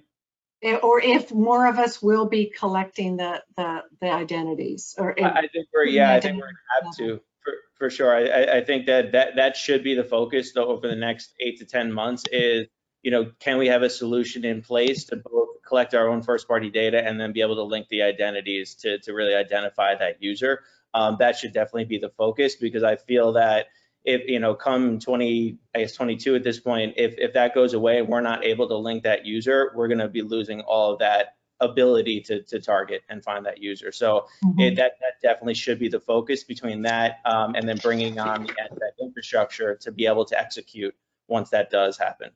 eh, 0.62 0.76
or 0.76 1.02
if 1.02 1.32
more 1.34 1.66
of 1.66 1.80
us 1.80 2.00
will 2.04 2.28
be 2.28 2.54
collecting 2.56 3.18
the, 3.18 3.42
the, 3.56 3.82
the 4.00 4.12
identities 4.12 4.94
or. 4.96 5.16
if- 5.18 5.26
I 5.26 5.40
I 5.40 5.48
think 5.48 5.68
we're, 5.74 5.86
yeah, 5.86 6.14
I 6.14 6.20
think 6.22 6.36
we're 6.36 6.50
gonna 6.50 6.86
have 6.86 6.96
to, 6.98 7.20
for, 7.44 7.54
for 7.80 7.90
sure. 7.90 8.16
I, 8.16 8.26
I, 8.28 8.58
I 8.58 8.64
think 8.64 8.86
that, 8.86 9.12
that 9.14 9.38
that 9.38 9.58
should 9.58 9.84
be 9.84 9.96
the 9.96 10.04
focus 10.04 10.52
though 10.54 10.68
over 10.68 10.88
the 10.88 10.96
next 10.96 11.34
eight 11.40 11.58
to 11.58 11.66
10 11.66 11.92
months 11.92 12.24
is, 12.32 12.68
you 13.04 13.12
know, 13.12 13.32
can 13.40 13.58
we 13.58 13.68
have 13.68 13.84
a 13.84 13.90
solution 13.90 14.46
in 14.46 14.62
place 14.62 15.06
to 15.06 15.18
both 15.18 15.50
collect 15.66 15.94
our 15.94 16.08
own 16.08 16.22
first 16.22 16.48
party 16.48 16.70
data 16.70 17.02
and 17.04 17.20
then 17.20 17.34
be 17.34 17.42
able 17.42 17.56
to 17.56 17.64
link 17.64 17.88
the 17.90 18.02
identities 18.02 18.76
to, 18.76 19.00
to 19.00 19.14
really 19.14 19.36
identify 19.36 19.96
that 19.96 20.22
user? 20.22 20.64
Um, 20.94 21.18
that 21.20 21.38
should 21.38 21.54
definitely 21.54 21.86
be 21.86 22.00
the 22.00 22.10
focus 22.10 22.56
because 22.56 22.84
I 22.84 22.96
feel 22.96 23.34
that 23.34 23.68
if, 24.04 24.28
you 24.28 24.40
know, 24.40 24.56
come 24.56 25.00
20, 25.00 25.58
I 25.76 25.80
guess 25.80 25.94
22 25.94 26.36
at 26.36 26.44
this 26.44 26.60
point, 26.60 26.94
if, 26.98 27.16
if 27.18 27.34
that 27.34 27.54
goes 27.54 27.74
away 27.74 28.00
and 28.00 28.08
we're 28.08 28.22
not 28.22 28.46
able 28.46 28.68
to 28.70 28.78
link 28.78 29.04
that 29.04 29.26
user, 29.26 29.72
we're 29.76 29.90
going 29.90 30.00
to 30.00 30.08
be 30.08 30.22
losing 30.22 30.62
all 30.62 30.94
of 30.94 31.00
that 31.00 31.36
ability 31.60 32.22
to, 32.22 32.42
to 32.44 32.60
target 32.60 33.02
and 33.10 33.24
find 33.24 33.46
that 33.46 33.58
user. 33.58 33.92
So 33.92 34.28
it, 34.58 34.76
that, 34.76 34.94
that 35.02 35.22
definitely 35.22 35.56
should 35.56 35.80
be 35.80 35.90
the 35.90 36.00
focus 36.00 36.44
between 36.44 36.84
that 36.84 37.18
um, 37.26 37.56
and 37.56 37.68
then 37.68 37.78
bringing 37.78 38.20
on 38.20 38.44
the 38.44 38.52
ad 38.60 38.78
infrastructure 39.02 39.76
to 39.82 39.92
be 39.92 40.06
able 40.06 40.26
to 40.26 40.40
execute 40.40 40.96
once 41.28 41.50
that 41.50 41.70
does 41.70 41.98
happen. 41.98 42.32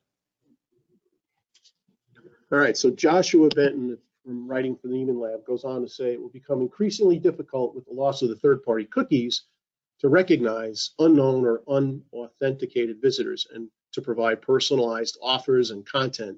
All 2.51 2.59
right, 2.59 2.75
so 2.75 2.91
Joshua 2.91 3.47
Benton 3.47 3.97
from 4.25 4.45
writing 4.45 4.75
for 4.75 4.89
the 4.89 4.93
Nieman 4.93 5.21
Lab 5.21 5.45
goes 5.45 5.63
on 5.63 5.81
to 5.81 5.87
say 5.87 6.11
it 6.11 6.21
will 6.21 6.29
become 6.29 6.59
increasingly 6.59 7.17
difficult 7.17 7.73
with 7.73 7.85
the 7.85 7.93
loss 7.93 8.21
of 8.21 8.29
the 8.29 8.35
third-party 8.35 8.85
cookies 8.85 9.43
to 10.01 10.09
recognize 10.09 10.91
unknown 10.99 11.45
or 11.45 11.61
unauthenticated 11.69 13.01
visitors 13.01 13.47
and 13.53 13.69
to 13.93 14.01
provide 14.01 14.41
personalized 14.41 15.17
offers 15.21 15.71
and 15.71 15.85
content 15.85 16.37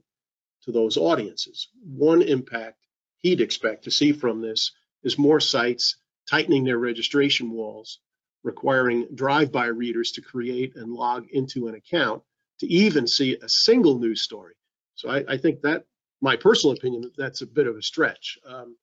to 0.62 0.72
those 0.72 0.98
audiences. 0.98 1.70
One 1.84 2.22
impact 2.22 2.78
he'd 3.18 3.42
expect 3.42 3.86
to 3.86 3.92
see 3.92 4.12
from 4.12 4.40
this 4.40 4.72
is 5.04 5.18
more 5.18 5.40
sites 5.40 5.96
tightening 6.30 6.64
their 6.64 6.78
registration 6.78 7.50
walls, 7.50 8.00
requiring 8.44 9.08
drive-by 9.16 9.66
readers 9.66 10.12
to 10.12 10.22
create 10.22 10.76
and 10.76 10.94
log 10.94 11.28
into 11.32 11.68
an 11.68 11.76
account 11.76 12.22
to 12.60 12.68
even 12.68 13.08
see 13.08 13.36
a 13.42 13.50
single 13.50 13.98
news 13.98 14.22
story. 14.22 14.54
So 14.94 15.10
I, 15.10 15.24
I 15.28 15.38
think 15.38 15.62
that, 15.62 15.86
my 16.24 16.38
personal 16.38 16.74
opinion, 16.74 17.12
that's 17.18 17.42
a 17.42 17.46
bit 17.46 17.68
of 17.68 17.76
a 17.76 17.82
stretch. 17.82 18.40
Um, 18.48 18.78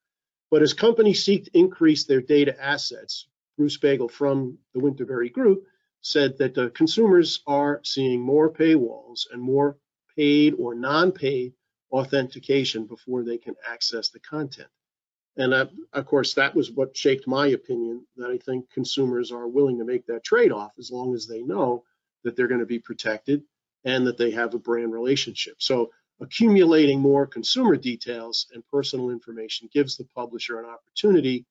but 0.51 0.61
as 0.61 0.75
companies 0.75 1.25
seek 1.25 1.47
to 1.47 1.59
increase 1.59 2.05
their 2.05 2.21
data 2.21 2.55
assets, 2.63 3.29
Bruce 3.57 3.79
Biegel 3.79 4.11
from 4.11 4.59
the 4.75 4.81
Winterberry 4.81 5.33
Group 5.33 5.65
said 6.03 6.37
that 6.37 6.55
the 6.55 6.69
consumers 6.71 7.43
are 7.47 7.81
seeing 7.83 8.21
more 8.21 8.53
paywalls 8.53 9.27
and 9.33 9.41
more 9.41 9.79
paid 10.15 10.55
or 10.59 10.75
non-paid 10.75 11.55
authentication 11.93 12.85
before 12.85 13.25
they 13.25 13.39
can 13.39 13.55
access 13.67 14.11
the 14.11 14.21
content. 14.21 14.69
And 15.39 15.55
of 15.55 16.05
course, 16.05 16.35
that 16.35 16.55
was 16.55 16.71
what 16.71 16.95
shaped 16.95 17.27
my 17.27 17.47
opinion 17.49 18.07
that 18.19 18.31
I 18.31 18.37
think 18.37 18.71
consumers 18.71 19.33
are 19.33 19.49
willing 19.49 19.79
to 19.79 19.87
make 19.87 20.05
that 20.07 20.25
trade-off 20.25 20.73
as 20.79 20.91
long 20.91 21.15
as 21.15 21.27
they 21.27 21.41
know 21.41 21.85
that 22.23 22.37
they're 22.37 22.49
going 22.49 22.61
to 22.61 22.67
be 22.67 22.81
protected 22.81 23.43
and 23.85 24.07
that 24.07 24.19
they 24.19 24.31
have 24.33 24.53
a 24.53 24.59
brand 24.59 24.93
relationship. 24.93 25.55
So 25.59 25.91
accumulating 26.21 27.01
more 27.01 27.27
consumer 27.27 27.77
details 27.77 28.47
and 28.55 28.67
personal 28.71 29.11
information 29.11 29.69
gives 29.73 29.97
the 29.97 30.05
publisher 30.15 30.59
an 30.59 30.67
opportunity 30.67 31.47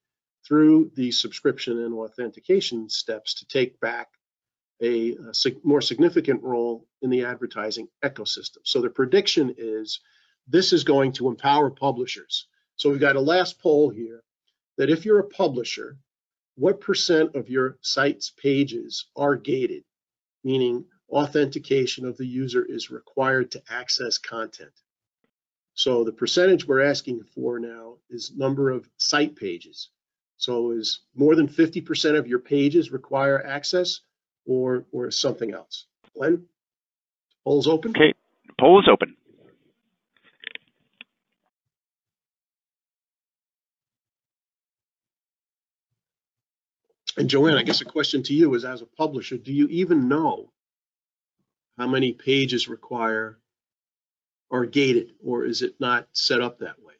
through 0.45 0.91
the 0.95 1.11
subscription 1.11 1.83
and 1.83 1.93
authentication 1.93 2.89
steps 2.89 3.33
to 3.33 3.45
take 3.47 3.79
back 3.79 4.07
a, 4.81 5.15
a 5.29 5.33
sig 5.33 5.57
more 5.63 5.81
significant 5.81 6.41
role 6.41 6.85
in 7.01 7.09
the 7.09 7.25
advertising 7.25 7.87
ecosystem. 8.03 8.59
So 8.63 8.81
the 8.81 8.89
prediction 8.89 9.53
is 9.57 9.99
this 10.47 10.71
is 10.71 10.83
going 10.83 11.11
to 11.13 11.27
empower 11.27 11.69
publishers. 11.69 12.47
So 12.77 12.89
we've 12.89 12.99
got 12.99 13.17
a 13.17 13.21
last 13.21 13.59
poll 13.59 13.89
here 13.89 14.23
that 14.77 14.89
if 14.89 15.03
you're 15.03 15.19
a 15.19 15.27
publisher, 15.27 15.97
what 16.55 16.79
percent 16.79 17.35
of 17.35 17.49
your 17.49 17.77
site's 17.81 18.31
pages 18.31 19.07
are 19.15 19.35
gated, 19.35 19.83
meaning 20.43 20.85
authentication 21.09 22.05
of 22.05 22.17
the 22.17 22.25
user 22.25 22.63
is 22.63 22.89
required 22.89 23.51
to 23.51 23.61
access 23.69 24.17
content. 24.17 24.71
So 25.73 26.03
the 26.03 26.11
percentage 26.11 26.67
we're 26.67 26.81
asking 26.81 27.23
for 27.23 27.59
now 27.59 27.95
is 28.09 28.33
number 28.35 28.69
of 28.69 28.89
site 28.97 29.35
pages. 29.35 29.89
So 30.37 30.71
is 30.71 31.01
more 31.15 31.35
than 31.35 31.47
50% 31.47 32.17
of 32.17 32.27
your 32.27 32.39
pages 32.39 32.91
require 32.91 33.45
access 33.45 34.01
or, 34.45 34.85
or 34.91 35.11
something 35.11 35.53
else? 35.53 35.85
Glenn, 36.15 36.45
polls 37.43 37.67
open? 37.67 37.91
Okay, 37.91 38.13
poll 38.59 38.79
is 38.79 38.87
open. 38.91 39.15
And 47.17 47.29
Joanne, 47.29 47.57
I 47.57 47.63
guess 47.63 47.81
a 47.81 47.85
question 47.85 48.23
to 48.23 48.33
you 48.33 48.53
is 48.53 48.63
as 48.63 48.81
a 48.81 48.85
publisher, 48.85 49.37
do 49.37 49.51
you 49.51 49.67
even 49.67 50.07
know 50.07 50.51
how 51.79 51.87
many 51.87 52.11
pages 52.11 52.67
require 52.67 53.39
are 54.51 54.65
gated 54.65 55.13
or 55.23 55.45
is 55.45 55.61
it 55.61 55.75
not 55.79 56.07
set 56.11 56.41
up 56.41 56.59
that 56.59 56.83
way? 56.83 56.93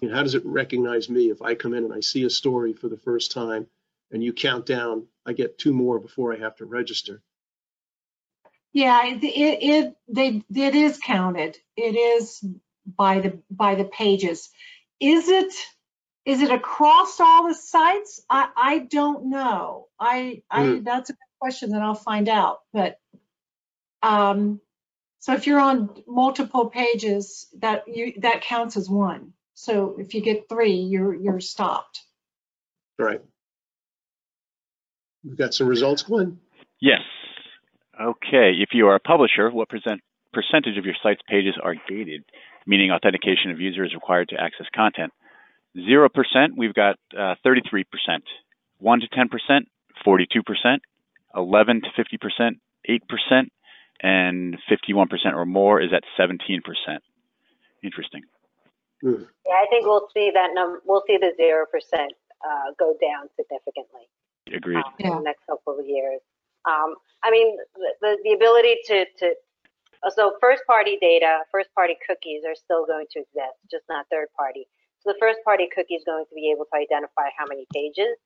Mean, 0.00 0.10
how 0.10 0.22
does 0.22 0.34
it 0.34 0.44
recognize 0.46 1.10
me 1.10 1.30
if 1.30 1.42
I 1.42 1.54
come 1.54 1.74
in 1.74 1.84
and 1.84 1.92
I 1.92 2.00
see 2.00 2.24
a 2.24 2.30
story 2.30 2.72
for 2.72 2.88
the 2.88 2.96
first 2.96 3.30
time 3.30 3.66
and 4.10 4.24
you 4.24 4.32
count 4.32 4.64
down, 4.64 5.06
I 5.26 5.34
get 5.34 5.58
two 5.58 5.74
more 5.74 5.98
before 5.98 6.34
I 6.34 6.38
have 6.38 6.56
to 6.56 6.64
register? 6.64 7.20
Yeah, 8.72 9.06
it, 9.06 9.22
it, 9.22 9.62
it, 9.62 9.96
they, 10.08 10.42
it 10.54 10.74
is 10.74 10.98
counted. 10.98 11.58
It 11.76 11.96
is 11.96 12.42
by 12.86 13.20
the, 13.20 13.38
by 13.50 13.74
the 13.74 13.84
pages. 13.84 14.50
Is 14.98 15.28
it, 15.28 15.52
is 16.24 16.40
it 16.40 16.50
across 16.50 17.20
all 17.20 17.48
the 17.48 17.54
sites? 17.54 18.22
I, 18.30 18.48
I 18.56 18.78
don't 18.78 19.26
know. 19.28 19.88
I, 20.00 20.42
I, 20.50 20.64
hmm. 20.64 20.84
that's 20.84 21.10
a 21.10 21.14
question 21.44 21.72
that 21.72 21.82
I'll 21.82 21.94
find 21.94 22.26
out, 22.30 22.60
but, 22.72 22.98
um, 24.00 24.62
so 25.18 25.34
if 25.34 25.46
you're 25.46 25.60
on 25.60 25.90
multiple 26.06 26.70
pages, 26.70 27.48
that 27.58 27.84
you, 27.86 28.14
that 28.22 28.40
counts 28.40 28.78
as 28.78 28.88
one. 28.88 29.34
So 29.52 29.96
if 29.98 30.14
you 30.14 30.22
get 30.22 30.48
three, 30.48 30.72
you're, 30.72 31.14
you're 31.14 31.40
stopped. 31.40 32.00
Right. 32.98 33.20
We've 35.22 35.36
got 35.36 35.52
some 35.52 35.66
results, 35.66 36.02
Glenn. 36.02 36.38
Yes. 36.80 37.02
Okay. 38.00 38.52
If 38.58 38.70
you 38.72 38.86
are 38.88 38.94
a 38.94 39.00
publisher, 39.00 39.50
what 39.50 39.68
percent 39.68 40.00
percentage 40.32 40.78
of 40.78 40.86
your 40.86 40.94
site's 41.02 41.20
pages 41.28 41.56
are 41.62 41.74
gated, 41.86 42.24
meaning 42.66 42.90
authentication 42.90 43.50
of 43.50 43.60
users 43.60 43.88
is 43.88 43.94
required 43.94 44.30
to 44.30 44.40
access 44.40 44.66
content? 44.74 45.12
Zero 45.76 46.08
percent, 46.08 46.56
we've 46.56 46.74
got 46.74 46.96
uh, 47.14 47.34
33%. 47.44 47.84
One 48.78 49.00
to 49.00 49.08
10%, 49.08 49.28
42%. 50.06 50.78
11 51.36 51.82
to 51.82 51.88
50%, 52.02 52.50
8%. 52.88 53.42
And 54.02 54.58
51% 54.68 55.06
or 55.34 55.46
more 55.46 55.80
is 55.80 55.90
at 55.94 56.02
17%. 56.18 56.60
Interesting. 57.82 58.22
Hmm. 59.00 59.22
Yeah, 59.46 59.60
I 59.60 59.66
think 59.70 59.86
we'll 59.86 60.08
see 60.12 60.30
that 60.34 60.50
number, 60.52 60.82
we'll 60.84 61.04
see 61.06 61.16
the 61.16 61.32
zero 61.36 61.64
percent 61.70 62.12
uh, 62.44 62.72
go 62.78 62.96
down 63.00 63.28
significantly 63.36 64.08
Agreed. 64.52 64.76
um, 64.76 64.92
in 64.98 65.10
the 65.10 65.20
next 65.20 65.46
couple 65.46 65.78
of 65.78 65.86
years. 65.86 66.20
Um, 66.64 66.96
I 67.22 67.30
mean, 67.30 67.56
the, 67.76 67.90
the, 68.00 68.18
the 68.24 68.32
ability 68.32 68.76
to, 68.88 69.04
to, 69.20 69.34
uh, 70.02 70.10
so 70.10 70.36
first 70.40 70.64
party 70.66 70.98
data, 71.00 71.44
first 71.52 71.68
party 71.74 71.96
cookies 72.06 72.42
are 72.46 72.56
still 72.56 72.86
going 72.86 73.06
to 73.12 73.20
exist, 73.20 73.56
just 73.70 73.84
not 73.88 74.06
third 74.10 74.28
party. 74.36 74.66
So 75.00 75.12
the 75.12 75.18
first 75.20 75.38
party 75.44 75.68
cookie 75.68 75.94
is 75.94 76.04
going 76.04 76.24
to 76.24 76.34
be 76.34 76.50
able 76.50 76.64
to 76.72 76.76
identify 76.76 77.28
how 77.36 77.44
many 77.44 77.66
pages 77.72 78.16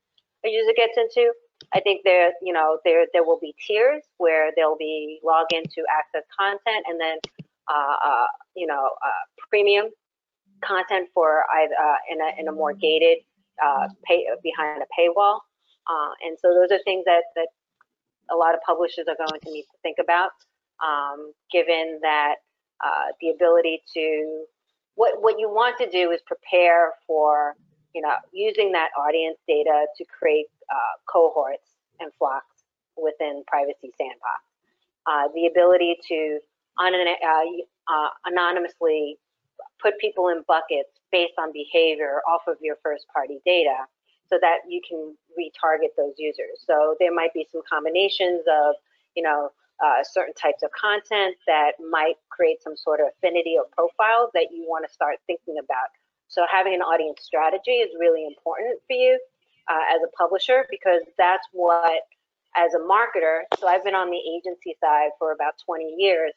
a 0.47 0.49
user 0.49 0.73
gets 0.75 0.95
into. 0.97 1.35
I 1.75 1.81
think 1.81 2.03
there, 2.05 2.33
you 2.43 2.53
know, 2.53 2.79
there 2.85 3.07
there 3.13 3.25
will 3.25 3.39
be 3.41 3.55
tiers 3.67 4.03
where 4.19 4.51
they'll 4.57 4.77
be 4.79 5.21
login 5.25 5.63
to 5.65 5.83
access 5.99 6.25
content 6.39 6.85
and 6.89 7.01
then, 7.01 7.19
uh, 7.69 7.97
uh, 8.05 8.27
you 8.57 8.67
know, 8.67 8.91
uh, 9.05 9.25
premium 9.51 9.87
content 10.65 11.09
for 11.15 11.45
either 11.57 11.75
uh, 11.75 11.97
in 12.11 12.21
a 12.21 12.41
in 12.41 12.49
a 12.49 12.53
more 12.53 12.73
gated 12.73 13.19
uh, 13.63 13.89
pay 14.05 14.27
behind 14.43 14.83
a 14.83 14.87
paywall. 15.01 15.41
Uh, 15.89 16.13
and 16.27 16.37
so 16.41 16.55
those 16.55 16.71
are 16.71 16.83
things 16.85 17.05
that 17.05 17.25
that 17.37 17.49
a 18.31 18.37
lot 18.37 18.55
of 18.55 18.61
publishers 18.67 19.07
are 19.09 19.17
going 19.17 19.41
to 19.41 19.51
need 19.51 19.63
to 19.63 19.79
think 19.83 19.97
about, 20.01 20.31
um, 20.85 21.33
given 21.51 21.99
that 22.03 22.37
the 23.21 23.31
ability 23.31 23.83
to 23.93 24.45
what 24.95 25.21
what 25.21 25.39
you 25.39 25.49
want 25.49 25.77
to 25.79 25.91
do 25.91 26.11
is 26.13 26.21
prepare 26.27 26.93
for 27.07 27.55
you 27.95 28.01
know 28.01 28.15
using 28.33 28.73
that 28.73 28.89
audience 28.99 29.39
data 29.47 29.87
to 29.97 30.05
create 30.07 30.47
uh, 30.71 30.95
cohorts 31.11 31.77
and 32.01 32.11
FLoCs 32.21 32.64
within 32.97 33.43
Privacy 33.47 33.91
Sandbox. 33.97 34.43
Uh, 35.07 35.29
the 35.35 35.47
ability 35.47 35.97
to 36.09 36.39
an, 36.79 36.95
uh, 36.95 37.93
uh, 37.93 38.09
anonymously 38.27 39.16
put 39.83 39.99
people 39.99 40.29
in 40.29 40.43
buckets 40.47 40.91
based 41.11 41.35
on 41.39 41.53
behavior 41.53 42.21
off 42.29 42.43
of 42.47 42.57
your 42.61 42.77
first 42.83 43.07
party 43.12 43.41
data 43.45 43.87
so 44.29 44.37
that 44.41 44.59
you 44.69 44.81
can 44.87 45.16
retarget 45.39 45.97
those 45.97 46.14
users. 46.19 46.61
So 46.66 46.97
there 47.01 47.14
might 47.14 47.33
be 47.33 47.47
some 47.51 47.62
combinations 47.69 48.43
of, 48.47 48.75
you 49.16 49.23
know, 49.23 49.51
uh, 49.83 50.03
certain 50.03 50.35
types 50.35 50.62
of 50.62 50.71
content 50.73 51.37
that 51.47 51.73
might 51.91 52.16
create 52.31 52.62
some 52.62 52.77
sort 52.77 53.01
of 53.01 53.07
affinity 53.16 53.55
or 53.57 53.64
profile 53.73 54.31
that 54.35 54.49
you 54.53 54.66
want 54.69 54.85
to 54.87 54.93
start 54.93 55.16
thinking 55.27 55.57
about. 55.59 55.89
So 56.27 56.45
having 56.51 56.75
an 56.75 56.83
audience 56.83 57.23
strategy 57.23 57.81
is 57.81 57.89
really 57.99 58.27
important 58.27 58.81
for 58.87 58.95
you 58.95 59.19
uh, 59.69 59.95
as 59.95 60.01
a 60.03 60.11
publisher 60.16 60.66
because 60.71 61.03
that's 61.16 61.47
what, 61.53 62.03
as 62.57 62.75
a 62.75 62.79
marketer, 62.79 63.43
so 63.59 63.66
I've 63.69 63.85
been 63.85 63.95
on 63.95 64.11
the 64.11 64.19
agency 64.19 64.77
side 64.81 65.11
for 65.19 65.33
about 65.33 65.55
20 65.64 65.95
years. 65.99 66.33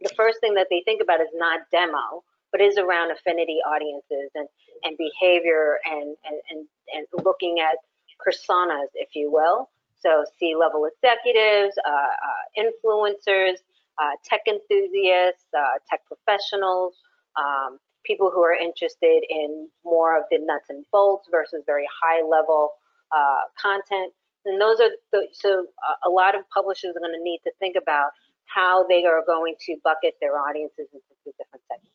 The 0.00 0.10
first 0.16 0.40
thing 0.40 0.54
that 0.54 0.66
they 0.70 0.82
think 0.84 1.02
about 1.02 1.20
is 1.20 1.28
not 1.34 1.60
demo, 1.70 2.22
but 2.52 2.60
is 2.60 2.78
around 2.78 3.10
affinity 3.10 3.58
audiences 3.66 4.30
and, 4.34 4.48
and 4.84 4.96
behavior 4.96 5.78
and, 5.84 6.16
and, 6.24 6.40
and, 6.50 6.66
and 6.94 7.24
looking 7.24 7.58
at 7.60 7.76
personas, 8.24 8.88
if 8.94 9.14
you 9.14 9.30
will. 9.30 9.70
So 10.00 10.24
C-level 10.38 10.86
executives, 10.86 11.76
uh, 11.86 11.90
uh, 11.90 12.62
influencers, 12.64 13.56
uh, 14.00 14.12
tech 14.24 14.42
enthusiasts, 14.46 15.46
uh, 15.56 15.78
tech 15.90 16.00
professionals, 16.06 16.94
um, 17.36 17.78
people 18.08 18.32
who 18.34 18.40
are 18.42 18.54
interested 18.54 19.22
in 19.28 19.68
more 19.84 20.16
of 20.18 20.24
the 20.30 20.38
nuts 20.40 20.66
and 20.70 20.84
bolts 20.90 21.28
versus 21.30 21.62
very 21.66 21.86
high 22.02 22.22
level 22.22 22.70
uh, 23.16 23.42
content. 23.60 24.12
And 24.46 24.60
those 24.60 24.80
are 24.80 24.88
the, 25.12 25.28
so 25.32 25.66
uh, 25.88 26.08
a 26.08 26.10
lot 26.10 26.34
of 26.34 26.42
publishers 26.52 26.96
are 26.96 27.00
going 27.00 27.12
to 27.16 27.22
need 27.22 27.40
to 27.44 27.52
think 27.60 27.76
about 27.80 28.10
how 28.46 28.86
they 28.88 29.04
are 29.04 29.22
going 29.26 29.54
to 29.66 29.76
bucket 29.84 30.14
their 30.22 30.38
audiences 30.40 30.88
into 30.92 31.36
different 31.38 31.62
segments. 31.70 31.92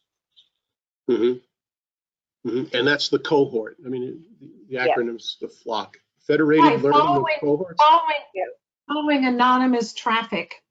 Mm-hmm. 1.09 2.49
Mm-hmm. 2.49 2.75
And 2.77 2.87
that's 2.87 3.09
the 3.09 3.19
cohort. 3.19 3.77
I 3.85 3.89
mean, 3.89 4.23
the 4.39 4.49
Yeah. 4.69 4.87
acronym's 4.87 5.37
the 5.41 5.47
FLoC. 5.47 5.95
Federated 6.27 6.63
Right, 6.63 6.79
learning 6.79 6.99
of 6.99 7.05
following- 7.05 7.39
cohorts. 7.41 7.81
Following, 7.83 8.51
following 8.87 9.25
anonymous 9.25 9.93
traffic 9.93 10.61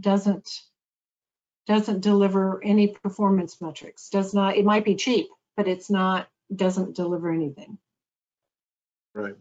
doesn't, 0.00 0.48
doesn't 1.66 2.00
deliver 2.00 2.62
any 2.62 2.88
performance 2.88 3.60
metrics, 3.60 4.08
does 4.10 4.34
not, 4.34 4.56
it 4.56 4.64
might 4.64 4.84
be 4.84 4.94
cheap, 4.94 5.28
but 5.56 5.68
it's 5.68 5.90
not, 5.90 6.28
doesn't 6.54 6.94
deliver 6.94 7.30
anything. 7.30 7.78
Right. 9.14 9.36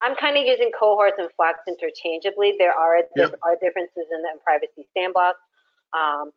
I'm 0.00 0.14
kind 0.16 0.36
of 0.36 0.44
using 0.44 0.70
cohorts 0.78 1.16
and 1.18 1.28
FLoCs 1.38 1.66
interchangeably. 1.66 2.54
There 2.58 2.72
are 2.72 3.02
there 3.16 3.30
are 3.42 3.56
differences 3.60 4.06
in 4.12 4.22
the 4.22 4.38
privacy 4.44 4.86
sandbox. 4.96 5.38
Um, 5.92 6.30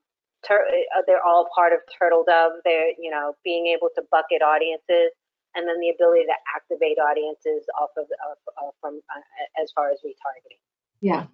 tur- 0.46 0.66
uh, 0.98 1.02
they're 1.06 1.24
all 1.24 1.48
part 1.54 1.74
of 1.74 1.80
TURTLEDOVE. 1.94 2.62
They're 2.66 2.90
you 2.98 3.12
know 3.12 3.36
being 3.44 3.68
able 3.68 3.90
to 3.96 4.02
bucket 4.10 4.42
audiences 4.42 5.14
and 5.54 5.68
then 5.68 5.80
the 5.80 5.90
ability 5.90 6.26
to 6.26 6.34
activate 6.56 6.98
audiences 6.98 7.66
off 7.80 7.92
of 7.98 8.06
from 8.82 9.00
uh, 9.14 9.62
as 9.62 9.72
far 9.76 9.92
as 9.92 10.00
retargeting. 10.06 10.58
Yeah, 11.02 11.28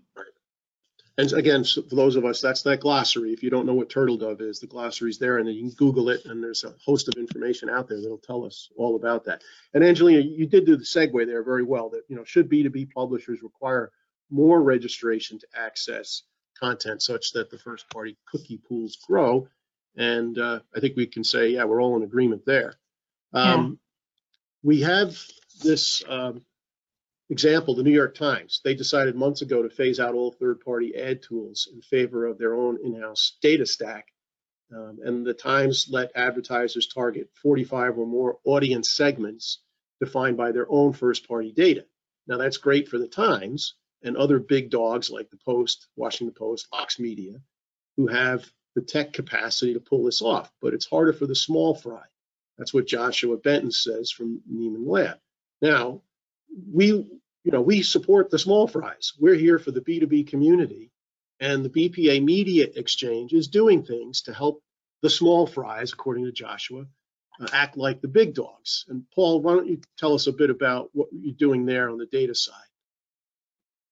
And 1.19 1.33
again, 1.33 1.63
so 1.63 1.81
for 1.81 1.95
those 1.95 2.15
of 2.15 2.25
us, 2.25 2.41
that's 2.41 2.61
that 2.63 2.79
glossary. 2.81 3.33
If 3.33 3.41
you 3.41 3.49
don't 3.49 3.65
know 3.65 3.73
what 3.73 3.89
TURTLEDOVE 3.89 4.39
is, 4.41 4.59
the 4.59 4.67
glossary's 4.67 5.17
there 5.17 5.39
and 5.39 5.47
then 5.47 5.55
you 5.55 5.61
can 5.63 5.71
Google 5.71 6.09
it 6.09 6.25
and 6.25 6.43
there's 6.43 6.63
a 6.63 6.75
host 6.85 7.07
of 7.07 7.15
information 7.15 7.69
out 7.69 7.87
there 7.87 7.99
that'll 7.99 8.19
tell 8.19 8.45
us 8.45 8.69
all 8.77 8.95
about 8.95 9.25
that. 9.25 9.41
And 9.73 9.83
Angelina, 9.83 10.21
you 10.21 10.45
did 10.45 10.65
do 10.67 10.77
the 10.77 10.83
segue 10.83 11.25
there 11.25 11.43
very 11.43 11.63
well 11.63 11.89
that, 11.89 12.03
you 12.07 12.15
know, 12.15 12.23
should 12.23 12.49
B2B 12.49 12.91
publishers 12.91 13.41
require 13.41 13.91
more 14.29 14.61
registration 14.61 15.39
to 15.39 15.47
access 15.55 16.21
content 16.59 17.01
such 17.01 17.31
that 17.33 17.49
the 17.49 17.57
first 17.57 17.89
party 17.89 18.15
cookie 18.27 18.59
pools 18.67 18.97
grow. 19.07 19.47
And 19.95 20.37
uh, 20.37 20.59
I 20.75 20.79
think 20.79 20.95
we 20.95 21.07
can 21.07 21.23
say, 21.23 21.49
yeah, 21.49 21.63
we're 21.63 21.81
all 21.81 21.97
in 21.97 22.03
agreement 22.03 22.45
there. 22.45 22.75
Um, 23.33 23.79
We 24.63 24.81
have 24.81 25.19
this 25.63 26.03
um, 26.07 26.41
example, 27.29 27.75
the 27.75 27.83
New 27.83 27.91
York 27.91 28.15
Times, 28.15 28.61
they 28.63 28.73
decided 28.73 29.15
months 29.15 29.41
ago 29.41 29.61
to 29.61 29.69
phase 29.69 29.99
out 29.99 30.15
all 30.15 30.31
third-party 30.31 30.95
ad 30.95 31.21
tools 31.21 31.67
in 31.73 31.81
favor 31.81 32.25
of 32.25 32.37
their 32.37 32.55
own 32.55 32.77
in-house 32.83 33.37
data 33.41 33.65
stack. 33.65 34.07
Um, 34.75 34.99
and 35.03 35.25
the 35.25 35.33
Times 35.33 35.87
let 35.89 36.11
advertisers 36.15 36.87
target 36.87 37.29
45 37.41 37.97
or 37.97 38.05
more 38.05 38.39
audience 38.43 38.93
segments 38.93 39.59
defined 39.99 40.37
by 40.37 40.51
their 40.51 40.69
own 40.69 40.93
first-party 40.93 41.53
data. 41.53 41.85
Now 42.27 42.37
that's 42.37 42.57
great 42.57 42.87
for 42.87 42.97
the 42.97 43.07
Times 43.07 43.75
and 44.03 44.15
other 44.15 44.39
big 44.39 44.69
dogs 44.69 45.09
like 45.09 45.29
the 45.29 45.37
Post, 45.37 45.87
Washington 45.95 46.35
Post, 46.37 46.67
Vox 46.69 46.99
Media, 46.99 47.41
who 47.95 48.07
have 48.07 48.49
the 48.75 48.81
tech 48.81 49.13
capacity 49.13 49.73
to 49.73 49.79
pull 49.79 50.03
this 50.03 50.21
off. 50.21 50.51
But 50.61 50.73
it's 50.73 50.85
harder 50.85 51.13
for 51.13 51.25
the 51.25 51.35
small 51.35 51.73
fry. 51.73 52.03
That's 52.57 52.73
what 52.73 52.87
Joshua 52.87 53.37
Benton 53.37 53.71
says 53.71 54.11
from 54.11 54.41
Nieman 54.51 54.87
Lab. 54.87 55.17
Now, 55.61 56.01
we, 56.71 56.87
you 56.87 57.51
know, 57.51 57.61
we 57.61 57.81
support 57.81 58.29
the 58.29 58.39
small 58.39 58.67
fries. 58.67 59.13
We're 59.19 59.35
here 59.35 59.59
for 59.59 59.71
the 59.71 59.81
B2B 59.81 60.27
community. 60.27 60.91
And 61.39 61.63
the 61.63 61.69
BPA 61.69 62.23
Media 62.23 62.67
Exchange 62.75 63.33
is 63.33 63.47
doing 63.47 63.83
things 63.83 64.21
to 64.23 64.33
help 64.33 64.63
the 65.01 65.09
small 65.09 65.45
fries, 65.45 65.93
according 65.93 66.25
to 66.25 66.31
Joshua, 66.31 66.85
uh, 67.39 67.47
act 67.53 67.77
like 67.77 68.01
the 68.01 68.07
big 68.07 68.33
dogs. 68.33 68.85
And 68.89 69.03
Paul, 69.13 69.41
why 69.41 69.53
don't 69.53 69.67
you 69.67 69.79
tell 69.97 70.13
us 70.13 70.27
a 70.27 70.33
bit 70.33 70.49
about 70.49 70.89
what 70.93 71.09
you're 71.11 71.35
doing 71.35 71.65
there 71.65 71.89
on 71.89 71.99
the 71.99 72.07
data 72.07 72.33
side? 72.33 72.55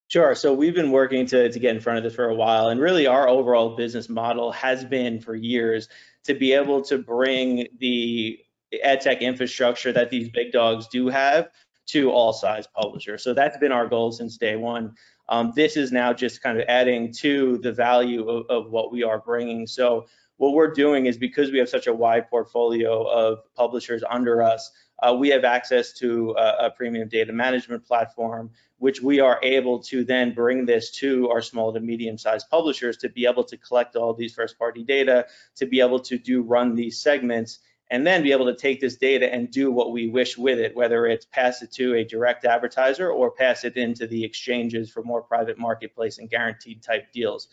Sure. 0.08 0.36
So 0.36 0.54
we've 0.54 0.76
been 0.76 0.92
working 0.92 1.26
to, 1.28 1.52
to 1.52 1.60
get 1.60 1.76
in 1.76 1.82
front 1.82 1.98
of 1.98 2.04
this 2.04 2.16
for 2.16 2.30
a 2.30 2.36
while. 2.36 2.70
And 2.70 2.80
really, 2.80 3.08
our 3.08 3.28
overall 3.28 3.76
business 3.76 4.08
model 4.08 4.52
has 4.52 4.86
been 4.86 5.20
for 5.20 5.36
years 5.36 5.90
to 6.26 6.34
be 6.34 6.54
able 6.54 6.84
to 6.84 6.98
bring 6.98 7.68
the 7.80 8.40
ad 8.84 9.02
tech 9.02 9.22
infrastructure 9.22 9.92
that 9.92 10.10
these 10.10 10.30
big 10.30 10.52
dogs 10.52 10.88
do 10.88 11.08
have 11.08 11.50
to 11.88 12.12
all 12.12 12.34
size 12.34 12.68
publishers. 12.68 13.24
So 13.24 13.34
that's 13.34 13.58
been 13.58 13.72
our 13.72 13.88
goal 13.88 14.12
since 14.12 14.38
day 14.38 14.56
one. 14.56 14.96
Um, 15.30 15.54
this 15.56 15.78
is 15.78 15.92
now 15.92 16.14
just 16.14 16.42
kind 16.42 16.60
of 16.60 16.66
adding 16.68 17.12
to 17.14 17.58
the 17.60 17.72
value 17.72 18.28
of, 18.30 18.46
of 18.50 18.72
what 18.72 18.92
we 18.92 19.04
are 19.04 19.20
bringing. 19.20 19.66
So 19.68 20.06
what 20.38 20.54
we're 20.54 20.74
doing 20.74 21.06
is 21.06 21.18
because 21.18 21.52
we 21.52 21.60
have 21.60 21.70
such 21.70 21.88
a 21.88 21.94
wide 21.94 22.30
portfolio 22.30 23.04
of 23.04 23.40
publishers 23.56 24.04
under 24.10 24.42
us, 24.42 24.72
uh, 25.02 25.14
we 25.14 25.30
have 25.30 25.44
access 25.44 25.94
to 25.94 26.36
a, 26.38 26.66
a 26.66 26.72
premium 26.72 27.08
data 27.08 27.34
management 27.34 27.86
platform, 27.86 28.50
which 28.78 29.02
we 29.02 29.20
are 29.20 29.40
able 29.44 29.80
to 29.80 30.04
then 30.04 30.34
bring 30.34 30.66
this 30.66 30.92
to 30.92 31.30
our 31.30 31.42
small 31.42 31.74
to 31.74 31.80
medium 31.80 32.18
sized 32.18 32.50
publishers 32.50 32.98
to 32.98 33.10
be 33.10 33.26
able 33.26 33.44
to 33.44 33.58
collect 33.58 33.96
all 33.96 34.14
these 34.14 34.34
first 34.34 34.58
party 34.58 34.84
data, 34.84 35.26
to 35.56 35.66
be 35.66 35.80
able 35.80 36.00
to 36.00 36.18
do 36.18 36.42
run 36.42 36.76
these 36.76 37.02
segments 37.02 37.60
and 37.92 38.06
then 38.06 38.24
be 38.24 38.32
able 38.32 38.46
to 38.46 38.56
take 38.56 38.82
this 38.82 38.96
data 38.96 39.32
and 39.32 39.52
do 39.52 39.72
what 39.72 39.92
we 39.92 40.08
wish 40.08 40.38
with 40.38 40.60
it, 40.60 40.76
whether 40.76 41.06
it's 41.06 41.26
pass 41.26 41.62
it 41.62 41.72
to 41.74 41.96
a 41.96 42.04
direct 42.04 42.46
advertiser 42.46 43.12
or 43.12 43.32
pass 43.32 43.64
it 43.64 43.78
into 43.78 44.08
the 44.08 44.24
exchanges 44.24 44.90
for 44.90 45.04
more 45.04 45.22
private 45.22 45.60
marketplace 45.60 46.18
and 46.18 46.30
guaranteed 46.30 46.82
type 46.82 47.12
deals. 47.12 47.48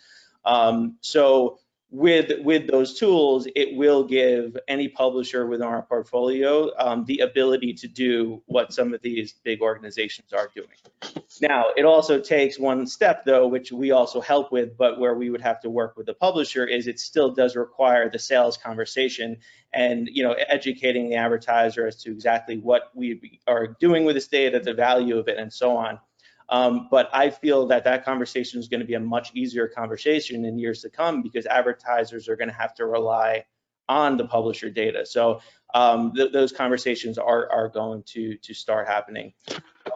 Um, 0.44 0.96
so 1.00 1.58
with 1.92 2.32
with 2.40 2.66
those 2.68 2.98
tools, 2.98 3.46
it 3.54 3.76
will 3.76 4.02
give 4.02 4.56
any 4.66 4.88
publisher 4.88 5.46
within 5.46 5.66
our 5.66 5.82
portfolio 5.82 6.70
um, 6.78 7.04
the 7.04 7.18
ability 7.18 7.74
to 7.74 7.86
do 7.86 8.42
what 8.46 8.72
some 8.72 8.94
of 8.94 9.02
these 9.02 9.34
big 9.44 9.60
organizations 9.60 10.32
are 10.32 10.48
doing. 10.54 10.68
Now, 11.42 11.66
it 11.76 11.84
also 11.84 12.18
takes 12.18 12.58
one 12.58 12.86
step 12.86 13.26
though, 13.26 13.46
which 13.46 13.72
we 13.72 13.90
also 13.90 14.22
help 14.22 14.50
with, 14.50 14.76
but 14.78 14.98
where 14.98 15.14
we 15.14 15.28
would 15.28 15.42
have 15.42 15.60
to 15.60 15.70
work 15.70 15.94
with 15.98 16.06
the 16.06 16.14
publisher 16.14 16.64
is 16.64 16.86
it 16.86 16.98
still 16.98 17.30
does 17.30 17.56
require 17.56 18.08
the 18.10 18.18
sales 18.18 18.56
conversation 18.56 19.36
and 19.74 20.08
you 20.10 20.22
know 20.22 20.32
educating 20.32 21.10
the 21.10 21.16
advertiser 21.16 21.86
as 21.86 22.02
to 22.02 22.10
exactly 22.10 22.56
what 22.56 22.90
we 22.94 23.38
are 23.46 23.66
doing 23.66 24.06
with 24.06 24.14
this 24.14 24.28
data, 24.28 24.58
the 24.60 24.72
value 24.72 25.18
of 25.18 25.28
it, 25.28 25.38
and 25.38 25.52
so 25.52 25.76
on. 25.76 25.98
Um, 26.52 26.88
but 26.90 27.08
I 27.14 27.30
feel 27.30 27.66
that 27.68 27.84
that 27.84 28.04
conversation 28.04 28.60
is 28.60 28.68
going 28.68 28.80
to 28.80 28.86
be 28.86 28.92
a 28.92 29.00
much 29.00 29.32
easier 29.34 29.66
conversation 29.66 30.44
in 30.44 30.58
years 30.58 30.82
to 30.82 30.90
come 30.90 31.22
because 31.22 31.46
advertisers 31.46 32.28
are 32.28 32.36
going 32.36 32.50
to 32.50 32.54
have 32.54 32.74
to 32.74 32.84
rely 32.84 33.46
on 33.88 34.18
the 34.18 34.26
publisher 34.26 34.68
data. 34.68 35.06
So 35.06 35.40
um, 35.74 36.12
th 36.14 36.30
those 36.30 36.52
conversations 36.52 37.16
are, 37.16 37.50
are 37.50 37.68
going 37.68 38.02
to, 38.14 38.36
to 38.36 38.52
start 38.52 38.86
happening. 38.86 39.32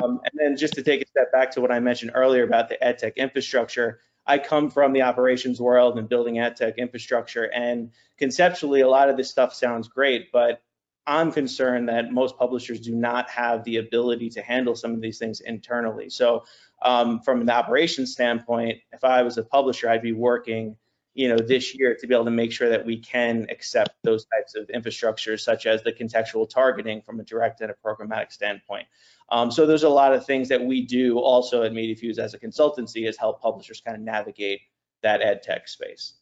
Um, 0.02 0.20
and 0.24 0.32
then 0.40 0.56
just 0.56 0.74
to 0.74 0.82
take 0.82 1.02
a 1.02 1.06
step 1.06 1.30
back 1.30 1.50
to 1.52 1.60
what 1.60 1.70
I 1.70 1.78
mentioned 1.80 2.12
earlier 2.14 2.44
about 2.44 2.70
the 2.70 2.82
ad 2.82 2.98
tech 2.98 3.18
infrastructure, 3.18 4.00
I 4.26 4.38
come 4.38 4.70
from 4.70 4.94
the 4.94 5.02
operations 5.02 5.60
world 5.60 5.98
and 5.98 6.08
building 6.08 6.38
ad 6.38 6.56
tech 6.56 6.78
infrastructure. 6.78 7.44
And 7.44 7.92
conceptually, 8.16 8.80
a 8.80 8.88
lot 8.88 9.10
of 9.10 9.16
this 9.18 9.30
stuff 9.30 9.52
sounds 9.54 9.88
great, 9.88 10.32
but 10.32 10.62
I'm 11.06 11.30
concerned 11.30 11.88
that 11.88 12.12
most 12.12 12.36
publishers 12.36 12.80
do 12.80 12.94
not 12.94 13.30
have 13.30 13.62
the 13.64 13.76
ability 13.76 14.30
to 14.30 14.42
handle 14.42 14.74
some 14.74 14.92
of 14.92 15.00
these 15.00 15.18
things 15.18 15.40
internally. 15.40 16.10
So 16.10 16.44
um, 16.82 17.20
from 17.20 17.40
an 17.40 17.50
operations 17.50 18.12
standpoint, 18.12 18.78
if 18.92 19.04
I 19.04 19.22
was 19.22 19.38
a 19.38 19.44
publisher, 19.44 19.88
I'd 19.88 20.02
be 20.02 20.12
working 20.12 20.76
you 21.16 21.28
know, 21.28 21.38
this 21.38 21.74
year 21.74 21.96
to 21.98 22.06
be 22.06 22.14
able 22.14 22.26
to 22.26 22.30
make 22.30 22.52
sure 22.52 22.68
that 22.68 22.84
we 22.84 22.98
can 22.98 23.46
accept 23.48 23.90
those 24.04 24.26
types 24.26 24.54
of 24.54 24.68
infrastructures, 24.68 25.40
such 25.40 25.64
as 25.64 25.82
the 25.82 25.90
contextual 25.90 26.48
targeting 26.48 27.00
from 27.00 27.18
a 27.18 27.24
direct 27.24 27.62
and 27.62 27.70
a 27.70 27.74
programmatic 27.74 28.30
standpoint. 28.30 28.86
Um, 29.30 29.50
so 29.50 29.66
there's 29.66 29.82
a 29.82 29.88
lot 29.88 30.12
of 30.12 30.26
things 30.26 30.46
that 30.50 30.62
we 30.62 30.84
do 30.84 31.18
also 31.18 31.62
at 31.62 31.72
MediaFuse 31.72 32.18
as 32.18 32.34
a 32.34 32.38
consultancy 32.38 33.08
is 33.08 33.16
help 33.16 33.40
publishers 33.40 33.80
kind 33.80 33.96
of 33.96 34.02
navigate 34.02 34.60
that 35.02 35.22
ad 35.22 35.42
tech 35.42 35.68
space. 35.68 36.14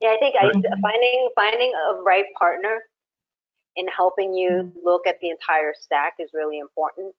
Yeah, 0.00 0.10
I 0.10 0.18
think 0.18 0.36
I, 0.40 0.52
finding 0.52 1.28
finding 1.34 1.72
a 1.90 2.02
right 2.02 2.26
partner 2.38 2.78
in 3.76 3.86
helping 3.88 4.34
you 4.34 4.72
look 4.82 5.06
at 5.06 5.20
the 5.20 5.30
entire 5.30 5.74
stack 5.78 6.14
is 6.18 6.30
really 6.32 6.58
important, 6.58 7.14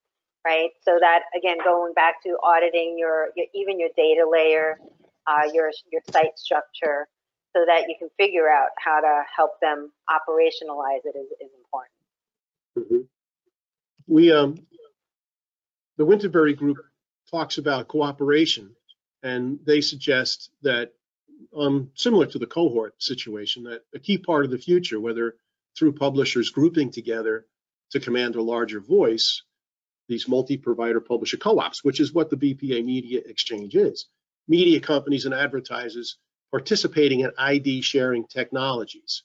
right? 0.45 0.71
So 0.81 0.97
that 0.99 1.23
again, 1.35 1.57
going 1.63 1.93
back 1.93 2.21
to 2.23 2.37
auditing 2.43 2.95
your, 2.97 3.29
your 3.35 3.45
even 3.53 3.79
your 3.79 3.89
data 3.95 4.27
layer, 4.29 4.79
uh, 5.27 5.49
your 5.53 5.71
your 5.91 6.01
site 6.11 6.37
structure, 6.37 7.07
so 7.55 7.63
that 7.65 7.87
you 7.87 7.95
can 7.97 8.09
figure 8.17 8.49
out 8.49 8.69
how 8.77 8.99
to 8.99 9.23
help 9.35 9.59
them 9.61 9.91
operationalize 10.09 11.01
it 11.05 11.15
is, 11.15 11.27
is 11.39 11.51
important. 11.57 11.93
Mhm. 12.77 13.07
We, 14.07 14.31
um, 14.31 14.65
the 15.97 16.05
Winterberry 16.05 16.55
Group 16.55 16.77
talks 17.29 17.57
about 17.57 17.87
cooperation, 17.87 18.75
and 19.23 19.59
they 19.65 19.81
suggest 19.81 20.51
that, 20.61 20.93
um, 21.55 21.91
similar 21.95 22.25
to 22.27 22.39
the 22.39 22.47
cohort 22.47 23.01
situation, 23.01 23.63
that 23.63 23.83
a 23.93 23.99
key 23.99 24.17
part 24.17 24.45
of 24.45 24.51
the 24.51 24.57
future, 24.57 24.99
whether 24.99 25.35
through 25.77 25.93
publishers 25.93 26.49
grouping 26.49 26.91
together 26.91 27.45
to 27.91 27.99
command 27.99 28.35
a 28.35 28.41
larger 28.41 28.79
voice, 28.79 29.43
these 30.07 30.27
multi-provider 30.27 31.01
publisher 31.01 31.37
co-ops, 31.37 31.83
which 31.83 31.99
is 31.99 32.13
what 32.13 32.29
the 32.29 32.37
BPA 32.37 32.83
Media 32.83 33.21
Exchange 33.25 33.75
is. 33.75 34.07
Media 34.47 34.79
companies 34.79 35.25
and 35.25 35.33
advertisers 35.33 36.17
participating 36.51 37.21
in 37.21 37.31
ID 37.37 37.81
sharing 37.81 38.25
technologies. 38.25 39.23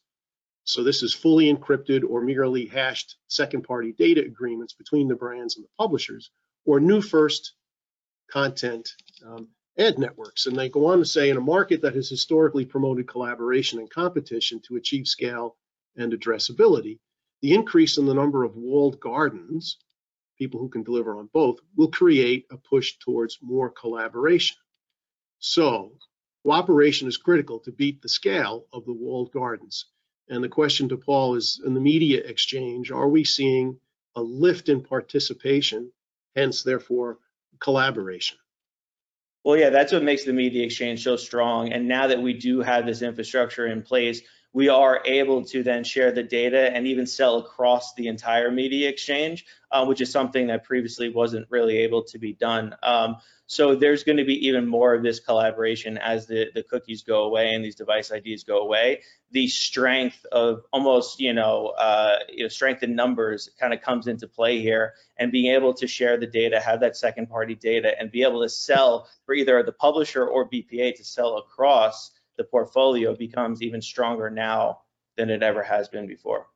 So 0.65 0.83
this 0.83 1.03
is 1.03 1.15
fully 1.15 1.53
encrypted 1.53 2.03
or 2.09 2.21
merely 2.21 2.67
hashed 2.67 3.17
second-party 3.29 3.93
data 3.93 4.23
agreements 4.23 4.75
between 4.75 5.09
the 5.09 5.17
brands 5.17 5.57
and 5.57 5.65
the 5.65 5.71
publishers, 5.79 6.31
or 6.65 6.81
new 6.81 7.01
first 7.01 7.55
content 8.31 8.89
um, 9.27 9.49
ad 9.79 9.99
networks. 9.99 10.47
And 10.47 10.57
they 10.57 10.69
go 10.69 10.87
on 10.87 10.99
to 10.99 11.05
say, 11.05 11.31
in 11.31 11.37
a 11.37 11.41
market 11.41 11.83
that 11.83 11.95
has 11.95 12.09
historically 12.09 12.65
promoted 12.65 13.09
collaboration 13.09 13.79
and 13.79 13.91
competition 13.91 14.61
to 14.69 14.77
achieve 14.77 15.07
scale 15.07 15.57
and 15.97 16.13
addressability, 16.13 16.99
the 17.41 17.55
increase 17.55 17.99
in 17.99 18.07
the 18.07 18.15
number 18.15 18.45
of 18.45 18.57
walled 18.57 19.01
gardens, 19.01 19.79
people 20.39 20.61
who 20.61 20.69
can 20.69 20.83
deliver 20.83 21.19
on 21.19 21.29
both, 21.33 21.59
will 21.77 21.91
create 21.91 22.47
a 22.51 22.57
push 22.57 22.95
towards 22.99 23.39
more 23.43 23.71
collaboration. 23.71 24.57
So 25.39 25.93
cooperation 26.45 27.09
is 27.09 27.17
critical 27.17 27.59
to 27.61 27.73
beat 27.73 28.01
the 28.01 28.09
scale 28.09 28.67
of 28.73 28.85
the 28.85 28.93
walled 28.93 29.33
gardens. 29.33 29.87
And 30.29 30.43
the 30.43 30.49
question 30.49 30.89
to 30.89 30.97
Paul 30.97 31.35
is, 31.35 31.61
in 31.65 31.75
the 31.75 31.81
media 31.81 32.21
exchange, 32.21 32.91
are 32.91 33.09
we 33.09 33.25
seeing 33.25 33.79
a 34.15 34.23
lift 34.23 34.69
in 34.69 34.83
participation, 34.83 35.91
hence 36.37 36.63
therefore 36.63 37.19
collaboration? 37.61 38.39
Well, 39.45 39.57
yeah, 39.57 39.71
that's 39.71 39.93
what 39.93 40.05
makes 40.05 40.25
the 40.25 40.33
media 40.33 40.65
exchange 40.65 41.03
so 41.03 41.17
strong. 41.17 41.73
And 41.73 41.89
now 41.89 42.07
that 42.07 42.23
we 42.23 42.33
do 42.33 42.61
have 42.61 42.87
this 42.87 43.03
infrastructure 43.03 43.67
in 43.67 43.83
place, 43.83 44.23
we 44.53 44.69
are 44.69 45.01
able 45.07 45.45
to 45.47 45.63
then 45.63 45.83
share 45.85 46.13
the 46.13 46.23
data 46.23 46.71
and 46.75 46.87
even 46.87 47.07
sell 47.07 47.39
across 47.39 47.95
the 47.95 48.09
entire 48.09 48.51
media 48.51 48.89
exchange, 48.89 49.47
uh, 49.71 49.85
which 49.85 50.01
is 50.01 50.11
something 50.11 50.49
that 50.49 50.65
previously 50.65 51.09
wasn't 51.09 51.47
really 51.49 51.79
able 51.79 52.05
to 52.05 52.19
be 52.19 52.35
done. 52.35 52.75
Um, 52.83 53.17
so 53.47 53.75
there's 53.75 54.05
going 54.05 54.17
to 54.17 54.25
be 54.25 54.47
even 54.47 54.67
more 54.67 54.95
of 54.95 55.03
this 55.03 55.21
collaboration 55.21 55.99
as 55.99 56.27
the, 56.27 56.51
the 56.55 56.63
cookies 56.63 57.03
go 57.03 57.25
away 57.25 57.53
and 57.53 57.65
these 57.65 57.75
device 57.75 58.11
IDs 58.11 58.45
go 58.45 58.61
away. 58.61 59.03
The 59.31 59.47
strength 59.49 60.25
of 60.33 60.63
almost, 60.73 61.21
you 61.21 61.35
know, 61.35 61.69
uh, 61.69 62.19
you 62.31 62.45
know 62.45 62.49
strength 62.49 62.83
in 62.83 62.95
numbers 62.95 63.51
kind 63.59 63.75
of 63.75 63.83
comes 63.83 64.07
into 64.07 64.27
play 64.27 64.61
here 64.61 64.95
and 65.19 65.33
being 65.33 65.53
able 65.53 65.75
to 65.75 65.87
share 65.87 66.17
the 66.17 66.27
data, 66.27 66.61
have 66.61 66.81
that 66.81 66.97
second 66.97 67.29
party 67.29 67.55
data 67.55 67.93
and 67.99 68.11
be 68.11 68.23
able 68.23 68.43
to 68.43 68.49
sell 68.49 69.09
for 69.27 69.35
either 69.35 69.63
the 69.63 69.73
publisher 69.73 70.27
or 70.27 70.49
BPA 70.49 70.95
to 70.97 71.05
sell 71.05 71.37
across 71.37 72.11
the 72.43 72.49
portfolio 72.49 73.15
becomes 73.15 73.63
even 73.63 73.81
stronger 73.81 74.29
now 74.29 74.81
than 75.17 75.31
it 75.31 75.45
ever 75.45 75.63
has 75.63 75.89
been 75.89 76.09
before. 76.09 76.47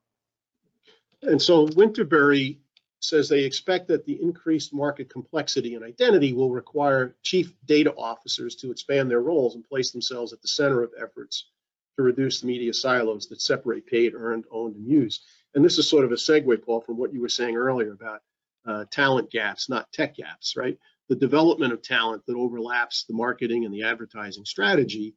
And 1.23 1.41
so 1.41 1.69
Winterberry 1.69 2.59
says 2.99 3.29
they 3.29 3.45
expect 3.45 3.87
that 3.87 4.05
the 4.05 4.21
increased 4.21 4.75
market 4.75 5.09
complexity 5.09 5.77
and 5.77 5.85
identity 5.85 6.33
will 6.33 6.51
require 6.51 7.15
chief 7.23 7.53
data 7.67 7.95
officers 7.95 8.57
to 8.57 8.73
expand 8.73 9.09
their 9.09 9.21
roles 9.21 9.55
and 9.55 9.65
place 9.65 9.93
themselves 9.93 10.33
at 10.33 10.43
the 10.43 10.49
center 10.49 10.83
of 10.83 10.91
efforts 11.01 11.51
to 11.97 12.03
reduce 12.03 12.41
the 12.41 12.49
media 12.49 12.75
silos 12.75 13.29
that 13.29 13.41
separate 13.41 13.87
paid, 13.87 14.13
earned, 14.15 14.45
owned, 14.51 14.75
and 14.75 14.89
used. 14.89 15.23
And 15.55 15.65
this 15.65 15.79
is 15.79 15.89
sort 15.89 16.05
of 16.05 16.11
a 16.11 16.17
segue, 16.17 16.65
Paul, 16.65 16.81
from 16.81 16.97
what 16.99 17.13
you 17.13 17.21
were 17.21 17.29
saying 17.29 17.57
earlier 17.57 17.93
about 17.93 18.21
uh, 18.67 18.85
talent 18.91 19.31
gaps, 19.31 19.69
not 19.69 19.93
tech 19.93 20.17
gaps, 20.17 20.57
right? 20.57 20.77
The 21.09 21.15
development 21.15 21.73
of 21.73 21.81
talent 21.81 22.27
that 22.27 22.35
overlaps 22.35 23.05
the 23.05 23.15
marketing 23.15 23.65
and 23.65 23.73
the 23.73 23.85
advertising 23.85 24.45
strategy 24.45 25.15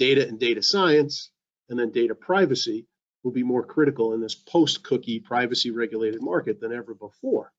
data 0.00 0.26
and 0.26 0.40
data 0.40 0.62
science, 0.62 1.30
and 1.68 1.78
then 1.78 1.92
data 1.92 2.14
privacy 2.14 2.86
will 3.22 3.32
be 3.32 3.42
more 3.42 3.62
critical 3.62 4.14
in 4.14 4.20
this 4.22 4.34
post-cookie 4.34 5.20
privacy 5.20 5.70
regulated 5.70 6.22
market 6.22 6.58
than 6.58 6.72
ever 6.72 6.94
before. 6.94 7.52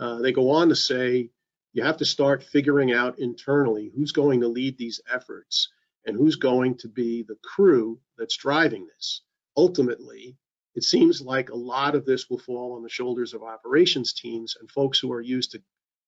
Uh, 0.00 0.16
they 0.22 0.32
go 0.32 0.50
on 0.50 0.70
to 0.70 0.74
say 0.74 1.28
you 1.74 1.84
have 1.84 1.98
to 1.98 2.06
start 2.06 2.42
figuring 2.42 2.94
out 2.94 3.18
internally 3.18 3.92
who's 3.94 4.12
going 4.12 4.40
to 4.40 4.48
lead 4.48 4.78
these 4.78 5.02
efforts 5.12 5.68
and 6.06 6.16
who's 6.16 6.36
going 6.36 6.78
to 6.78 6.88
be 6.88 7.22
the 7.22 7.36
crew 7.44 8.00
that's 8.16 8.38
driving 8.38 8.86
this. 8.86 9.20
Ultimately, 9.54 10.38
it 10.74 10.82
seems 10.82 11.20
like 11.20 11.50
a 11.50 11.56
lot 11.56 11.94
of 11.94 12.06
this 12.06 12.30
will 12.30 12.38
fall 12.38 12.72
on 12.72 12.82
the 12.82 12.88
shoulders 12.88 13.34
of 13.34 13.42
operations 13.42 14.14
teams 14.14 14.56
and 14.58 14.70
folks 14.70 14.98
who 14.98 15.12
are 15.12 15.20
used 15.20 15.50
to 15.50 15.62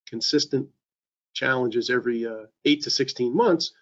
consistent 0.06 0.70
challenges 1.34 1.90
every 1.90 2.26
uh, 2.26 2.46
8 2.64 2.82
to 2.84 2.90
16 2.90 3.36
months, 3.36 3.74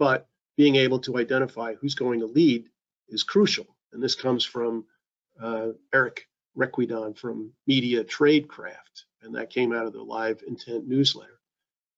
but 0.00 0.26
being 0.58 0.74
able 0.74 0.98
to 0.98 1.16
identify 1.16 1.74
who's 1.76 1.94
going 1.94 2.18
to 2.18 2.26
lead 2.26 2.68
is 3.08 3.22
crucial. 3.22 3.64
And 3.92 4.02
this 4.02 4.16
comes 4.16 4.44
from 4.44 4.84
uh, 5.40 5.68
Eric 5.94 6.26
Requidon 6.58 7.16
from 7.16 7.52
Media 7.68 8.02
Tradecraft, 8.02 9.04
and 9.22 9.36
that 9.36 9.50
came 9.50 9.72
out 9.72 9.86
of 9.86 9.92
the 9.92 10.04
LiveIntent 10.04 10.84
newsletter. 10.84 11.38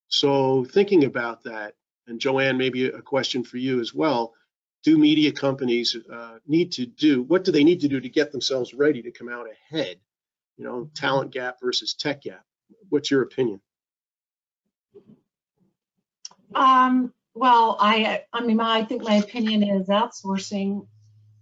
So 0.08 0.64
thinking 0.66 1.04
about 1.04 1.42
that, 1.44 1.74
and 2.06 2.20
Joanne, 2.20 2.58
maybe 2.58 2.86
a 2.86 3.00
question 3.00 3.42
for 3.44 3.56
you 3.56 3.80
as 3.80 3.94
well. 3.94 4.34
Do 4.82 4.98
media 4.98 5.32
companies 5.32 5.96
uh, 6.12 6.38
need 6.46 6.72
to 6.72 6.84
do, 6.84 7.22
what 7.22 7.44
do 7.44 7.52
they 7.52 7.64
need 7.64 7.80
to 7.80 7.88
do 7.88 7.98
to 7.98 8.08
get 8.10 8.30
themselves 8.30 8.74
ready 8.74 9.00
to 9.02 9.10
come 9.10 9.30
out 9.30 9.46
ahead? 9.50 9.96
You 10.58 10.64
know, 10.64 10.90
talent 10.94 11.30
gap 11.30 11.58
versus 11.62 11.94
tech 11.94 12.22
gap. 12.22 12.44
What's 12.90 13.10
your 13.10 13.22
opinion? 13.22 13.60
Um, 16.54 17.14
well, 17.34 17.76
I, 17.80 18.24
I 18.32 18.42
mean, 18.42 18.60
I 18.60 18.84
think 18.84 19.02
my 19.02 19.14
opinion 19.14 19.62
is 19.62 19.88
outsourcing 19.88 20.86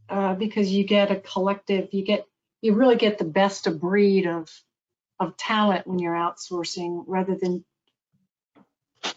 uh, 0.08 0.34
because 0.34 0.70
you 0.70 0.84
get 0.84 1.10
a 1.10 1.16
collective, 1.16 1.88
you 1.92 2.04
get, 2.04 2.26
you 2.60 2.74
really 2.74 2.96
get 2.96 3.18
the 3.18 3.24
best 3.24 3.66
of 3.66 3.80
breed 3.80 4.26
of, 4.26 4.50
of 5.18 5.36
talent 5.36 5.86
when 5.86 5.98
you're 5.98 6.14
outsourcing 6.14 7.04
rather 7.06 7.34
than, 7.34 7.64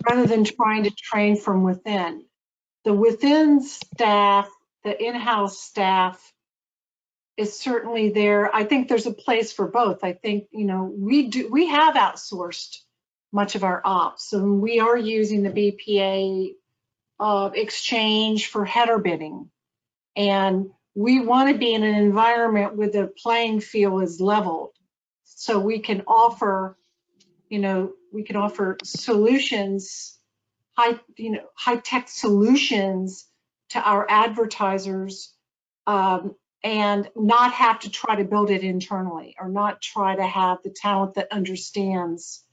rather 0.09 0.25
than 0.25 0.43
trying 0.43 0.83
to 0.83 0.91
train 0.91 1.35
from 1.35 1.63
within. 1.63 2.25
The 2.85 2.93
within 2.93 3.61
staff, 3.61 4.49
the 4.83 5.01
in-house 5.01 5.59
staff 5.59 6.33
is 7.37 7.59
certainly 7.59 8.09
there. 8.09 8.53
I 8.53 8.63
think 8.63 8.87
there's 8.87 9.05
a 9.07 9.13
place 9.13 9.51
for 9.51 9.67
both. 9.67 10.03
I 10.03 10.13
think, 10.13 10.47
you 10.51 10.65
know, 10.65 10.91
we 10.95 11.27
do, 11.27 11.49
we 11.51 11.67
have 11.67 11.95
outsourced 11.95 12.77
much 13.31 13.55
of 13.55 13.63
our 13.63 13.81
ops. 13.83 14.33
and 14.33 14.61
we 14.61 14.79
are 14.79 14.97
using 14.97 15.43
the 15.43 15.49
BPA 15.49 16.53
uh, 17.21 17.51
exchange 17.53 18.47
for 18.47 18.65
header 18.65 18.97
bidding. 18.97 19.49
And 20.15 20.71
we 20.95 21.21
want 21.21 21.49
to 21.49 21.57
be 21.57 21.73
in 21.73 21.83
an 21.83 21.95
environment 21.95 22.75
where 22.75 22.89
the 22.89 23.13
playing 23.15 23.61
field 23.61 24.03
is 24.03 24.19
leveled. 24.19 24.71
So 25.23 25.59
we 25.59 25.79
can 25.79 26.01
offer, 26.07 26.77
you 27.47 27.59
know, 27.59 27.93
we 28.11 28.23
can 28.23 28.35
offer 28.35 28.77
solutions, 28.83 30.17
high, 30.75 30.99
you 31.15 31.31
know, 31.31 31.43
high 31.55 31.77
tech 31.77 32.09
solutions 32.09 33.27
to 33.69 33.79
our 33.79 34.05
advertisers 34.09 35.33
um, 35.87 36.35
and 36.63 37.07
not 37.15 37.53
have 37.53 37.79
to 37.81 37.89
try 37.89 38.15
to 38.15 38.25
build 38.25 38.49
it 38.49 38.63
internally 38.63 39.35
or 39.39 39.47
not 39.47 39.81
try 39.81 40.15
to 40.15 40.25
have 40.25 40.57
the 40.63 40.71
talent 40.71 41.15
that 41.15 41.31
understands 41.31 42.43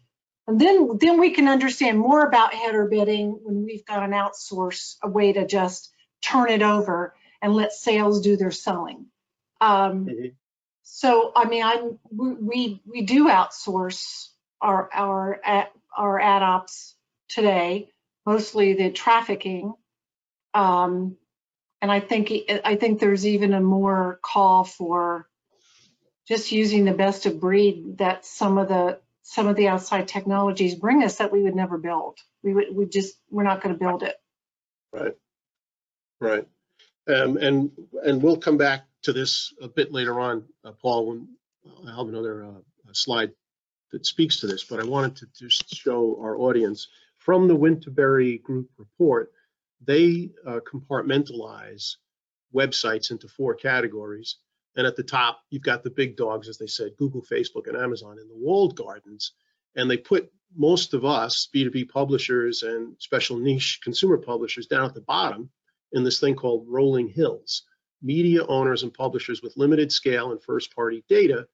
and 0.49 0.59
then, 0.59 0.97
then 0.99 1.21
we 1.21 1.31
can 1.31 1.47
understand 1.47 1.99
more 1.99 2.27
about 2.27 2.55
header 2.55 2.87
bidding 2.87 3.39
when 3.43 3.65
we've 3.65 3.85
got 3.85 4.03
an 4.03 4.13
outsource, 4.13 4.97
a 5.03 5.09
way 5.09 5.35
to 5.35 5.47
just 5.47 5.93
turn 6.23 6.49
it 6.49 6.63
over 6.63 7.15
and 7.43 7.55
let 7.55 7.73
sales 7.73 8.23
do 8.23 8.37
their 8.37 8.51
selling. 8.51 9.07
Um, 9.61 10.07
Mhm. 10.07 10.35
So, 10.91 11.33
I 11.37 11.45
mean, 11.45 11.63
I'm, 11.63 11.99
we, 12.11 12.81
we, 12.87 13.03
do 13.03 13.29
outsource 13.29 14.29
our, 14.63 14.89
our, 14.91 15.39
ad- 15.45 15.69
our 15.95 16.19
ad 16.19 16.43
ops 16.43 16.97
today, 17.29 17.93
mostly 18.25 18.73
the 18.73 18.91
trafficking. 18.91 19.75
Um, 20.55 21.19
and 21.83 21.93
I 21.93 22.01
think, 22.01 22.33
I 22.65 22.77
think 22.77 23.01
there's 23.01 23.27
even 23.27 23.53
a 23.53 23.61
more 23.61 24.19
call 24.23 24.65
for 24.65 25.29
just 26.27 26.53
using 26.53 26.87
the 26.87 26.95
best 26.95 27.27
of 27.27 27.39
breed 27.39 27.99
that 27.99 28.25
some 28.25 28.57
of 28.57 28.69
the 28.69 28.99
some 29.29 29.47
of 29.47 29.57
the 29.57 29.69
outside 29.69 30.09
technologies 30.09 30.75
bring 30.75 31.05
us 31.05 31.17
that 31.17 31.31
we 31.31 31.43
would 31.43 31.55
never 31.55 31.77
build. 31.77 32.17
We 32.43 32.55
would, 32.55 32.75
we 32.75 32.87
just, 32.87 33.15
we're 33.29 33.43
not 33.43 33.61
going 33.61 33.75
to 33.75 33.79
build 33.79 34.03
it. 34.03 34.17
Right. 34.91 35.15
Right. 36.19 36.47
Um, 37.15 37.37
and 37.37 37.71
and 38.03 38.23
we'll 38.23 38.39
come 38.39 38.57
back 38.57 38.87
to 39.03 39.13
this 39.13 39.53
a 39.61 39.69
bit 39.69 39.93
later 39.93 40.19
on, 40.19 40.45
uh, 40.65 40.73
Paul, 40.73 41.09
when 41.09 41.29
I 41.87 41.95
have 41.95 42.09
another 42.09 42.45
uh, 42.45 42.93
slide 42.93 43.33
that 43.93 44.07
speaks 44.07 44.41
to 44.41 44.47
this, 44.47 44.65
but 44.65 44.81
I 44.81 44.85
wanted 44.85 45.17
to 45.17 45.27
just 45.39 45.75
show 45.75 46.19
our 46.23 46.39
audience 46.39 46.89
from 47.19 47.49
the 47.49 47.57
Winterberry 47.57 48.43
Group 48.43 48.71
report, 48.79 49.31
they 49.85 50.31
uh, 50.47 50.61
compartmentalize 50.61 51.97
websites 52.55 53.11
into 53.11 53.29
four 53.29 53.55
categories. 53.55 54.37
And 54.79 54.87
at 54.87 54.95
the 54.95 55.03
top, 55.03 55.43
you've 55.51 55.63
got 55.63 55.83
the 55.83 55.91
big 55.91 56.17
dogs, 56.17 56.49
as 56.49 56.57
they 56.57 56.69
said, 56.69 56.97
Google, 56.97 57.21
Facebook, 57.21 57.67
and 57.67 57.77
Amazon 57.77 58.17
in 58.21 58.29
the 58.29 58.37
walled 58.37 58.77
gardens. 58.77 59.33
And 59.75 59.91
they 59.91 59.97
put 59.97 60.33
most 60.57 60.95
of 60.95 61.05
us, 61.05 61.49
B2B 61.53 61.89
publishers 61.89 62.63
and 62.63 62.95
special 63.01 63.37
niche 63.39 63.81
consumer 63.83 64.17
publishers 64.17 64.69
down 64.69 64.85
at 64.85 64.95
the 64.95 65.01
bottom 65.01 65.51
in 65.93 66.05
this 66.05 66.21
thing 66.21 66.37
called 66.37 66.65
rolling 66.69 67.09
hills, 67.09 67.65
media 68.03 68.47
owners 68.47 68.85
and 68.85 68.95
publishers 68.95 69.43
with 69.43 69.57
limited 69.57 69.91
scale 69.91 70.31
and 70.31 70.41
first 70.41 70.73
party 70.73 71.05
data 71.09 71.49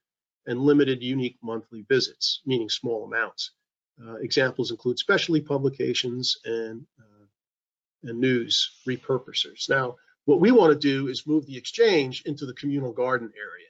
and 0.47 0.61
limited 0.61 1.03
unique 1.03 1.39
monthly 1.43 1.87
visits, 1.89 2.43
meaning 2.45 2.69
small 2.69 3.07
amounts. 3.07 3.53
Uh, 4.07 4.17
examples 4.17 4.71
include 4.71 4.99
specialty 4.99 5.41
publications 5.41 6.37
and, 6.45 6.85
uh, 7.01 7.25
and 8.03 8.21
news 8.21 8.83
repurposers. 8.87 9.71
Now, 9.71 9.97
what 10.27 10.41
we 10.41 10.51
want 10.51 10.73
to 10.73 10.79
do 10.79 11.09
is 11.09 11.27
move 11.27 11.47
the 11.47 11.57
exchange 11.57 12.23
into 12.25 12.47
the 12.47 12.55
communal 12.55 12.93
garden 12.93 13.31
area, 13.37 13.69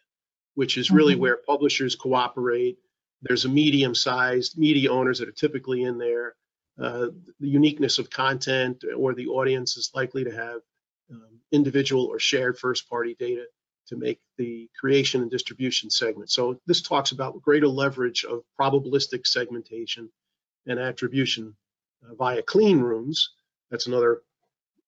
which 0.55 0.77
is 0.79 0.91
really 0.91 1.15
Mhm. 1.15 1.19
where 1.21 1.37
publishers 1.39 1.95
cooperate. 1.95 2.79
There's 3.23 3.45
a 3.45 3.49
medium-sized 3.49 4.59
media 4.59 4.91
owners 4.93 5.19
that 5.19 5.29
are 5.29 5.33
typically 5.33 5.83
in 5.83 5.99
there. 5.99 6.37
Uh, 6.79 7.09
the 7.41 7.49
uniqueness 7.49 7.99
of 7.99 8.11
content 8.11 8.85
or 8.97 9.15
the 9.15 9.29
audience 9.29 9.77
is 9.77 9.91
likely 9.95 10.25
to 10.25 10.31
have 10.35 10.61
um, 11.11 11.39
individual 11.53 12.05
or 12.07 12.19
shared 12.19 12.59
first-party 12.59 13.15
data 13.19 13.47
to 13.87 13.97
make 13.97 14.19
the 14.39 14.71
creation 14.81 15.21
and 15.21 15.31
distribution 15.31 15.91
segment. 15.91 16.31
So 16.31 16.59
this 16.67 16.81
talks 16.81 17.13
about 17.13 17.43
greater 17.43 17.69
leverage 17.69 18.25
of 18.25 18.43
probabilistic 18.59 19.27
segmentation 19.27 20.11
and 20.67 20.79
attribution 20.79 21.55
uh, 22.03 22.15
via 22.15 22.43
clean 22.43 22.81
rooms. 22.81 23.35
That's 23.71 23.87
another 23.87 24.23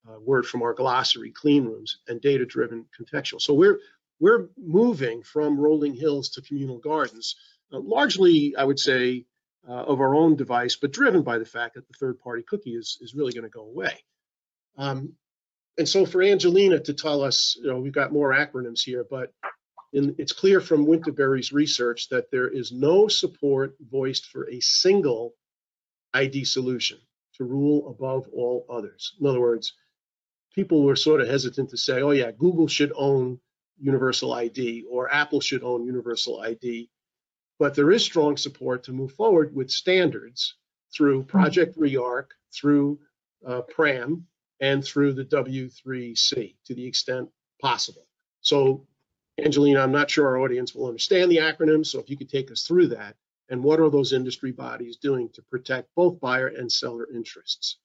uh, 0.08 0.18
word 0.20 0.46
from 0.46 0.62
our 0.62 0.74
glossary, 0.74 1.30
clean 1.30 1.64
rooms, 1.64 1.98
and 2.08 2.20
data-driven 2.20 2.86
contextual. 2.98 3.40
So 3.40 3.54
we're 3.54 3.80
we're 4.18 4.48
moving 4.56 5.22
from 5.22 5.60
rolling 5.60 5.94
hills 5.94 6.30
to 6.30 6.42
communal 6.42 6.78
gardens, 6.78 7.36
uh, 7.72 7.80
largely, 7.80 8.54
I 8.56 8.64
would 8.64 8.78
say, 8.78 9.26
uh, 9.68 9.72
of 9.72 10.00
our 10.00 10.14
own 10.14 10.36
device, 10.36 10.76
but 10.76 10.92
driven 10.92 11.22
by 11.22 11.38
the 11.38 11.44
fact 11.44 11.74
that 11.74 11.86
the 11.86 11.94
third-party 12.00 12.44
cookie 12.48 12.74
is 12.74 12.98
is 13.00 13.14
really 13.14 13.32
going 13.32 13.44
to 13.44 13.50
go 13.50 13.62
away. 13.62 14.04
Um, 14.78 15.14
and 15.78 15.88
so 15.88 16.06
for 16.06 16.22
Angelina 16.22 16.80
to 16.80 16.94
tell 16.94 17.22
us, 17.22 17.56
you 17.60 17.68
know, 17.68 17.78
we've 17.78 17.92
got 17.92 18.12
more 18.12 18.32
acronyms 18.32 18.82
here, 18.82 19.04
but 19.08 19.32
in, 19.92 20.14
it's 20.18 20.32
clear 20.32 20.60
from 20.60 20.86
Winterberry's 20.86 21.52
research 21.52 22.08
that 22.08 22.30
there 22.30 22.48
is 22.48 22.72
no 22.72 23.08
support 23.08 23.76
voiced 23.80 24.26
for 24.26 24.48
a 24.48 24.60
single 24.60 25.34
ID 26.14 26.44
solution 26.44 26.98
to 27.34 27.44
rule 27.44 27.88
above 27.88 28.26
all 28.32 28.66
others. 28.70 29.14
In 29.20 29.26
other 29.26 29.40
words, 29.40 29.74
people 30.56 30.82
were 30.82 30.96
sort 30.96 31.20
of 31.20 31.28
hesitant 31.28 31.70
to 31.70 31.76
say, 31.76 32.00
oh 32.00 32.10
yeah, 32.10 32.32
Google 32.32 32.66
should 32.66 32.92
own 32.96 33.38
universal 33.78 34.32
ID 34.32 34.84
or 34.90 35.12
Apple 35.12 35.40
should 35.40 35.62
own 35.62 35.84
universal 35.84 36.40
ID. 36.40 36.90
But 37.58 37.74
there 37.74 37.92
is 37.92 38.02
strong 38.02 38.36
support 38.36 38.82
to 38.84 38.92
move 38.92 39.12
forward 39.12 39.54
with 39.54 39.70
standards 39.70 40.54
through 40.94 41.24
Project 41.24 41.76
REARC, 41.78 42.30
through 42.54 42.98
uh, 43.46 43.62
PRAM, 43.62 44.26
and 44.60 44.82
through 44.82 45.12
the 45.12 45.24
W3C 45.24 46.54
to 46.64 46.74
the 46.74 46.86
extent 46.86 47.28
possible. 47.60 48.06
So, 48.40 48.86
Angelina, 49.38 49.80
I'm 49.80 49.92
not 49.92 50.10
sure 50.10 50.26
our 50.26 50.38
audience 50.38 50.74
will 50.74 50.86
understand 50.86 51.30
the 51.30 51.38
acronyms, 51.38 51.86
so 51.86 51.98
if 51.98 52.08
you 52.08 52.16
could 52.16 52.30
take 52.30 52.50
us 52.50 52.62
through 52.62 52.88
that, 52.88 53.16
and 53.50 53.62
what 53.62 53.80
are 53.80 53.90
those 53.90 54.14
industry 54.14 54.52
bodies 54.52 54.96
doing 54.96 55.28
to 55.34 55.42
protect 55.42 55.94
both 55.94 56.18
buyer 56.20 56.48
and 56.48 56.72
seller 56.72 57.06
interests? 57.14 57.78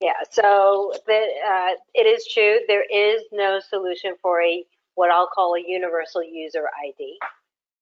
Yeah, 0.00 0.12
so 0.30 0.92
the, 1.06 1.26
uh, 1.48 1.74
it 1.94 2.06
is 2.06 2.26
true, 2.32 2.60
there 2.68 2.84
is 2.84 3.22
no 3.32 3.60
solution 3.60 4.14
for 4.20 4.42
a, 4.42 4.64
what 4.94 5.10
I'll 5.10 5.28
call 5.28 5.54
a 5.54 5.62
universal 5.66 6.22
user 6.22 6.64
ID. 6.84 7.18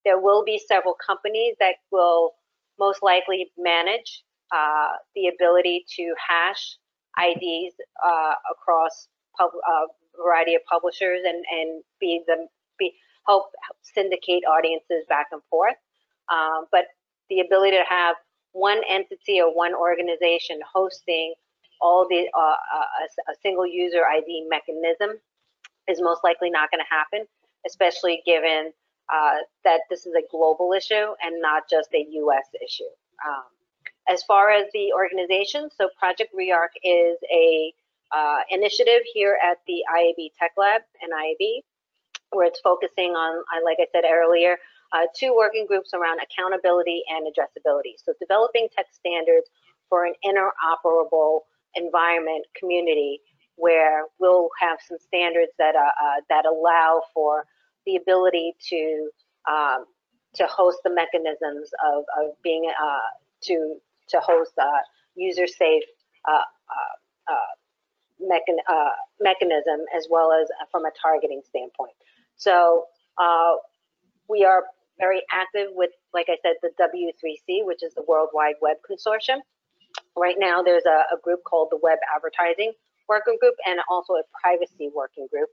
There 0.04 0.20
will 0.20 0.44
be 0.44 0.60
several 0.68 0.94
companies 1.04 1.56
that 1.58 1.76
will 1.90 2.34
most 2.78 3.02
likely 3.02 3.50
manage 3.58 4.22
uh, 4.54 4.92
the 5.16 5.28
ability 5.28 5.84
to 5.96 6.14
hash 6.28 6.78
IDs 7.18 7.74
uh, 8.04 8.34
across 8.50 9.08
pub, 9.36 9.50
uh, 9.68 9.86
variety 10.22 10.54
of 10.54 10.62
publishers 10.70 11.20
and, 11.24 11.44
and 11.50 11.82
be 12.00 12.22
them 12.28 12.46
be 12.78 12.92
help 13.26 13.46
syndicate 13.82 14.42
audiences 14.44 15.04
back 15.08 15.28
and 15.32 15.42
forth. 15.50 15.76
Um, 16.32 16.66
but 16.70 16.86
the 17.30 17.40
ability 17.40 17.76
to 17.76 17.84
have 17.88 18.16
one 18.52 18.80
entity 18.88 19.40
or 19.40 19.54
one 19.54 19.74
organization 19.74 20.60
hosting 20.72 21.34
all 21.84 22.08
the 22.08 22.26
uh, 22.34 22.40
a, 22.40 23.32
a 23.32 23.34
single 23.42 23.66
user 23.66 24.00
ID 24.10 24.48
mechanism 24.48 25.20
is 25.86 26.00
most 26.00 26.24
likely 26.24 26.48
not 26.48 26.70
going 26.70 26.80
to 26.80 26.88
happen, 26.90 27.28
especially 27.66 28.22
given 28.24 28.72
uh, 29.12 29.44
that 29.64 29.80
this 29.90 30.06
is 30.06 30.14
a 30.14 30.24
global 30.30 30.72
issue 30.72 31.12
and 31.22 31.42
not 31.42 31.64
just 31.68 31.90
a 31.92 32.06
U.S. 32.24 32.48
issue. 32.64 32.88
Um, 33.24 33.44
as 34.08 34.22
far 34.22 34.50
as 34.50 34.64
the 34.72 34.92
organization, 34.94 35.68
so 35.76 35.88
Project 35.98 36.34
REARC 36.34 36.72
is 36.82 37.18
a 37.30 37.72
uh, 38.16 38.40
initiative 38.48 39.02
here 39.12 39.36
at 39.44 39.58
the 39.66 39.84
IAB 39.94 40.30
Tech 40.38 40.52
Lab 40.56 40.80
and 41.02 41.12
IAB, 41.12 41.60
where 42.30 42.46
it's 42.46 42.60
focusing 42.60 43.10
on, 43.10 43.44
like 43.62 43.76
I 43.78 43.86
said 43.92 44.04
earlier, 44.10 44.56
uh, 44.92 45.06
two 45.18 45.34
working 45.36 45.66
groups 45.66 45.92
around 45.92 46.20
accountability 46.20 47.02
and 47.10 47.26
addressability. 47.26 47.94
So 48.02 48.14
developing 48.20 48.68
tech 48.74 48.86
standards 48.92 49.48
for 49.88 50.06
an 50.06 50.14
interoperable 50.24 51.40
environment 51.76 52.44
community 52.58 53.20
where 53.56 54.04
we'll 54.18 54.48
have 54.60 54.78
some 54.86 54.98
standards 54.98 55.52
that 55.58 55.76
uh, 55.76 55.78
uh, 55.78 56.20
that 56.28 56.44
allow 56.44 57.02
for 57.12 57.44
the 57.86 57.96
ability 57.96 58.54
to 58.68 59.10
um, 59.48 59.84
to 60.34 60.44
host 60.46 60.78
the 60.84 60.90
mechanisms 60.90 61.70
of, 61.86 62.04
of 62.20 62.32
being 62.42 62.70
uh, 62.82 62.98
to 63.42 63.76
to 64.08 64.18
host 64.20 64.52
uh, 64.60 64.66
user 65.14 65.46
safe 65.46 65.84
uh, 66.28 66.40
mechan 68.22 68.56
mechanism 69.20 69.80
as 69.96 70.06
well 70.10 70.32
as 70.32 70.48
from 70.70 70.84
a 70.84 70.90
targeting 71.00 71.42
standpoint. 71.48 71.94
So 72.36 72.86
we 74.28 74.44
are 74.44 74.64
very 74.98 75.22
active 75.30 75.68
with, 75.72 75.90
like 76.12 76.26
I 76.28 76.36
said, 76.42 76.54
the 76.62 76.70
W3C, 76.80 77.64
which 77.66 77.82
is 77.82 77.94
the 77.94 78.04
World 78.06 78.30
Wide 78.32 78.54
Web 78.60 78.76
Consortium. 78.88 79.38
Right 80.16 80.36
now, 80.38 80.62
there's 80.62 80.84
a, 80.86 81.14
a 81.14 81.18
group 81.22 81.40
called 81.44 81.68
the 81.70 81.78
Web 81.82 81.98
Advertising 82.14 82.72
Working 83.08 83.36
Group 83.40 83.54
and 83.66 83.80
also 83.90 84.14
a 84.14 84.22
Privacy 84.40 84.90
Working 84.94 85.26
Group. 85.30 85.48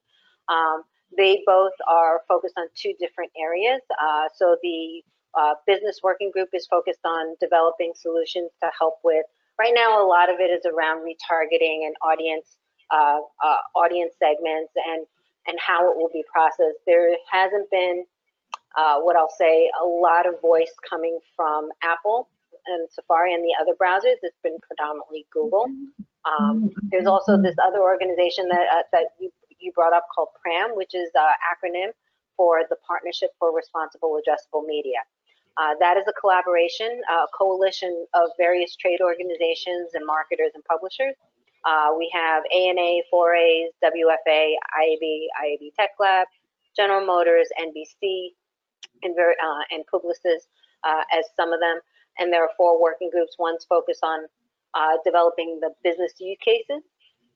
Um, 0.50 0.84
they 1.18 1.44
both 1.46 1.74
are 1.90 2.22
focused 2.28 2.56
on 2.58 2.68
two 2.76 2.94
different 3.00 3.32
areas. 3.40 3.82
Uh, 4.02 4.26
so 4.36 4.58
the 4.64 5.02
uh, 5.38 5.56
business 5.66 6.00
working 6.04 6.32
group 6.32 6.50
is 6.54 6.68
focused 6.68 7.06
on 7.06 7.36
developing 7.40 7.94
solutions 7.96 8.52
to 8.62 8.70
help 8.78 8.96
with. 9.04 9.26
Right 9.60 9.74
now, 9.76 10.04
a 10.04 10.08
lot 10.08 10.30
of 10.30 10.40
it 10.40 10.52
is 10.52 10.66
around 10.66 11.06
retargeting 11.06 11.86
and 11.86 11.96
audience 12.02 12.58
uh, 12.92 13.22
uh 13.42 13.56
audience 13.74 14.14
segments 14.20 14.74
and 14.76 15.06
and 15.48 15.58
how 15.66 15.90
it 15.90 15.96
will 15.96 16.10
be 16.12 16.24
processed. 16.32 16.80
There 16.86 17.16
hasn't 17.32 17.70
been 17.72 18.04
uh, 18.78 19.00
what 19.00 19.16
I'll 19.16 19.34
say, 19.38 19.70
a 19.82 19.86
lot 19.86 20.28
of 20.28 20.40
voice 20.42 20.72
coming 20.88 21.20
from 21.36 21.70
Apple 21.84 22.30
and 22.68 22.88
Safari 22.92 23.34
and 23.34 23.44
the 23.44 23.56
other 23.60 23.74
browsers. 23.74 24.18
It's 24.22 24.38
been 24.44 24.58
predominantly 24.62 25.26
Google. 25.32 25.66
Um, 26.26 26.70
there's 26.92 27.08
also 27.08 27.42
this 27.42 27.56
other 27.64 27.80
organization 27.80 28.48
that 28.50 28.68
uh, 28.72 28.84
that 28.94 29.06
you, 29.20 29.32
you 29.60 29.72
brought 29.74 29.94
up 29.94 30.06
called 30.14 30.30
PRAM, 30.42 30.76
which 30.76 30.94
is 30.94 31.10
an 31.16 31.34
acronym 31.42 31.92
for 32.38 32.62
the 32.70 32.76
Partnership 32.88 33.32
for 33.40 33.56
Responsible 33.56 34.20
Addressable 34.20 34.66
Media. 34.66 35.00
Uh, 35.58 35.76
that 35.80 35.98
is 35.98 36.04
a 36.08 36.14
collaboration, 36.14 37.02
a 37.10 37.26
coalition 37.38 38.06
of 38.14 38.30
various 38.38 38.76
trade 38.76 39.02
organizations 39.02 39.92
and 39.94 40.06
marketers 40.06 40.52
and 40.56 40.64
publishers. 40.66 41.14
Uh, 41.66 41.94
we 41.98 42.10
have 42.14 42.44
ANA, 42.56 43.02
4As, 43.14 43.70
WFA, 43.84 44.54
IAB, 44.80 45.28
IAB 45.44 45.74
Tech 45.78 45.92
Lab, 46.00 46.28
General 46.76 47.06
Motors, 47.06 47.48
NBC, 47.60 48.30
and, 49.04 49.16
uh, 49.20 49.64
and 49.72 49.84
Publicis 49.94 50.48
uh, 50.84 51.04
as 51.14 51.26
some 51.36 51.54
of 51.54 51.60
them. 51.60 51.80
And 52.18 52.32
there 52.32 52.44
are 52.44 52.50
four 52.58 52.82
working 52.82 53.10
groups. 53.10 53.36
One's 53.40 53.66
focused 53.66 54.04
on 54.04 54.26
uh, 54.74 54.98
developing 55.04 55.60
the 55.62 55.72
business 55.84 56.14
use 56.20 56.38
cases. 56.44 56.84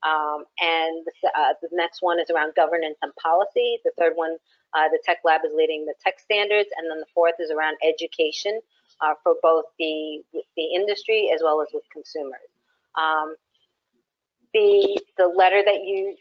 Um, 0.06 0.44
and 0.60 1.06
the, 1.22 1.28
uh, 1.36 1.54
the, 1.62 1.68
next 1.72 2.02
one 2.02 2.20
is 2.20 2.30
around 2.30 2.54
governance 2.54 2.96
and 3.02 3.12
policy. 3.16 3.78
The 3.84 3.92
third 3.98 4.12
one, 4.14 4.36
uh, 4.74 4.88
the 4.88 5.00
tech 5.04 5.18
lab 5.24 5.40
is 5.44 5.52
leading 5.54 5.86
the 5.86 5.94
tech 6.04 6.20
standards. 6.20 6.68
And 6.76 6.90
then 6.90 7.00
the 7.00 7.10
fourth 7.14 7.34
is 7.40 7.50
around 7.50 7.76
education 7.82 8.60
uh, 9.00 9.14
for 9.22 9.34
both 9.42 9.64
the, 9.78 10.22
the 10.32 10.74
industry 10.74 11.30
as 11.34 11.40
well 11.42 11.60
as 11.60 11.68
with 11.72 11.84
consumers. 11.92 12.48
Um, 12.94 13.34
the, 14.54 15.00
the 15.18 15.26
letter 15.26 15.62
that 15.64 15.84
you, 15.84 16.16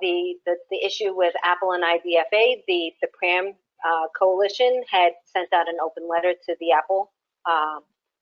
the, 0.00 0.34
the, 0.46 0.56
the 0.70 0.84
issue 0.84 1.16
with 1.16 1.34
Apple 1.42 1.72
and 1.72 1.82
IDFA, 1.82 2.62
the, 2.68 2.92
the 3.00 3.08
PRAM 3.18 3.54
uh, 3.84 4.06
coalition 4.18 4.82
had 4.90 5.12
sent 5.24 5.52
out 5.52 5.68
an 5.68 5.76
open 5.82 6.08
letter 6.08 6.34
to 6.46 6.56
the 6.60 6.72
Apple 6.72 7.10
um, 7.50 7.80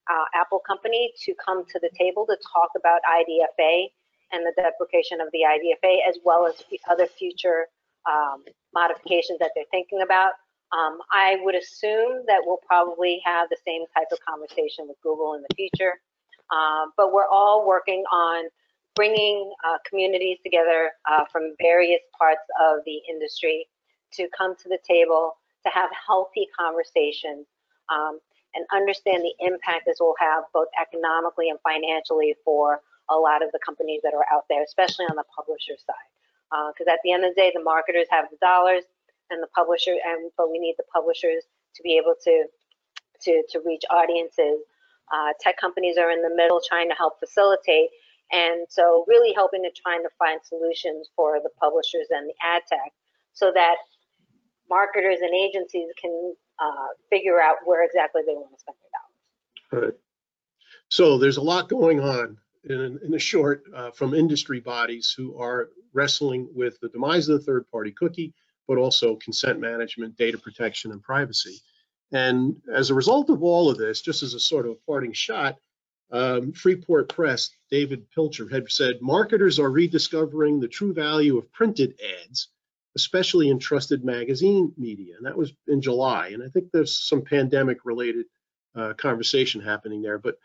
uh, 0.09 0.25
Apple 0.35 0.61
company 0.67 1.13
to 1.25 1.35
come 1.45 1.65
to 1.67 1.79
the 1.81 1.91
table 1.99 2.27
to 2.27 2.37
talk 2.53 2.71
about 2.77 3.01
IDFA 3.09 3.89
and 4.33 4.45
the 4.45 4.53
deprecation 4.57 5.21
of 5.21 5.29
the 5.33 5.41
IDFA, 5.41 5.99
as 6.09 6.19
well 6.25 6.47
as 6.47 6.55
other 6.91 7.07
future 7.07 7.67
um, 8.11 8.45
modifications 8.75 9.39
that 9.39 9.51
they're 9.55 9.65
thinking 9.71 10.03
about. 10.03 10.33
Um, 10.73 10.99
I 11.13 11.39
would 11.43 11.55
assume 11.55 12.25
that 12.27 12.41
we'll 12.45 12.61
probably 12.67 13.21
have 13.25 13.49
the 13.49 13.57
same 13.67 13.85
type 13.97 14.09
of 14.13 14.19
conversation 14.29 14.87
with 14.87 14.97
Google 15.03 15.35
in 15.35 15.43
the 15.43 15.55
future. 15.57 15.95
Um, 16.53 16.93
but 16.97 17.13
we're 17.13 17.29
all 17.29 17.67
working 17.67 18.05
on 18.13 18.49
bringing 18.95 19.53
uh, 19.65 19.79
communities 19.89 20.39
together 20.43 20.91
uh, 21.11 21.25
from 21.31 21.55
various 21.61 22.01
parts 22.19 22.43
of 22.61 22.81
the 22.85 23.01
industry 23.09 23.67
to 24.13 24.29
come 24.37 24.57
to 24.57 24.69
the 24.69 24.79
table 24.87 25.35
to 25.65 25.71
have 25.73 25.91
healthy 26.07 26.49
conversations 26.59 27.47
um, 27.93 28.19
and 28.55 28.65
understand 28.73 29.23
the 29.23 29.35
impact 29.45 29.85
this 29.87 30.01
will 30.01 30.15
have 30.19 30.45
both 30.53 30.69
economically 30.81 31.51
and 31.51 31.59
financially 31.61 32.35
for 32.45 32.81
a 33.11 33.17
lot 33.17 33.43
of 33.43 33.53
the 33.53 33.59
companies 33.65 34.01
that 34.03 34.15
are 34.15 34.27
out 34.33 34.45
there, 34.49 34.63
especially 34.63 35.07
on 35.07 35.17
the 35.17 35.25
publisher 35.35 35.75
side. 35.77 36.09
Because 36.73 36.91
at 36.91 37.01
the 37.05 37.13
end 37.13 37.25
of 37.25 37.35
the 37.35 37.41
day, 37.41 37.53
the 37.55 37.63
marketers 37.63 38.07
have 38.11 38.27
the 38.31 38.37
dollars 38.41 38.85
and 39.31 39.43
the 39.43 39.49
publisher, 39.55 39.93
and 39.93 40.31
but 40.37 40.51
we 40.51 40.59
need 40.59 40.75
the 40.79 40.85
publishers 40.93 41.45
to 41.77 41.83
be 41.83 41.97
able 41.97 42.15
to 42.25 42.45
to 43.23 43.43
to 43.51 43.61
reach 43.65 43.83
audiences. 43.91 44.61
Uh, 45.13 45.33
tech 45.41 45.57
companies 45.59 45.97
are 45.97 46.11
in 46.11 46.23
the 46.23 46.35
middle 46.35 46.61
trying 46.67 46.89
to 46.89 46.95
help 46.95 47.19
facilitate, 47.19 47.91
and 48.33 48.67
so 48.69 49.05
really 49.09 49.33
helping 49.35 49.63
to 49.63 49.71
trying 49.71 50.03
to 50.03 50.11
find 50.19 50.41
solutions 50.43 51.09
for 51.17 51.41
the 51.43 51.51
publishers 51.61 52.09
and 52.11 52.29
the 52.29 52.35
ad 52.43 52.63
tech, 52.69 52.93
so 53.33 53.53
that 53.55 53.77
marketers 54.71 55.19
and 55.21 55.35
agencies 55.35 55.89
can 56.01 56.35
uh, 56.61 56.89
figure 57.11 57.41
out 57.41 57.57
where 57.65 57.85
exactly 57.85 58.23
they 58.27 58.35
want 58.35 58.53
to 58.53 58.61
spend 58.61 58.77
their 58.81 59.81
dollars. 59.81 59.93
Right. 59.93 60.01
So 60.89 61.19
there's 61.19 61.37
a 61.37 61.43
lot 61.43 61.69
going 61.69 62.01
on 62.01 62.39
in, 62.65 62.99
in 63.03 63.11
the 63.11 63.19
short 63.19 63.63
uh, 63.75 63.91
from 63.91 64.15
industry 64.15 64.61
bodies 64.61 65.15
who 65.17 65.39
are 65.39 65.71
wrestling 65.93 66.49
with 66.55 66.79
the 66.81 66.89
demise 66.89 67.29
of 67.29 67.39
the 67.39 67.45
third 67.45 67.71
party 67.71 67.93
cookie, 67.93 68.35
but 68.67 68.79
also 68.79 69.17
consent 69.17 69.61
management, 69.61 70.17
data 70.17 70.39
protection, 70.39 70.93
and 70.93 71.03
privacy. 71.03 71.61
And 72.13 72.57
as 72.75 72.91
a 72.91 72.95
result 72.95 73.29
of 73.29 73.43
all 73.43 73.71
of 73.71 73.77
this, 73.77 74.01
just 74.01 74.23
as 74.23 74.35
a 74.35 74.41
sort 74.41 74.67
of 74.67 74.73
a 74.73 74.87
parting 74.87 75.13
shot, 75.13 75.57
um, 76.11 76.53
Freeport 76.53 77.11
Press, 77.11 77.51
David 77.71 78.11
Pilcher 78.11 78.49
had 78.49 78.71
said, 78.71 79.03
marketers 79.03 79.59
are 79.59 79.71
rediscovering 79.71 80.59
the 80.59 80.69
true 80.69 80.95
value 80.95 81.37
of 81.37 81.53
printed 81.53 82.01
ads, 82.23 82.49
especially 82.99 83.49
in 83.49 83.61
trusted 83.61 84.05
magazine 84.05 84.73
media. 84.77 85.15
And 85.17 85.25
that 85.25 85.37
was 85.37 85.53
in 85.69 85.81
July. 85.81 86.31
And 86.35 86.43
I 86.43 86.49
think 86.49 86.73
there's 86.73 86.97
some 86.97 87.23
pandemic 87.23 87.85
related 87.85 88.27
uh, 88.75 88.95
conversation 88.95 89.61
happening 89.61 90.03
there. 90.03 90.19
But 90.19 90.37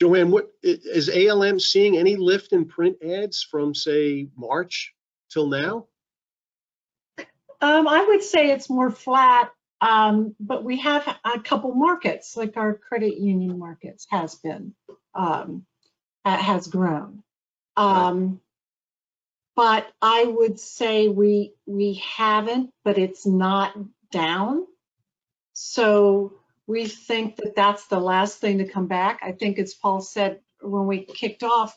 Joanne, 0.00 0.32
what 0.32 0.50
is 0.64 1.08
ALM 1.08 1.60
seeing 1.60 1.96
any 1.96 2.16
lift 2.16 2.52
in 2.52 2.64
print 2.64 2.96
ads 3.04 3.44
from 3.44 3.72
say 3.72 4.28
March 4.36 4.92
till 5.30 5.46
now? 5.46 5.86
Um, 7.60 7.86
I 7.86 8.04
would 8.08 8.24
say 8.24 8.50
it's 8.50 8.68
more 8.68 8.90
flat, 8.90 9.52
um, 9.80 10.34
but 10.40 10.64
we 10.64 10.80
have 10.80 11.06
a 11.24 11.38
couple 11.38 11.72
markets, 11.72 12.36
like 12.36 12.56
our 12.56 12.74
credit 12.74 13.18
union 13.18 13.58
markets 13.58 14.08
has 14.10 14.34
been, 14.34 14.74
um, 15.14 15.66
has 16.24 16.66
grown. 16.66 17.22
Um, 17.76 18.40
but 19.60 19.86
I 20.00 20.24
would 20.24 20.58
say 20.58 21.08
we, 21.08 21.52
we 21.66 22.02
haven't, 22.16 22.70
but 22.82 22.96
it's 22.96 23.26
not 23.26 23.76
down. 24.10 24.64
So 25.52 26.32
we 26.66 26.86
think 26.86 27.36
that 27.36 27.54
that's 27.54 27.86
the 27.88 28.00
last 28.00 28.38
thing 28.38 28.56
to 28.56 28.64
come 28.64 28.86
back. 28.86 29.20
I 29.22 29.32
think 29.32 29.58
as 29.58 29.74
Paul 29.74 30.00
said, 30.00 30.40
when 30.62 30.86
we 30.86 31.04
kicked 31.04 31.42
off, 31.42 31.76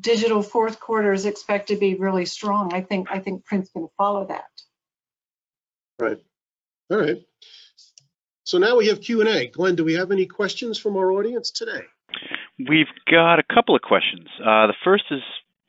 digital 0.00 0.42
fourth 0.42 0.80
quarter 0.80 1.12
is 1.12 1.26
expected 1.26 1.74
to 1.74 1.80
be 1.80 1.94
really 1.94 2.24
strong. 2.24 2.74
I 2.74 2.80
think, 2.80 3.06
I 3.08 3.20
think 3.20 3.44
print's 3.44 3.70
going 3.70 3.86
to 3.86 3.92
follow 3.96 4.26
that. 4.26 4.50
Right. 6.00 6.18
All 6.90 6.98
right. 6.98 7.22
So 8.42 8.58
now 8.58 8.76
we 8.76 8.88
have 8.88 9.00
Q 9.00 9.20
and 9.20 9.28
A. 9.28 9.46
Glenn, 9.46 9.76
do 9.76 9.84
we 9.84 9.94
have 9.94 10.10
any 10.10 10.26
questions 10.26 10.76
from 10.76 10.96
our 10.96 11.12
audience 11.12 11.52
today? 11.52 11.82
We've 12.58 12.88
got 13.08 13.38
a 13.38 13.44
couple 13.44 13.76
of 13.76 13.82
questions. 13.82 14.26
Uh, 14.40 14.66
the 14.66 14.74
first 14.82 15.04
is, 15.12 15.22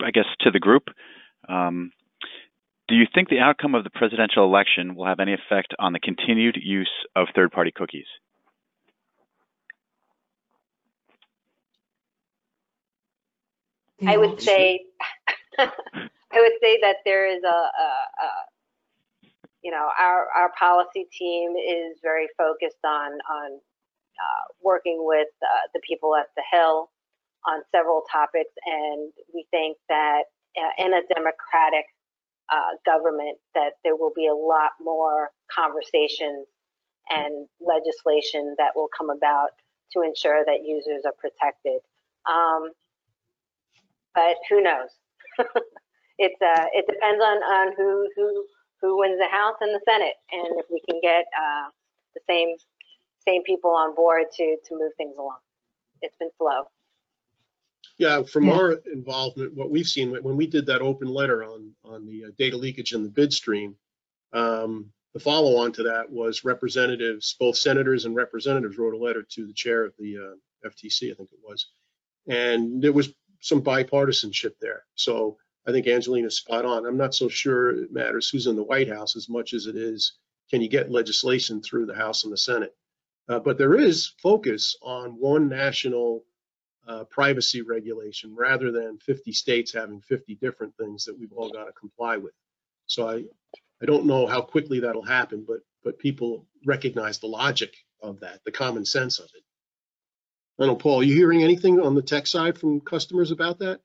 I 0.03 0.11
guess, 0.11 0.25
to 0.41 0.51
the 0.51 0.59
group. 0.59 0.89
Um, 1.47 1.91
do 2.87 2.95
you 2.95 3.05
think 3.13 3.29
the 3.29 3.39
outcome 3.39 3.75
of 3.75 3.83
the 3.83 3.89
presidential 3.89 4.43
election 4.43 4.95
will 4.95 5.05
have 5.05 5.19
any 5.19 5.33
effect 5.33 5.73
on 5.79 5.93
the 5.93 5.99
continued 5.99 6.57
use 6.61 6.91
of 7.15 7.27
third-party 7.33 7.71
cookies? 7.71 8.07
I 14.05 14.17
would 14.17 14.41
say, 14.41 14.81
I 15.59 15.69
would 16.33 16.53
say 16.61 16.79
that 16.81 16.97
there 17.05 17.27
is 17.27 17.43
a, 17.43 17.47
a, 17.47 17.51
a 17.51 18.29
you 19.63 19.71
know, 19.71 19.89
our, 19.99 20.27
our 20.35 20.51
policy 20.57 21.07
team 21.17 21.55
is 21.55 21.97
very 22.01 22.27
focused 22.37 22.83
on, 22.83 23.11
on 23.29 23.51
uh, 23.53 24.53
working 24.61 24.97
with 25.05 25.27
uh, 25.43 25.67
the 25.73 25.79
people 25.87 26.15
at 26.15 26.27
the 26.35 26.43
Hill 26.51 26.89
on 27.47 27.61
several 27.71 28.03
topics. 28.11 28.51
And 28.65 29.11
we 29.33 29.45
think 29.51 29.77
that 29.89 30.23
uh, 30.57 30.85
in 30.85 30.93
a 30.93 31.01
democratic 31.13 31.85
uh, 32.51 32.75
government, 32.85 33.37
that 33.55 33.73
there 33.83 33.95
will 33.95 34.13
be 34.15 34.27
a 34.27 34.35
lot 34.35 34.71
more 34.81 35.29
conversations 35.53 36.47
and 37.09 37.47
legislation 37.59 38.55
that 38.57 38.71
will 38.75 38.89
come 38.95 39.09
about 39.09 39.49
to 39.93 40.01
ensure 40.01 40.43
that 40.45 40.65
users 40.65 41.03
are 41.05 41.15
protected. 41.17 41.79
Um, 42.29 42.71
but 44.13 44.37
who 44.49 44.61
knows? 44.61 44.89
it's 46.17 46.41
uh, 46.41 46.65
it 46.73 46.85
depends 46.87 47.23
on 47.23 47.37
on 47.43 47.73
who 47.75 48.07
who 48.15 48.45
who 48.81 48.99
wins 48.99 49.19
the 49.19 49.27
House 49.27 49.55
and 49.61 49.73
the 49.73 49.81
Senate, 49.85 50.15
and 50.31 50.59
if 50.59 50.65
we 50.71 50.81
can 50.89 50.99
get 51.01 51.25
uh, 51.37 51.69
the 52.13 52.21
same 52.27 52.55
same 53.27 53.43
people 53.43 53.71
on 53.71 53.95
board 53.95 54.25
to 54.37 54.57
to 54.65 54.75
move 54.77 54.91
things 54.97 55.15
along. 55.17 55.39
It's 56.01 56.15
been 56.17 56.31
slow. 56.37 56.65
Yeah, 58.01 58.23
from 58.23 58.45
Yeah. 58.45 58.53
our 58.53 58.71
involvement, 58.91 59.53
what 59.53 59.69
we've 59.69 59.87
seen 59.87 60.11
when 60.23 60.35
we 60.35 60.47
did 60.47 60.65
that 60.65 60.81
open 60.81 61.07
letter 61.07 61.43
on 61.43 61.75
on 61.83 62.07
the 62.07 62.25
uh, 62.25 62.31
data 62.35 62.57
leakage 62.57 62.93
in 62.93 63.03
the 63.03 63.09
bid 63.11 63.31
stream, 63.31 63.77
um, 64.33 64.91
the 65.13 65.19
follow 65.19 65.55
on 65.57 65.71
to 65.73 65.83
that 65.83 66.09
was 66.09 66.43
representatives, 66.43 67.35
both 67.39 67.55
senators 67.55 68.05
and 68.05 68.15
representatives, 68.15 68.79
wrote 68.79 68.95
a 68.95 68.97
letter 68.97 69.21
to 69.21 69.45
the 69.45 69.53
chair 69.53 69.85
of 69.85 69.93
the 69.99 70.17
uh, 70.17 70.67
FTC, 70.67 71.11
I 71.11 71.13
think 71.13 71.31
it 71.31 71.39
was, 71.43 71.67
and 72.27 72.81
there 72.81 72.91
was 72.91 73.13
some 73.39 73.61
bipartisanship 73.61 74.57
there. 74.59 74.83
So 74.95 75.37
I 75.67 75.71
think 75.71 75.85
Angelina's 75.85 76.37
spot 76.37 76.65
on. 76.65 76.87
I'm 76.87 76.97
not 76.97 77.13
so 77.13 77.29
sure 77.29 77.83
it 77.83 77.91
matters 77.93 78.29
who's 78.31 78.47
in 78.47 78.55
the 78.55 78.63
White 78.63 78.89
House 78.89 79.15
as 79.15 79.29
much 79.29 79.53
as 79.53 79.67
it 79.67 79.75
is 79.75 80.13
can 80.49 80.59
you 80.59 80.67
get 80.67 80.89
legislation 80.89 81.61
through 81.61 81.85
the 81.85 81.93
House 81.93 82.23
and 82.23 82.33
the 82.33 82.37
Senate. 82.37 82.75
Uh, 83.29 83.37
but 83.39 83.59
there 83.59 83.75
is 83.75 84.07
focus 84.23 84.75
on 84.81 85.11
one 85.11 85.47
national 85.47 86.25
uh, 86.87 87.03
privacy 87.05 87.61
regulation 87.61 88.35
rather 88.35 88.71
than 88.71 88.97
50 88.99 89.31
states 89.31 89.73
having 89.73 90.01
50 90.01 90.35
different 90.35 90.75
things 90.77 91.05
that 91.05 91.17
we've 91.17 91.31
all 91.33 91.49
got 91.49 91.65
to 91.65 91.71
comply 91.73 92.17
with. 92.17 92.33
So 92.87 93.07
I, 93.07 93.23
I 93.81 93.85
don't 93.85 94.05
know 94.05 94.27
how 94.27 94.41
quickly 94.41 94.79
that'll 94.79 95.03
happen, 95.03 95.45
but 95.47 95.59
but 95.83 95.97
people 95.97 96.45
recognize 96.65 97.19
the 97.19 97.27
logic 97.27 97.73
of 98.01 98.19
that, 98.19 98.41
the 98.45 98.51
common 98.51 98.85
sense 98.85 99.19
of 99.19 99.25
it. 99.25 99.43
I 100.59 100.65
don't 100.65 100.73
know, 100.73 100.75
Paul, 100.75 100.99
are 100.99 101.03
you 101.03 101.15
hearing 101.15 101.43
anything 101.43 101.79
on 101.79 101.95
the 101.95 102.01
tech 102.01 102.27
side 102.27 102.57
from 102.57 102.81
customers 102.81 103.31
about 103.31 103.59
that? 103.59 103.81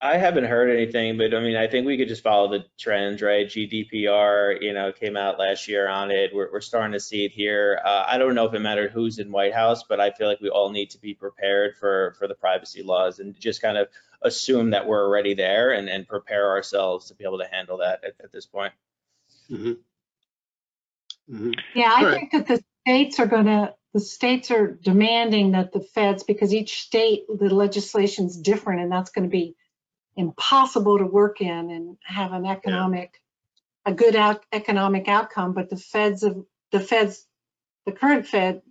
I 0.00 0.18
haven't 0.18 0.44
heard 0.44 0.68
anything, 0.70 1.16
but 1.16 1.32
I 1.34 1.40
mean, 1.40 1.56
I 1.56 1.68
think 1.68 1.86
we 1.86 1.96
could 1.96 2.08
just 2.08 2.22
follow 2.22 2.50
the 2.50 2.66
trends, 2.78 3.22
right? 3.22 3.46
GDPR, 3.46 4.60
you 4.60 4.74
know, 4.74 4.92
came 4.92 5.16
out 5.16 5.38
last 5.38 5.68
year 5.68 5.88
on 5.88 6.10
it. 6.10 6.32
We're, 6.34 6.52
we're 6.52 6.60
starting 6.60 6.92
to 6.92 7.00
see 7.00 7.24
it 7.24 7.32
here. 7.32 7.80
Uh, 7.82 8.04
I 8.06 8.18
don't 8.18 8.34
know 8.34 8.44
if 8.44 8.52
it 8.52 8.58
mattered 8.58 8.90
who's 8.90 9.18
in 9.18 9.32
White 9.32 9.54
House, 9.54 9.84
but 9.88 9.98
I 9.98 10.10
feel 10.10 10.28
like 10.28 10.40
we 10.40 10.50
all 10.50 10.70
need 10.70 10.90
to 10.90 10.98
be 10.98 11.14
prepared 11.14 11.76
for 11.76 12.14
for 12.18 12.28
the 12.28 12.34
privacy 12.34 12.82
laws 12.82 13.20
and 13.20 13.38
just 13.40 13.62
kind 13.62 13.78
of 13.78 13.88
assume 14.20 14.70
that 14.70 14.86
we're 14.86 15.02
already 15.02 15.32
there 15.32 15.72
and, 15.72 15.88
and 15.88 16.06
prepare 16.06 16.50
ourselves 16.50 17.08
to 17.08 17.14
be 17.14 17.24
able 17.24 17.38
to 17.38 17.48
handle 17.50 17.78
that 17.78 18.04
at, 18.04 18.14
at 18.22 18.32
this 18.32 18.44
point. 18.44 18.74
Mhm. 19.50 19.78
Mhm. 21.30 21.54
Yeah, 21.74 21.90
I 21.90 22.00
All 22.00 22.04
right. 22.04 22.14
think 22.14 22.32
that 22.32 22.46
the 22.46 22.62
states 22.86 23.18
are 23.18 23.26
gonna, 23.26 23.74
the 23.94 24.00
states 24.00 24.50
are 24.50 24.66
demanding 24.72 25.52
that 25.52 25.72
the 25.72 25.80
feds, 25.80 26.22
because 26.22 26.52
each 26.52 26.82
state, 26.82 27.24
the 27.28 27.48
legislation's 27.52 28.36
different 28.36 28.82
and 28.82 28.92
that's 28.92 29.10
gonna 29.10 29.28
be 29.28 29.56
impossible 30.16 30.98
to 30.98 31.06
work 31.06 31.40
in 31.40 31.70
and 31.70 31.96
have 32.02 32.32
an 32.32 32.46
economic, 32.46 33.20
a 33.84 33.92
good 33.92 34.16
out, 34.16 34.44
economic 34.52 35.08
outcome, 35.08 35.52
but 35.52 35.70
the 35.70 35.76
feds 35.76 36.22
of, 36.22 36.44
the 36.72 36.80
feds, 36.80 37.26
the 37.84 37.92
current 37.92 38.26
fed 38.26 38.62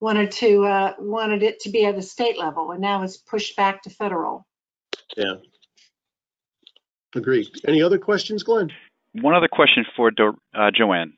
wanted 0.00 0.30
to, 0.30 0.64
uh, 0.64 0.94
wanted 0.98 1.42
it 1.42 1.60
to 1.60 1.70
be 1.70 1.84
at 1.86 1.96
the 1.96 2.02
state 2.02 2.38
level 2.38 2.70
and 2.70 2.80
now 2.80 3.02
it's 3.02 3.16
pushed 3.16 3.56
back 3.56 3.82
to 3.82 3.90
federal. 3.90 4.46
Yeah. 5.16 5.36
Agreed. 7.14 7.48
Any 7.66 7.82
other 7.82 7.98
questions, 7.98 8.42
Glenn? 8.42 8.70
One 9.12 9.34
other 9.34 9.48
question 9.48 9.84
for 9.96 10.10
Do- 10.10 10.38
uh, 10.54 10.70
Joanne. 10.74 11.14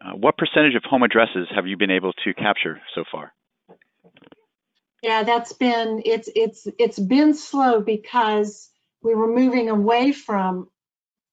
Uh, 0.00 0.12
what 0.12 0.36
percentage 0.36 0.74
of 0.74 0.84
home 0.84 1.02
addresses 1.02 1.48
have 1.54 1.66
you 1.66 1.76
been 1.76 1.90
able 1.90 2.12
to 2.24 2.34
capture 2.34 2.80
so 2.94 3.04
far? 3.10 3.32
Yeah, 5.02 5.22
that's 5.22 5.52
been, 5.52 6.02
it's, 6.04 6.28
it's, 6.34 6.66
it's 6.78 6.98
been 6.98 7.34
slow 7.34 7.80
because 7.80 8.70
we 9.02 9.14
were 9.14 9.32
moving 9.32 9.68
away 9.68 10.12
from, 10.12 10.68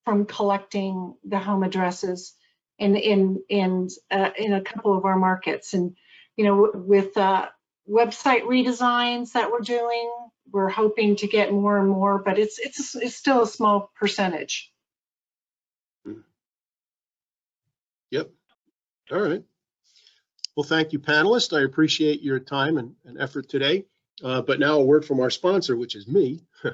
from 0.04 0.26
collecting 0.26 1.14
the 1.24 1.38
home 1.38 1.62
addresses 1.62 2.34
in, 2.78 2.96
in, 2.96 3.42
in, 3.48 3.88
uh, 4.10 4.30
in 4.36 4.52
a 4.52 4.62
couple 4.62 4.96
of 4.96 5.04
our 5.04 5.18
markets. 5.18 5.74
And, 5.74 5.96
you 6.36 6.44
know, 6.44 6.70
with, 6.74 7.16
uh, 7.16 7.46
website 7.88 8.42
redesigns 8.42 9.32
that 9.32 9.50
we're 9.50 9.60
doing. 9.60 10.10
We're 10.50 10.68
hoping 10.68 11.16
to 11.16 11.26
get 11.26 11.52
more 11.52 11.78
and 11.78 11.88
more, 11.88 12.22
but 12.22 12.38
it's 12.38 12.58
it's 12.58 12.94
it's 12.94 13.16
still 13.16 13.42
a 13.42 13.46
small 13.46 13.90
percentage. 13.98 14.72
Yep. 18.10 18.30
All 19.10 19.20
right. 19.20 19.42
Well, 20.56 20.64
thank 20.64 20.92
you, 20.92 21.00
panelists. 21.00 21.56
I 21.56 21.64
appreciate 21.64 22.22
your 22.22 22.38
time 22.38 22.78
and, 22.78 22.94
and 23.04 23.20
effort 23.20 23.48
today. 23.48 23.84
Uh, 24.22 24.40
but 24.40 24.58
now 24.58 24.78
a 24.78 24.84
word 24.84 25.04
from 25.04 25.20
our 25.20 25.28
sponsor, 25.28 25.76
which 25.76 25.94
is 25.94 26.08
me. 26.08 26.40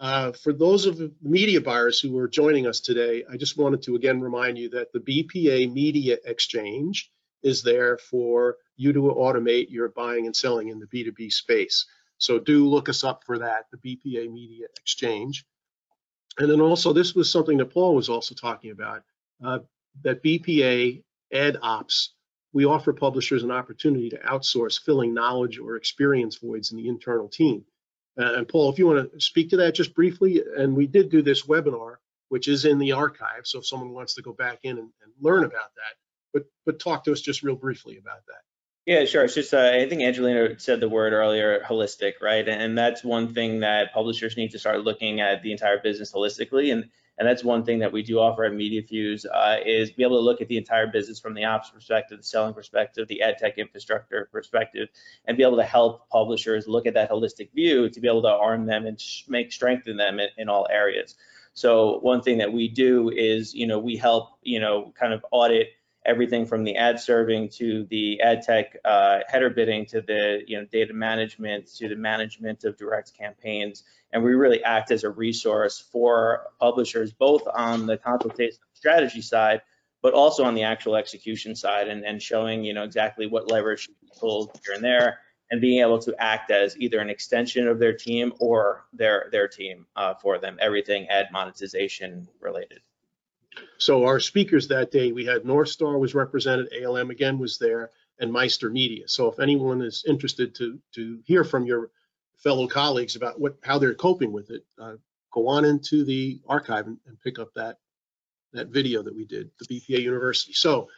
Uh, 0.00 0.32
for 0.32 0.52
those 0.52 0.86
of 0.86 0.98
the 0.98 1.12
media 1.22 1.60
buyers 1.60 2.00
who 2.00 2.18
are 2.18 2.28
joining 2.28 2.66
us 2.66 2.80
today, 2.80 3.24
I 3.30 3.36
just 3.36 3.56
wanted 3.56 3.82
to 3.82 3.94
again 3.94 4.20
remind 4.20 4.58
you 4.58 4.68
that 4.70 4.92
the 4.92 4.98
BPA 4.98 5.72
Media 5.72 6.18
Exchange 6.24 7.10
is 7.42 7.62
there 7.62 7.98
for 7.98 8.56
you 8.76 8.92
to 8.92 9.00
automate 9.00 9.70
your 9.70 9.88
buying 9.90 10.26
and 10.26 10.34
selling 10.34 10.68
in 10.68 10.80
the 10.80 10.86
B2B 10.86 11.32
space. 11.32 11.86
So 12.18 12.38
do 12.38 12.66
look 12.66 12.88
us 12.88 13.04
up 13.04 13.22
for 13.24 13.38
that, 13.38 13.66
the 13.70 13.76
BPA 13.78 14.30
Media 14.32 14.66
Exchange. 14.80 15.44
And 16.38 16.50
then 16.50 16.60
also, 16.60 16.92
this 16.92 17.14
was 17.14 17.30
something 17.30 17.58
that 17.58 17.72
Paul 17.72 17.94
was 17.94 18.08
also 18.08 18.34
talking 18.34 18.72
about, 18.72 19.02
uh, 19.44 19.60
that 20.02 20.22
BPA 20.24 21.04
Ad 21.32 21.58
Ops, 21.62 22.14
we 22.52 22.64
offer 22.64 22.92
publishers 22.92 23.44
an 23.44 23.52
opportunity 23.52 24.10
to 24.10 24.18
outsource 24.18 24.80
filling 24.80 25.14
knowledge 25.14 25.58
or 25.58 25.76
experience 25.76 26.36
voids 26.36 26.72
in 26.72 26.78
the 26.78 26.88
internal 26.88 27.28
team. 27.28 27.64
Uh, 28.18 28.34
and 28.34 28.48
Paul, 28.48 28.70
if 28.70 28.78
you 28.78 28.86
want 28.86 29.12
to 29.12 29.20
speak 29.20 29.50
to 29.50 29.56
that 29.58 29.74
just 29.74 29.94
briefly, 29.94 30.42
and 30.56 30.76
we 30.76 30.86
did 30.86 31.10
do 31.10 31.22
this 31.22 31.46
webinar, 31.46 31.96
which 32.28 32.48
is 32.48 32.64
in 32.64 32.78
the 32.78 32.92
archive. 32.92 33.42
So 33.44 33.58
if 33.58 33.66
someone 33.66 33.92
wants 33.92 34.14
to 34.14 34.22
go 34.22 34.32
back 34.32 34.60
in 34.62 34.78
and, 34.78 34.90
and 35.02 35.12
learn 35.20 35.44
about 35.44 35.74
that, 35.76 35.94
but 36.32 36.44
but 36.64 36.78
talk 36.78 37.04
to 37.04 37.12
us 37.12 37.20
just 37.20 37.42
real 37.42 37.56
briefly 37.56 37.98
about 37.98 38.24
that. 38.26 38.42
Yeah, 38.86 39.06
sure. 39.06 39.24
It's 39.24 39.34
just, 39.34 39.54
uh, 39.54 39.72
I 39.74 39.88
think 39.88 40.02
Angelina 40.02 40.58
said 40.58 40.78
the 40.78 40.90
word 40.90 41.14
earlier, 41.14 41.60
holistic, 41.60 42.14
right? 42.20 42.46
And 42.46 42.76
that's 42.76 43.02
one 43.02 43.32
thing 43.32 43.60
that 43.60 43.94
publishers 43.94 44.36
need 44.36 44.50
to 44.50 44.58
start 44.58 44.84
looking 44.84 45.20
at 45.20 45.42
the 45.42 45.52
entire 45.52 45.80
business 45.80 46.12
holistically. 46.12 46.70
And 46.70 46.90
and 47.18 47.28
that's 47.28 47.44
one 47.44 47.64
thing 47.64 47.78
that 47.78 47.92
we 47.92 48.02
do 48.02 48.18
offer 48.18 48.44
at 48.44 48.52
MediaFuse 48.52 49.24
uh, 49.32 49.56
is 49.64 49.92
be 49.92 50.02
able 50.02 50.16
to 50.16 50.22
look 50.22 50.40
at 50.40 50.48
the 50.48 50.56
entire 50.56 50.86
business 50.86 51.20
from 51.20 51.34
the 51.34 51.44
ops 51.44 51.70
perspective, 51.70 52.18
the 52.18 52.24
selling 52.24 52.54
perspective, 52.54 53.06
the 53.08 53.22
ad 53.22 53.38
tech 53.38 53.58
infrastructure 53.58 54.28
perspective, 54.32 54.88
and 55.26 55.36
be 55.36 55.44
able 55.44 55.56
to 55.56 55.64
help 55.64 56.08
publishers 56.08 56.66
look 56.66 56.86
at 56.86 56.94
that 56.94 57.10
holistic 57.10 57.52
view 57.54 57.88
to 57.88 58.00
be 58.00 58.08
able 58.08 58.22
to 58.22 58.28
arm 58.28 58.66
them 58.66 58.86
and 58.86 59.00
make 59.28 59.52
strengthen 59.52 59.96
them 59.96 60.18
in, 60.18 60.28
in 60.38 60.48
all 60.48 60.66
areas. 60.70 61.14
So 61.54 62.00
one 62.00 62.20
thing 62.20 62.38
that 62.38 62.52
we 62.52 62.68
do 62.68 63.10
is, 63.10 63.54
you 63.54 63.68
know, 63.68 63.78
we 63.78 63.96
help, 63.96 64.30
you 64.42 64.58
know, 64.58 64.92
kind 64.98 65.12
of 65.12 65.24
audit 65.30 65.68
everything 66.06 66.44
from 66.46 66.64
the 66.64 66.76
ad 66.76 67.00
serving 67.00 67.48
to 67.48 67.84
the 67.84 68.20
ad 68.20 68.42
tech 68.42 68.76
uh, 68.84 69.20
header 69.28 69.50
bidding 69.50 69.86
to 69.86 70.00
the 70.00 70.42
you 70.46 70.58
know 70.58 70.66
data 70.66 70.92
management 70.92 71.66
to 71.76 71.88
the 71.88 71.96
management 71.96 72.64
of 72.64 72.76
direct 72.76 73.16
campaigns. 73.16 73.84
And 74.12 74.22
we 74.22 74.34
really 74.34 74.62
act 74.62 74.90
as 74.90 75.04
a 75.04 75.10
resource 75.10 75.80
for 75.80 76.46
publishers 76.60 77.12
both 77.12 77.42
on 77.52 77.86
the 77.86 77.96
consultation 77.96 78.58
strategy 78.74 79.22
side 79.22 79.62
but 80.04 80.12
also 80.12 80.44
on 80.44 80.54
the 80.54 80.62
actual 80.62 80.96
execution 80.96 81.56
side 81.56 81.88
and, 81.88 82.04
and 82.04 82.20
showing 82.22 82.62
you 82.62 82.74
know 82.74 82.84
exactly 82.84 83.26
what 83.26 83.50
leverage 83.50 83.80
should 83.80 84.00
be 84.02 84.08
pulled 84.20 84.60
here 84.64 84.74
and 84.74 84.84
there 84.84 85.20
and 85.50 85.60
being 85.62 85.80
able 85.80 85.98
to 85.98 86.14
act 86.18 86.50
as 86.50 86.76
either 86.78 87.00
an 87.00 87.08
extension 87.08 87.66
of 87.66 87.78
their 87.78 87.94
team 87.94 88.32
or 88.38 88.84
their 88.92 89.28
their 89.32 89.48
team 89.48 89.86
uh, 89.96 90.14
for 90.14 90.38
them 90.38 90.58
everything 90.60 91.08
ad 91.08 91.26
monetization 91.32 92.28
related 92.40 92.80
so 93.78 94.04
our 94.04 94.20
speakers 94.20 94.68
that 94.68 94.90
day, 94.90 95.12
we 95.12 95.24
had 95.24 95.44
North 95.44 95.68
Star 95.68 95.98
was 95.98 96.14
represented, 96.14 96.72
ALM 96.82 97.10
again 97.10 97.38
was 97.38 97.58
there, 97.58 97.90
and 98.18 98.32
Meister 98.32 98.70
Media. 98.70 99.08
So 99.08 99.30
if 99.30 99.40
anyone 99.40 99.82
is 99.82 100.04
interested 100.06 100.54
to 100.56 100.78
to 100.94 101.20
hear 101.24 101.44
from 101.44 101.66
your 101.66 101.90
fellow 102.36 102.66
colleagues 102.66 103.16
about 103.16 103.40
what 103.40 103.56
how 103.62 103.78
they're 103.78 103.94
coping 103.94 104.32
with 104.32 104.50
it, 104.50 104.64
uh, 104.78 104.94
go 105.32 105.48
on 105.48 105.64
into 105.64 106.04
the 106.04 106.40
archive 106.48 106.86
and, 106.86 106.98
and, 107.06 107.20
pick 107.20 107.38
up 107.38 107.52
that 107.54 107.78
that 108.52 108.68
video 108.68 109.02
that 109.02 109.14
we 109.14 109.24
did, 109.24 109.50
the 109.58 109.66
BPA 109.66 110.00
University. 110.00 110.52
So 110.52 110.88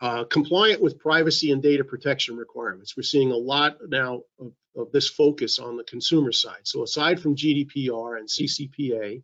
uh, 0.00 0.24
compliant 0.24 0.80
with 0.80 0.98
privacy 0.98 1.50
and 1.50 1.62
data 1.62 1.84
protection 1.84 2.36
requirements. 2.36 2.96
We're 2.96 3.02
seeing 3.02 3.32
a 3.32 3.36
lot 3.36 3.76
now 3.88 4.22
of, 4.38 4.52
of 4.76 4.92
this 4.92 5.08
focus 5.08 5.58
on 5.58 5.76
the 5.76 5.84
consumer 5.84 6.32
side. 6.32 6.60
So 6.62 6.82
aside 6.82 7.20
from 7.20 7.34
GDPR 7.34 8.18
and 8.18 8.28
CCPA, 8.28 9.22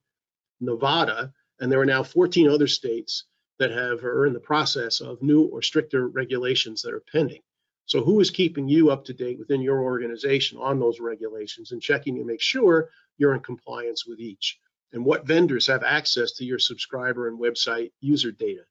Nevada 0.61 1.33
and 1.61 1.71
there 1.71 1.81
are 1.81 1.87
now 1.87 2.03
14 2.03 2.49
other 2.49 2.67
states 2.67 3.25
that 3.59 3.71
have 3.71 4.05
are 4.05 4.27
in 4.27 4.33
the 4.33 4.41
process 4.41 5.01
of 5.01 5.23
new 5.23 5.43
or 5.43 5.63
stricter 5.63 6.09
regulations 6.09 6.83
that 6.83 6.93
are 6.93 7.05
pending. 7.13 7.43
So 7.87 8.03
who 8.03 8.21
is 8.21 8.31
keeping 8.31 8.69
you 8.69 8.91
up 8.91 9.05
to 9.05 9.13
date 9.13 9.39
within 9.39 9.61
your 9.61 9.83
organization 9.83 10.59
on 10.59 10.81
those 10.81 11.01
regulations 11.01 11.73
and 11.73 11.83
checking 11.83 12.17
to 12.17 12.25
make 12.25 12.41
sure 12.41 12.91
you're 13.19 13.35
in 13.35 13.41
compliance 13.41 14.07
with 14.07 14.21
each? 14.21 14.59
And 14.93 15.05
what 15.05 15.27
vendors 15.27 15.67
have 15.67 15.83
access 15.83 16.33
to 16.33 16.45
your 16.45 16.59
subscriber 16.59 17.29
and 17.29 17.39
website 17.39 17.93
user 18.01 18.33
data? 18.33 18.63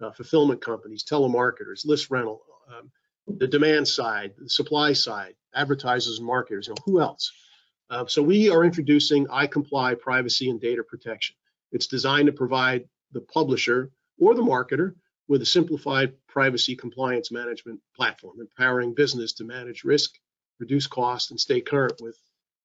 Uh, 0.00 0.10
fulfillment 0.12 0.60
companies, 0.60 1.04
telemarketers, 1.04 1.84
list 1.84 2.10
rental, 2.10 2.40
um, 2.68 2.90
the 3.26 3.46
demand 3.46 3.86
side, 3.86 4.32
the 4.38 4.48
supply 4.48 4.92
side, 4.92 5.34
advertisers 5.54 6.18
and 6.18 6.26
marketers, 6.26 6.66
you 6.66 6.74
know, 6.74 6.82
who 6.84 7.00
else? 7.00 7.30
Uh, 7.90 8.06
so 8.06 8.22
we 8.22 8.48
are 8.50 8.64
introducing 8.64 9.26
iComply 9.26 10.00
privacy 10.00 10.48
and 10.48 10.60
data 10.60 10.82
protection. 10.82 11.36
It's 11.72 11.86
designed 11.86 12.26
to 12.26 12.32
provide 12.32 12.88
the 13.12 13.22
publisher 13.22 13.90
or 14.18 14.34
the 14.34 14.42
marketer 14.42 14.94
with 15.26 15.42
a 15.42 15.46
simplified 15.46 16.14
privacy 16.28 16.76
compliance 16.76 17.30
management 17.30 17.80
platform, 17.96 18.40
empowering 18.40 18.94
business 18.94 19.32
to 19.34 19.44
manage 19.44 19.82
risk, 19.82 20.18
reduce 20.58 20.86
cost, 20.86 21.30
and 21.30 21.40
stay 21.40 21.60
current 21.60 22.00
with 22.00 22.18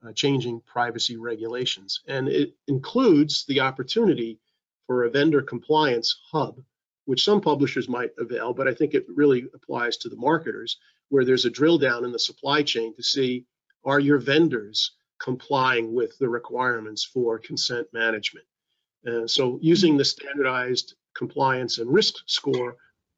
uh, 0.06 0.12
changing 0.14 0.62
privacy 0.62 1.18
regulations. 1.18 2.02
And 2.08 2.28
it 2.28 2.56
includes 2.68 3.46
the 3.46 3.62
opportunity 3.62 4.40
for 4.86 5.04
a 5.04 5.10
vendor 5.10 5.42
compliance 5.42 6.20
hub, 6.32 6.62
which 7.06 7.24
some 7.24 7.42
publishers 7.42 7.88
might 7.88 8.12
avail, 8.18 8.54
but 8.54 8.68
I 8.68 8.74
think 8.74 8.94
it 8.94 9.06
really 9.08 9.48
applies 9.54 9.98
to 9.98 10.10
the 10.10 10.16
marketers, 10.16 10.78
where 11.10 11.24
there's 11.24 11.46
a 11.46 11.50
drill 11.50 11.78
down 11.78 12.04
in 12.04 12.12
the 12.12 12.20
supply 12.20 12.64
chain 12.64 12.94
to 12.96 13.04
see 13.04 13.46
are 13.86 14.00
your 14.00 14.18
vendors 14.18 14.92
complying 15.20 15.94
with 15.94 16.18
the 16.20 16.28
requirements 16.28 17.04
for 17.06 17.40
consent 17.40 17.88
management. 17.94 18.46
Uh, 19.08 19.26
so 19.26 19.58
using 19.62 19.96
the 19.96 20.06
standardized 20.06 20.96
compliance 21.16 21.78
and 21.78 21.92
risk 21.92 22.16
score, 22.26 22.76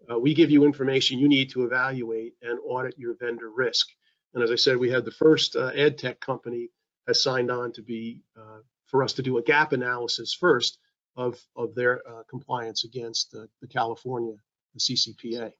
uh, 0.09 0.17
we 0.17 0.33
give 0.33 0.51
you 0.51 0.63
information 0.63 1.19
you 1.19 1.27
need 1.27 1.49
to 1.49 1.65
evaluate 1.65 2.33
and 2.41 2.59
audit 2.65 2.97
your 2.97 3.15
vendor 3.19 3.49
risk. 3.49 3.87
And 4.33 4.43
as 4.43 4.51
I 4.51 4.55
said, 4.55 4.77
we 4.77 4.91
had 4.91 5.05
the 5.05 5.11
first 5.11 5.55
uh, 5.55 5.71
ad 5.75 5.97
tech 5.97 6.19
company 6.19 6.69
has 7.07 7.21
signed 7.21 7.49
on 7.49 7.71
to 7.73 7.81
be 7.81 8.21
uh, 8.37 8.59
for 8.85 9.03
us 9.03 9.13
to 9.13 9.23
do 9.23 9.37
a 9.37 9.43
gap 9.43 9.73
analysis 9.73 10.33
first 10.33 10.77
of, 11.15 11.39
of 11.55 11.73
their 11.75 12.01
uh, 12.07 12.23
compliance 12.29 12.83
against 12.83 13.31
the 13.31 13.67
California, 13.67 14.35
the 14.73 14.79
CCPA. 14.79 15.51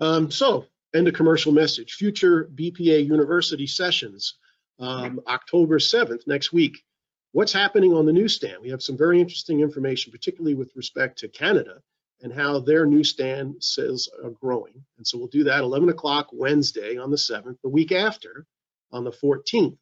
Um, 0.00 0.30
so, 0.30 0.66
end 0.94 1.06
of 1.06 1.14
commercial 1.14 1.52
message. 1.52 1.94
Future 1.94 2.50
BPA 2.54 3.06
University 3.06 3.66
sessions, 3.66 4.34
um, 4.78 5.20
October 5.26 5.78
7th, 5.78 6.26
next 6.26 6.52
week 6.52 6.82
what's 7.32 7.52
happening 7.52 7.92
on 7.92 8.06
the 8.06 8.12
newsstand. 8.12 8.62
We 8.62 8.70
have 8.70 8.82
some 8.82 8.96
very 8.96 9.20
interesting 9.20 9.60
information, 9.60 10.12
particularly 10.12 10.54
with 10.54 10.70
respect 10.76 11.18
to 11.18 11.28
Canada 11.28 11.80
and 12.22 12.32
how 12.32 12.60
their 12.60 12.86
newsstand 12.86 13.56
sales 13.60 14.08
are 14.22 14.30
growing. 14.30 14.84
And 14.96 15.06
so 15.06 15.18
we'll 15.18 15.26
do 15.28 15.44
that 15.44 15.60
11 15.60 15.88
o'clock 15.88 16.28
Wednesday 16.32 16.96
on 16.96 17.10
the 17.10 17.16
7th, 17.16 17.56
the 17.62 17.68
week 17.68 17.90
after 17.90 18.46
on 18.92 19.04
the 19.04 19.10
14th. 19.10 19.76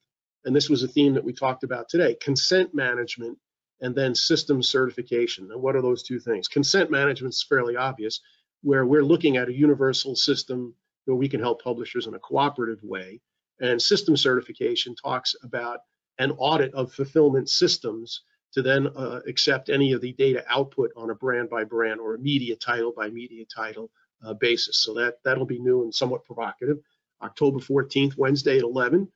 And 0.44 0.56
this 0.56 0.70
was 0.70 0.82
a 0.82 0.88
theme 0.88 1.14
that 1.14 1.24
we 1.24 1.34
talked 1.34 1.64
about 1.64 1.88
today 1.88 2.14
consent 2.14 2.74
management 2.74 3.36
and 3.82 3.94
then 3.94 4.14
system 4.14 4.62
certification. 4.62 5.50
And 5.50 5.60
what 5.60 5.76
are 5.76 5.82
those 5.82 6.02
two 6.02 6.18
things? 6.18 6.48
Consent 6.48 6.90
management 6.90 7.34
is 7.34 7.44
fairly 7.46 7.76
obvious, 7.76 8.20
where 8.62 8.86
we're 8.86 9.04
looking 9.04 9.36
at 9.36 9.48
a 9.48 9.54
universal 9.54 10.14
system 10.14 10.74
where 11.04 11.16
we 11.16 11.28
can 11.28 11.40
help 11.40 11.62
publishers 11.62 12.06
in 12.06 12.14
a 12.14 12.18
cooperative 12.18 12.82
way. 12.82 13.20
And 13.60 13.80
system 13.80 14.16
certification 14.16 14.94
talks 14.94 15.34
about 15.42 15.80
an 16.20 16.32
audit 16.32 16.72
of 16.74 16.92
fulfillment 16.92 17.48
systems 17.48 18.22
to 18.52 18.62
then 18.62 18.86
uh, 18.88 19.20
accept 19.26 19.70
any 19.70 19.92
of 19.92 20.02
the 20.02 20.12
data 20.12 20.44
output 20.48 20.90
on 20.96 21.10
a 21.10 21.14
brand 21.14 21.48
by 21.48 21.64
brand 21.64 21.98
or 21.98 22.14
a 22.14 22.18
media 22.18 22.54
title 22.54 22.92
by 22.94 23.08
media 23.08 23.44
title 23.44 23.90
uh, 24.24 24.34
basis. 24.34 24.78
So 24.78 24.92
that 24.94 25.14
that'll 25.24 25.46
be 25.46 25.58
new 25.58 25.82
and 25.82 25.94
somewhat 25.94 26.24
provocative. 26.24 26.78
October 27.22 27.58
14th, 27.58 28.16
Wednesday 28.18 28.58
at 28.58 28.64
11. 28.64 29.08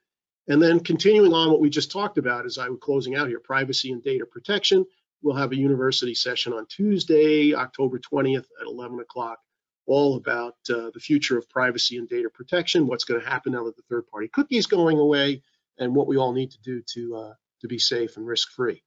And 0.49 0.63
then 0.63 0.81
continuing 0.81 1.33
on 1.33 1.51
what 1.51 1.61
we 1.61 1.71
just 1.71 1.91
talked 1.91 2.19
about 2.19 2.47
as 2.47 2.59
I 2.59 2.69
was 2.69 2.79
closing 2.81 3.17
out 3.17 3.29
here, 3.29 3.41
privacy 3.41 3.93
and 3.93 4.03
data 4.03 4.25
protection. 4.27 4.85
We'll 5.23 5.37
have 5.37 5.53
a 5.53 5.57
university 5.57 6.15
session 6.15 6.53
on 6.53 6.67
Tuesday, 6.67 7.55
October 7.55 7.99
20th 7.99 8.47
at 8.61 8.67
11 8.67 9.01
o'clock, 9.01 9.39
all 9.87 10.17
about 10.17 10.57
uh, 10.71 10.91
the 10.93 11.01
future 11.01 11.39
of 11.39 11.49
privacy 11.49 11.97
and 11.97 12.09
data 12.09 12.29
protection, 12.29 12.87
what's 12.87 13.05
going 13.05 13.21
to 13.21 13.29
happen 13.29 13.53
now 13.53 13.65
that 13.65 13.77
the 13.77 13.83
third 13.89 14.07
party 14.07 14.29
cookie 14.29 14.59
is 14.59 14.67
going 14.67 14.99
away, 14.99 15.43
and 15.79 15.95
what 15.95 16.07
we 16.07 16.17
all 16.17 16.33
need 16.33 16.51
to 16.53 16.61
do 16.63 16.83
to 16.95 17.17
uh, 17.17 17.35
to 17.61 17.69
be 17.69 17.79
safe 17.79 18.17
and 18.17 18.27
risk 18.27 18.51
free. 18.53 18.83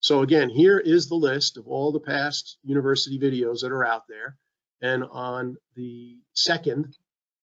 So 0.00 0.22
again, 0.22 0.50
here 0.50 0.78
is 0.78 1.08
the 1.08 1.14
list 1.14 1.56
of 1.56 1.66
all 1.66 1.92
the 1.92 2.00
past 2.00 2.58
university 2.62 3.18
videos 3.18 3.60
that 3.60 3.72
are 3.72 3.86
out 3.86 4.02
there. 4.08 4.36
And 4.82 5.04
on 5.04 5.56
the 5.74 6.18
second, 6.34 6.96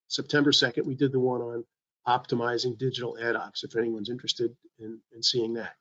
September 0.07 0.51
2nd, 0.51 0.85
we 0.85 0.95
did 0.95 1.11
the 1.11 1.19
one 1.19 1.41
on 1.41 1.65
optimizing 2.07 2.77
digital 2.77 3.17
ad 3.19 3.35
ops, 3.35 3.63
if 3.63 3.75
anyone's 3.75 4.09
interested 4.09 4.55
in, 4.79 4.99
in 5.15 5.23
seeing 5.23 5.53
that. 5.55 5.73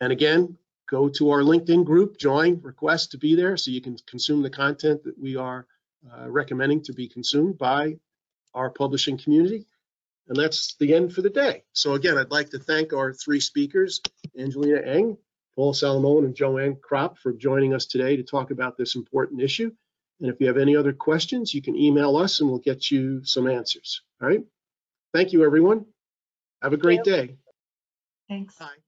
And 0.00 0.12
again, 0.12 0.56
go 0.88 1.08
to 1.08 1.30
our 1.30 1.40
LinkedIn 1.40 1.84
group, 1.84 2.18
join, 2.18 2.60
request 2.62 3.10
to 3.12 3.18
be 3.18 3.34
there 3.34 3.56
so 3.56 3.70
you 3.70 3.80
can 3.80 3.96
consume 4.06 4.42
the 4.42 4.50
content 4.50 5.02
that 5.04 5.18
we 5.18 5.36
are 5.36 5.66
uh, 6.12 6.30
recommending 6.30 6.82
to 6.84 6.92
be 6.92 7.08
consumed 7.08 7.58
by 7.58 7.96
our 8.52 8.70
publishing 8.70 9.18
community. 9.18 9.66
And 10.28 10.36
that's 10.36 10.76
the 10.76 10.94
end 10.94 11.12
for 11.12 11.22
the 11.22 11.30
day. 11.30 11.64
So 11.72 11.94
again, 11.94 12.16
I'd 12.16 12.30
like 12.30 12.50
to 12.50 12.58
thank 12.58 12.92
our 12.92 13.12
three 13.12 13.40
speakers, 13.40 14.00
Angelina 14.38 14.80
Eng, 14.80 15.18
Paul 15.54 15.74
Salamone, 15.74 16.24
and 16.24 16.34
Joanne 16.34 16.76
Kropp 16.76 17.18
for 17.18 17.32
joining 17.32 17.74
us 17.74 17.86
today 17.86 18.16
to 18.16 18.22
talk 18.22 18.50
about 18.50 18.76
this 18.76 18.94
important 18.94 19.42
issue. 19.42 19.70
And 20.20 20.30
if 20.30 20.40
you 20.40 20.46
have 20.46 20.56
any 20.56 20.76
other 20.76 20.92
questions, 20.92 21.52
you 21.52 21.60
can 21.60 21.76
email 21.76 22.16
us 22.16 22.40
and 22.40 22.48
we'll 22.48 22.58
get 22.58 22.90
you 22.90 23.24
some 23.24 23.46
answers. 23.46 24.02
All 24.22 24.28
right. 24.28 24.44
Thank 25.12 25.32
you, 25.32 25.44
everyone. 25.44 25.84
Have 26.62 26.72
a 26.72 26.78
great 26.78 27.04
day. 27.04 27.36
Thanks. 28.28 28.56
Bye. 28.56 28.83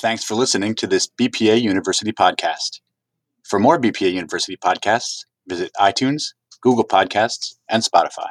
Thanks 0.00 0.24
for 0.24 0.34
listening 0.34 0.74
to 0.76 0.86
this 0.86 1.10
BPA 1.20 1.60
University 1.60 2.10
podcast. 2.10 2.80
For 3.44 3.58
more 3.58 3.78
BPA 3.78 4.10
University 4.10 4.56
podcasts, 4.56 5.26
visit 5.46 5.70
iTunes, 5.78 6.32
Google 6.62 6.86
Podcasts, 6.86 7.56
and 7.68 7.82
Spotify. 7.82 8.30